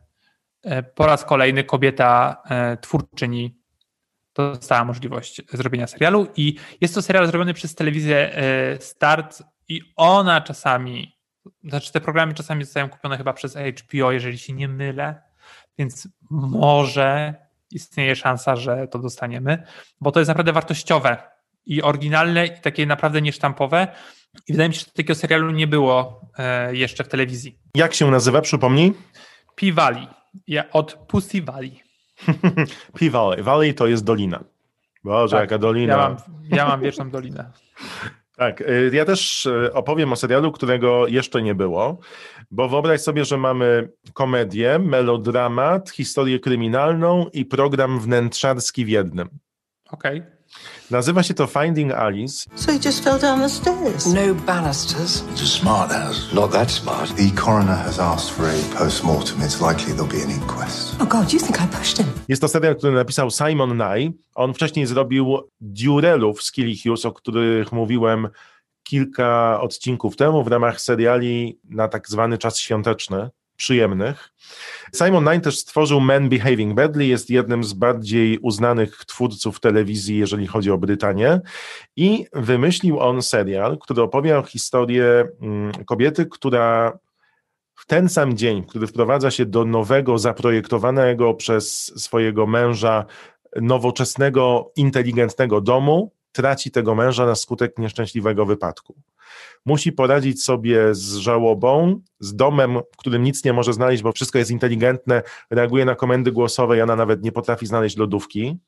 E, 0.62 0.82
po 0.82 1.06
raz 1.06 1.24
kolejny 1.24 1.64
kobieta 1.64 2.42
e, 2.50 2.76
twórczyni 2.76 3.60
dostała 4.34 4.84
możliwość 4.84 5.42
zrobienia 5.52 5.86
serialu 5.86 6.26
i 6.36 6.56
jest 6.80 6.94
to 6.94 7.02
serial 7.02 7.26
zrobiony 7.26 7.54
przez 7.54 7.74
telewizję 7.74 8.34
e, 8.34 8.80
Start 8.80 9.42
i 9.68 9.80
ona 9.96 10.40
czasami, 10.40 11.18
znaczy 11.64 11.92
te 11.92 12.00
programy 12.00 12.34
czasami 12.34 12.64
zostają 12.64 12.88
kupione 12.88 13.18
chyba 13.18 13.32
przez 13.32 13.56
HBO, 13.56 14.12
jeżeli 14.12 14.38
się 14.38 14.52
nie 14.52 14.68
mylę, 14.68 15.22
więc 15.78 16.08
może 16.30 17.34
istnieje 17.72 18.16
szansa, 18.16 18.56
że 18.56 18.88
to 18.88 18.98
dostaniemy, 18.98 19.62
bo 20.00 20.12
to 20.12 20.20
jest 20.20 20.28
naprawdę 20.28 20.52
wartościowe 20.52 21.16
i 21.66 21.82
oryginalne 21.82 22.46
i 22.46 22.60
takie 22.60 22.86
naprawdę 22.86 23.22
niesztampowe 23.22 23.88
i 24.48 24.52
wydaje 24.52 24.68
mi 24.68 24.74
się, 24.74 24.80
że 24.80 24.86
takiego 24.86 25.14
serialu 25.14 25.50
nie 25.50 25.66
było 25.66 26.20
jeszcze 26.72 27.04
w 27.04 27.08
telewizji. 27.08 27.58
Jak 27.74 27.94
się 27.94 28.10
nazywa, 28.10 28.40
przypomnij? 28.40 28.92
P-Valley 29.56 30.06
ja 30.46 30.70
od 30.70 30.94
Pussy 30.94 31.42
Valley. 31.42 31.80
P-Valley. 32.98 33.42
Valley 33.42 33.74
to 33.74 33.86
jest 33.86 34.04
dolina. 34.04 34.44
Boże, 35.04 35.36
Tak, 35.36 35.40
jaka 35.40 35.58
dolina. 35.58 35.92
Ja 35.92 35.98
mam, 35.98 36.16
ja 36.50 36.68
mam 36.68 36.80
wieczną 36.80 37.10
dolinę. 37.10 37.50
Tak, 38.41 38.61
y, 38.61 38.91
ja 38.93 39.05
też 39.05 39.47
y, 39.47 39.72
opowiem 39.72 40.12
o 40.12 40.16
serialu, 40.16 40.53
którego 40.53 41.07
jeszcze 41.07 41.43
nie 41.43 41.55
było, 41.55 41.99
bo 42.51 42.68
wyobraź 42.68 43.01
sobie, 43.01 43.24
że 43.24 43.36
mamy 43.36 43.88
komedię, 44.12 44.78
melodramat, 44.78 45.91
historię 45.91 46.41
kryminalną 46.41 47.26
i 47.32 47.45
program 47.45 48.01
wnętrzarski 48.01 48.84
w 48.84 48.88
jednym. 48.88 49.28
Okej. 49.91 50.22
Nazywa 50.91 51.22
się 51.22 51.34
to 51.34 51.47
Finding 51.47 51.93
Alice. 51.93 52.51
So 52.55 52.72
he 52.72 52.78
just 52.84 53.05
fell 53.05 53.18
down 53.20 53.41
the 53.41 53.49
stairs. 53.49 54.07
No 54.07 54.34
banisters. 54.47 55.22
It's 55.22 55.43
a 55.43 55.47
smart 55.47 55.93
house. 55.93 56.34
Not 56.34 56.53
that 56.53 56.70
smart. 56.70 57.16
The 57.16 57.30
coroner 57.43 57.76
has 57.76 57.99
asked 57.99 58.30
for 58.30 58.47
a 58.47 58.78
post-mortem. 58.78 59.43
It's 59.43 59.68
likely 59.68 59.95
there'll 59.95 60.12
be 60.18 60.24
an 60.24 60.30
inquest. 60.30 60.97
Oh 61.01 61.07
God, 61.07 61.32
you 61.32 61.38
think 61.38 61.61
I 61.61 61.66
pushed 61.78 61.99
him? 61.99 62.07
Jest 62.28 62.43
to 62.43 62.49
serial, 62.49 62.76
który 62.76 62.93
napisał 62.93 63.30
Simon 63.30 63.76
Nye. 63.76 64.11
On 64.34 64.55
wcześniej 64.55 64.86
zrobił 64.86 65.38
Durelów 65.61 66.43
z 66.43 66.53
Killy 66.53 66.74
Hughes, 66.84 67.05
o 67.05 67.12
których 67.12 67.72
mówiłem 67.72 68.28
kilka 68.82 69.61
odcinków 69.61 70.16
temu 70.16 70.45
w 70.45 70.49
ramach 70.49 70.80
seriali 70.80 71.59
na 71.64 71.88
tak 71.88 72.09
zwany 72.09 72.38
czas 72.38 72.59
świąteczny, 72.59 73.30
przyjemnych. 73.61 74.30
Simon 74.94 75.24
Nye 75.24 75.40
też 75.40 75.58
stworzył 75.58 76.00
Men 76.00 76.28
Behaving 76.28 76.74
Badly, 76.74 77.06
jest 77.06 77.30
jednym 77.30 77.64
z 77.64 77.72
bardziej 77.72 78.38
uznanych 78.38 79.04
twórców 79.04 79.61
telewizji, 79.61 80.18
jeżeli 80.18 80.46
chodzi 80.46 80.70
o 80.70 80.78
Brytanię 80.78 81.40
i 81.96 82.26
wymyślił 82.32 83.00
on 83.00 83.22
serial, 83.22 83.78
który 83.78 84.02
opowiada 84.02 84.42
historię 84.42 85.28
mm, 85.42 85.84
kobiety, 85.84 86.26
która 86.26 86.98
w 87.74 87.86
ten 87.86 88.08
sam 88.08 88.36
dzień, 88.36 88.64
który 88.64 88.86
wprowadza 88.86 89.30
się 89.30 89.46
do 89.46 89.64
nowego, 89.64 90.18
zaprojektowanego 90.18 91.34
przez 91.34 91.92
swojego 92.02 92.46
męża, 92.46 93.04
nowoczesnego, 93.56 94.72
inteligentnego 94.76 95.61
domu, 95.61 96.12
traci 96.32 96.70
tego 96.70 96.94
męża 96.94 97.26
na 97.26 97.34
skutek 97.34 97.78
nieszczęśliwego 97.78 98.46
wypadku. 98.46 98.94
Musi 99.66 99.92
poradzić 99.92 100.44
sobie 100.44 100.94
z 100.94 101.14
żałobą, 101.14 102.00
z 102.20 102.36
domem, 102.36 102.78
w 102.92 102.96
którym 102.96 103.22
nic 103.22 103.44
nie 103.44 103.52
może 103.52 103.72
znaleźć, 103.72 104.02
bo 104.02 104.12
wszystko 104.12 104.38
jest 104.38 104.50
inteligentne, 104.50 105.22
reaguje 105.50 105.84
na 105.84 105.94
komendy 105.94 106.32
głosowe 106.32 106.82
ona 106.82 106.96
nawet 106.96 107.22
nie 107.22 107.32
potrafi 107.32 107.66
znaleźć 107.66 107.96
lodówki. 107.96 108.58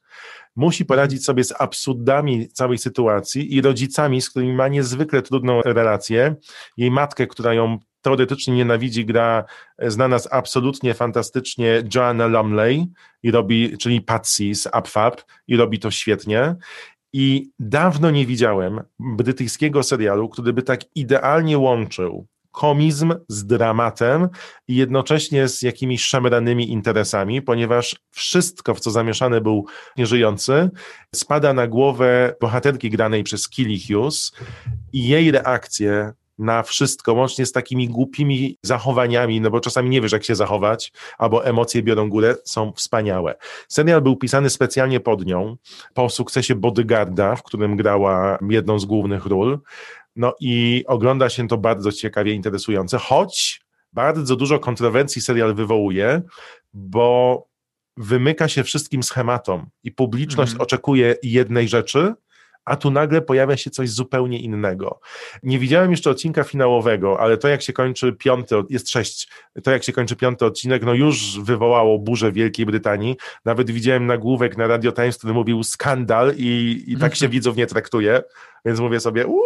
Musi 0.57 0.85
poradzić 0.85 1.25
sobie 1.25 1.45
z 1.45 1.61
absurdami 1.61 2.49
całej 2.49 2.79
sytuacji 2.79 3.55
i 3.55 3.61
rodzicami, 3.61 4.21
z 4.21 4.31
którymi 4.31 4.53
ma 4.53 4.69
niezwykle 4.69 5.23
trudną 5.23 5.63
relację. 5.63 6.35
Jej 6.77 6.91
matkę, 6.91 7.27
która 7.27 7.55
ją 7.55 7.79
teoretycznie 8.03 8.55
nienawidzi, 8.55 9.07
gra 9.07 9.45
znana 9.79 10.19
z 10.19 10.33
absolutnie 10.33 10.95
fantastycznie 10.95 11.83
Joanna 11.95 12.27
Lumley, 12.27 12.87
i 13.23 13.31
robi, 13.31 13.79
czyli 13.79 14.01
Patsy 14.01 14.55
z 14.55 14.67
UpFab 14.79 15.23
i 15.47 15.57
robi 15.57 15.79
to 15.79 15.91
świetnie. 15.91 16.57
I 17.13 17.51
dawno 17.59 18.11
nie 18.11 18.27
widziałem 18.27 18.81
brytyjskiego 18.99 19.83
serialu, 19.83 20.29
który 20.29 20.53
by 20.53 20.63
tak 20.63 20.81
idealnie 20.95 21.59
łączył 21.59 22.27
komizm 22.53 23.15
z 23.29 23.47
dramatem 23.47 24.29
i 24.69 24.77
jednocześnie 24.77 25.49
z 25.49 25.63
jakimiś 25.63 26.05
szemranymi 26.05 26.71
interesami, 26.71 27.43
ponieważ 27.43 27.97
wszystko, 28.11 28.75
w 28.75 28.81
co 28.81 28.91
zamieszany 28.91 29.41
był 29.41 29.67
nieżyjący, 29.97 30.71
spada 31.15 31.53
na 31.53 31.67
głowę 31.67 32.35
bohaterki 32.41 32.91
granej 32.91 33.23
przez 33.23 33.49
Killy 33.49 33.79
Hughes 33.89 34.33
i 34.93 35.09
jej 35.09 35.31
reakcje 35.31 36.13
na 36.43 36.63
wszystko, 36.63 37.13
łącznie 37.13 37.47
z 37.47 37.53
takimi 37.53 37.89
głupimi 37.89 38.59
zachowaniami, 38.63 39.41
no 39.41 39.51
bo 39.51 39.61
czasami 39.61 39.91
nie 39.91 40.01
wiesz, 40.01 40.13
jak 40.13 40.25
się 40.25 40.35
zachować, 40.35 40.93
albo 41.19 41.45
emocje 41.47 41.83
biorą 41.83 42.09
górę, 42.09 42.35
są 42.45 42.73
wspaniałe. 42.73 43.35
Serial 43.69 44.03
był 44.03 44.17
pisany 44.17 44.51
specjalnie 44.51 45.01
pod 45.01 45.27
nią, 45.27 45.57
po 45.95 46.09
sukcesie 46.11 46.55
Bodyguarda, 46.55 47.37
w 47.37 47.43
którym 47.43 47.77
grała 47.77 48.39
jedną 48.51 48.79
z 48.79 48.85
głównych 48.85 49.27
ról. 49.27 49.59
No 50.17 50.35
i 50.41 50.85
ogląda 50.87 51.29
się 51.29 51.49
to 51.49 51.59
bardzo 51.59 51.93
ciekawie, 51.93 52.33
interesujące, 52.33 52.99
choć 52.99 53.63
bardzo 53.93 54.37
dużo 54.37 54.59
kontrowersji 54.59 55.23
serial 55.23 55.55
wywołuje, 55.55 56.23
bo 56.75 57.47
wymyka 57.97 58.49
się 58.49 58.65
wszystkim 58.65 59.03
schematom 59.03 59.67
i 59.85 59.93
publiczność 59.93 60.53
Mhm. 60.53 60.63
oczekuje 60.63 61.17
jednej 61.23 61.69
rzeczy, 61.69 62.15
a 62.65 62.77
tu 62.77 62.91
nagle 62.91 63.23
pojawia 63.23 63.57
się 63.57 63.71
coś 63.71 63.91
zupełnie 63.91 64.41
innego. 64.41 65.01
Nie 65.43 65.59
widziałem 65.59 65.91
jeszcze 65.91 66.11
odcinka 66.11 66.45
finałowego, 66.45 67.21
ale 67.21 67.39
to 67.39 67.49
jak 67.49 67.63
się 67.63 67.73
kończy 67.73 68.13
piąty, 68.13 68.55
jest 68.71 68.91
sześć, 68.91 69.29
to 69.63 69.71
jak 69.71 69.85
się 69.85 69.93
kończy 69.93 70.17
piąty 70.17 70.45
odcinek, 70.45 70.83
no 70.83 70.95
już 70.95 71.41
wywołało 71.41 71.99
burzę 71.99 72.31
w 72.31 72.35
Wielkiej 72.35 72.67
Brytanii. 72.67 73.17
Nawet 73.45 73.71
widziałem 73.71 74.07
nagłówek 74.07 74.57
na 74.57 74.67
Radio 74.67 74.93
Times, 74.93 75.19
który 75.19 75.35
mówił 75.35 75.63
skandal 75.63 76.35
i, 76.37 76.85
i 76.87 76.97
tak 76.97 77.15
się 77.15 77.29
widzów 77.37 77.57
nie 77.57 77.67
traktuje, 77.67 78.23
więc 78.65 78.81
mówię 78.81 79.01
sobie 79.01 79.27
uuu, 79.27 79.43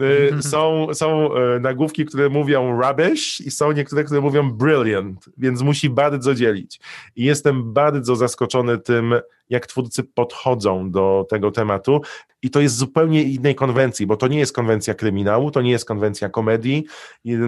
Y, 0.00 0.42
Są, 0.52 0.86
są 0.92 1.36
y, 1.36 1.60
nagłówki, 1.60 2.06
które 2.06 2.28
mówią 2.28 2.80
rubbish 2.80 3.40
i 3.40 3.50
są 3.50 3.72
niektóre, 3.72 4.04
które 4.04 4.20
mówią 4.20 4.50
brilliant, 4.50 5.28
więc 5.38 5.62
musi 5.62 5.90
bardzo 5.90 6.34
dzielić. 6.34 6.80
I 7.16 7.24
jestem 7.24 7.72
bardzo 7.72 8.16
zaskoczony 8.16 8.78
tym, 8.78 9.14
jak 9.50 9.66
twórcy 9.66 10.04
podchodzą 10.04 10.90
do 10.90 11.26
tego 11.30 11.50
tematu. 11.50 12.00
I 12.42 12.50
to 12.50 12.60
jest 12.60 12.76
zupełnie 12.76 13.22
innej 13.22 13.54
konwencji, 13.54 14.06
bo 14.06 14.16
to 14.16 14.28
nie 14.28 14.38
jest 14.38 14.54
konwencja 14.54 14.94
kryminału, 14.94 15.50
to 15.50 15.62
nie 15.62 15.70
jest 15.70 15.84
konwencja 15.84 16.28
komedii, 16.28 16.86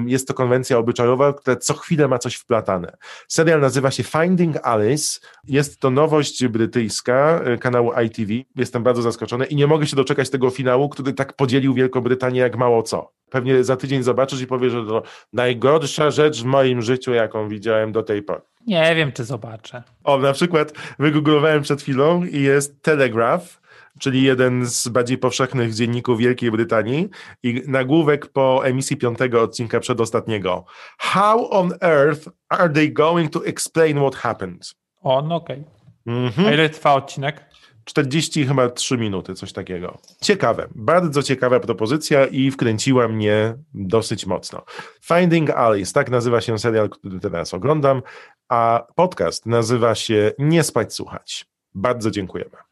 jest 0.07 0.29
to 0.29 0.35
konwencja 0.35 0.79
obyczajowa, 0.79 1.33
która 1.33 1.57
co 1.57 1.75
chwilę 1.75 2.09
ma 2.09 2.19
coś 2.19 2.35
wplatane. 2.35 2.97
Serial 3.29 3.61
nazywa 3.61 3.91
się 3.91 4.03
Finding 4.03 4.67
Alice. 4.67 5.21
Jest 5.49 5.81
to 5.81 5.91
nowość 5.91 6.47
brytyjska 6.47 7.41
y, 7.55 7.59
kanału 7.59 7.93
ITV. 8.07 8.33
Jestem 8.57 8.83
bardzo 8.83 9.03
zaskoczony 9.03 9.47
i 9.47 9.57
nie 9.57 9.67
mogę 9.67 9.87
się 9.87 9.97
doczekać 9.97 10.31
tego 10.31 10.51
finału, 10.51 10.89
który 10.89 11.13
tak 11.13 11.33
podzielił 11.33 11.75
Wielką 11.75 12.01
Brytanię 12.01 12.41
jak 12.41 12.57
mało 12.57 12.83
co. 12.83 13.13
Pewnie 13.31 13.65
za 13.65 13.77
tydzień 13.77 14.03
zobaczysz 14.03 14.41
i 14.41 14.47
powiesz, 14.47 14.73
że 14.73 14.87
to 14.87 15.03
najgorsza 15.33 16.11
rzecz 16.11 16.43
w 16.43 16.45
moim 16.45 16.83
życiu, 16.83 17.13
jaką 17.13 17.49
widziałem 17.49 17.93
do 17.93 18.03
tej 18.03 18.23
pory. 18.23 18.41
Nie 18.67 18.95
wiem, 18.97 19.13
czy 19.13 19.25
zobaczę. 19.25 19.83
O, 20.05 20.19
na 20.19 20.33
przykład 20.33 20.73
wygooglowałem 20.99 21.63
przed 21.63 21.83
chwilą 21.83 22.25
i 22.25 22.43
jest 22.43 22.83
Telegraph, 22.83 23.62
czyli 23.99 24.23
jeden 24.23 24.67
z 24.67 24.89
bardziej 24.89 25.19
powszechnych 25.19 25.75
dzienników 25.75 26.19
Wielkiej 26.19 26.51
Brytanii 26.51 27.09
i 27.43 27.63
nagłówek 27.67 28.27
po 28.27 28.67
emisji 28.67 28.97
piątego 28.97 29.43
odcinka 29.43 29.81
przedostatniego. 29.81 30.65
How 30.99 31.51
on 31.51 31.73
earth 31.81 32.29
are 32.49 32.69
they 32.69 32.91
going 32.91 33.33
to 33.33 33.47
explain 33.47 33.97
what 33.97 34.15
happened? 34.15 34.75
O, 35.03 35.23
no 35.23 35.35
okej. 35.35 35.65
Mhm. 36.07 36.47
A 36.47 36.53
ile 36.53 36.69
trwa 36.69 36.95
odcinek? 36.95 37.53
40 37.85 38.47
chyba 38.47 38.69
3 38.69 38.99
minuty, 38.99 39.35
coś 39.35 39.53
takiego. 39.53 39.99
Ciekawe, 40.21 40.69
bardzo 40.75 41.23
ciekawa 41.23 41.61
propozycja 41.61 42.27
i 42.27 42.51
wkręciła 42.51 43.09
mnie 43.09 43.55
dosyć 43.75 44.27
mocno. 44.27 44.63
Finding 45.05 45.51
Alice, 45.51 45.93
tak 45.93 46.11
nazywa 46.11 46.41
się 46.41 46.59
serial, 46.59 46.91
który 46.91 47.21
teraz 47.21 47.55
oglądam, 47.55 48.03
a 48.49 48.87
podcast 48.95 49.47
nazywa 49.47 49.95
się 49.95 50.33
Nie 50.39 50.63
spać, 50.63 50.95
słuchać. 50.95 51.47
Bardzo 51.75 52.11
dziękujemy. 52.11 52.72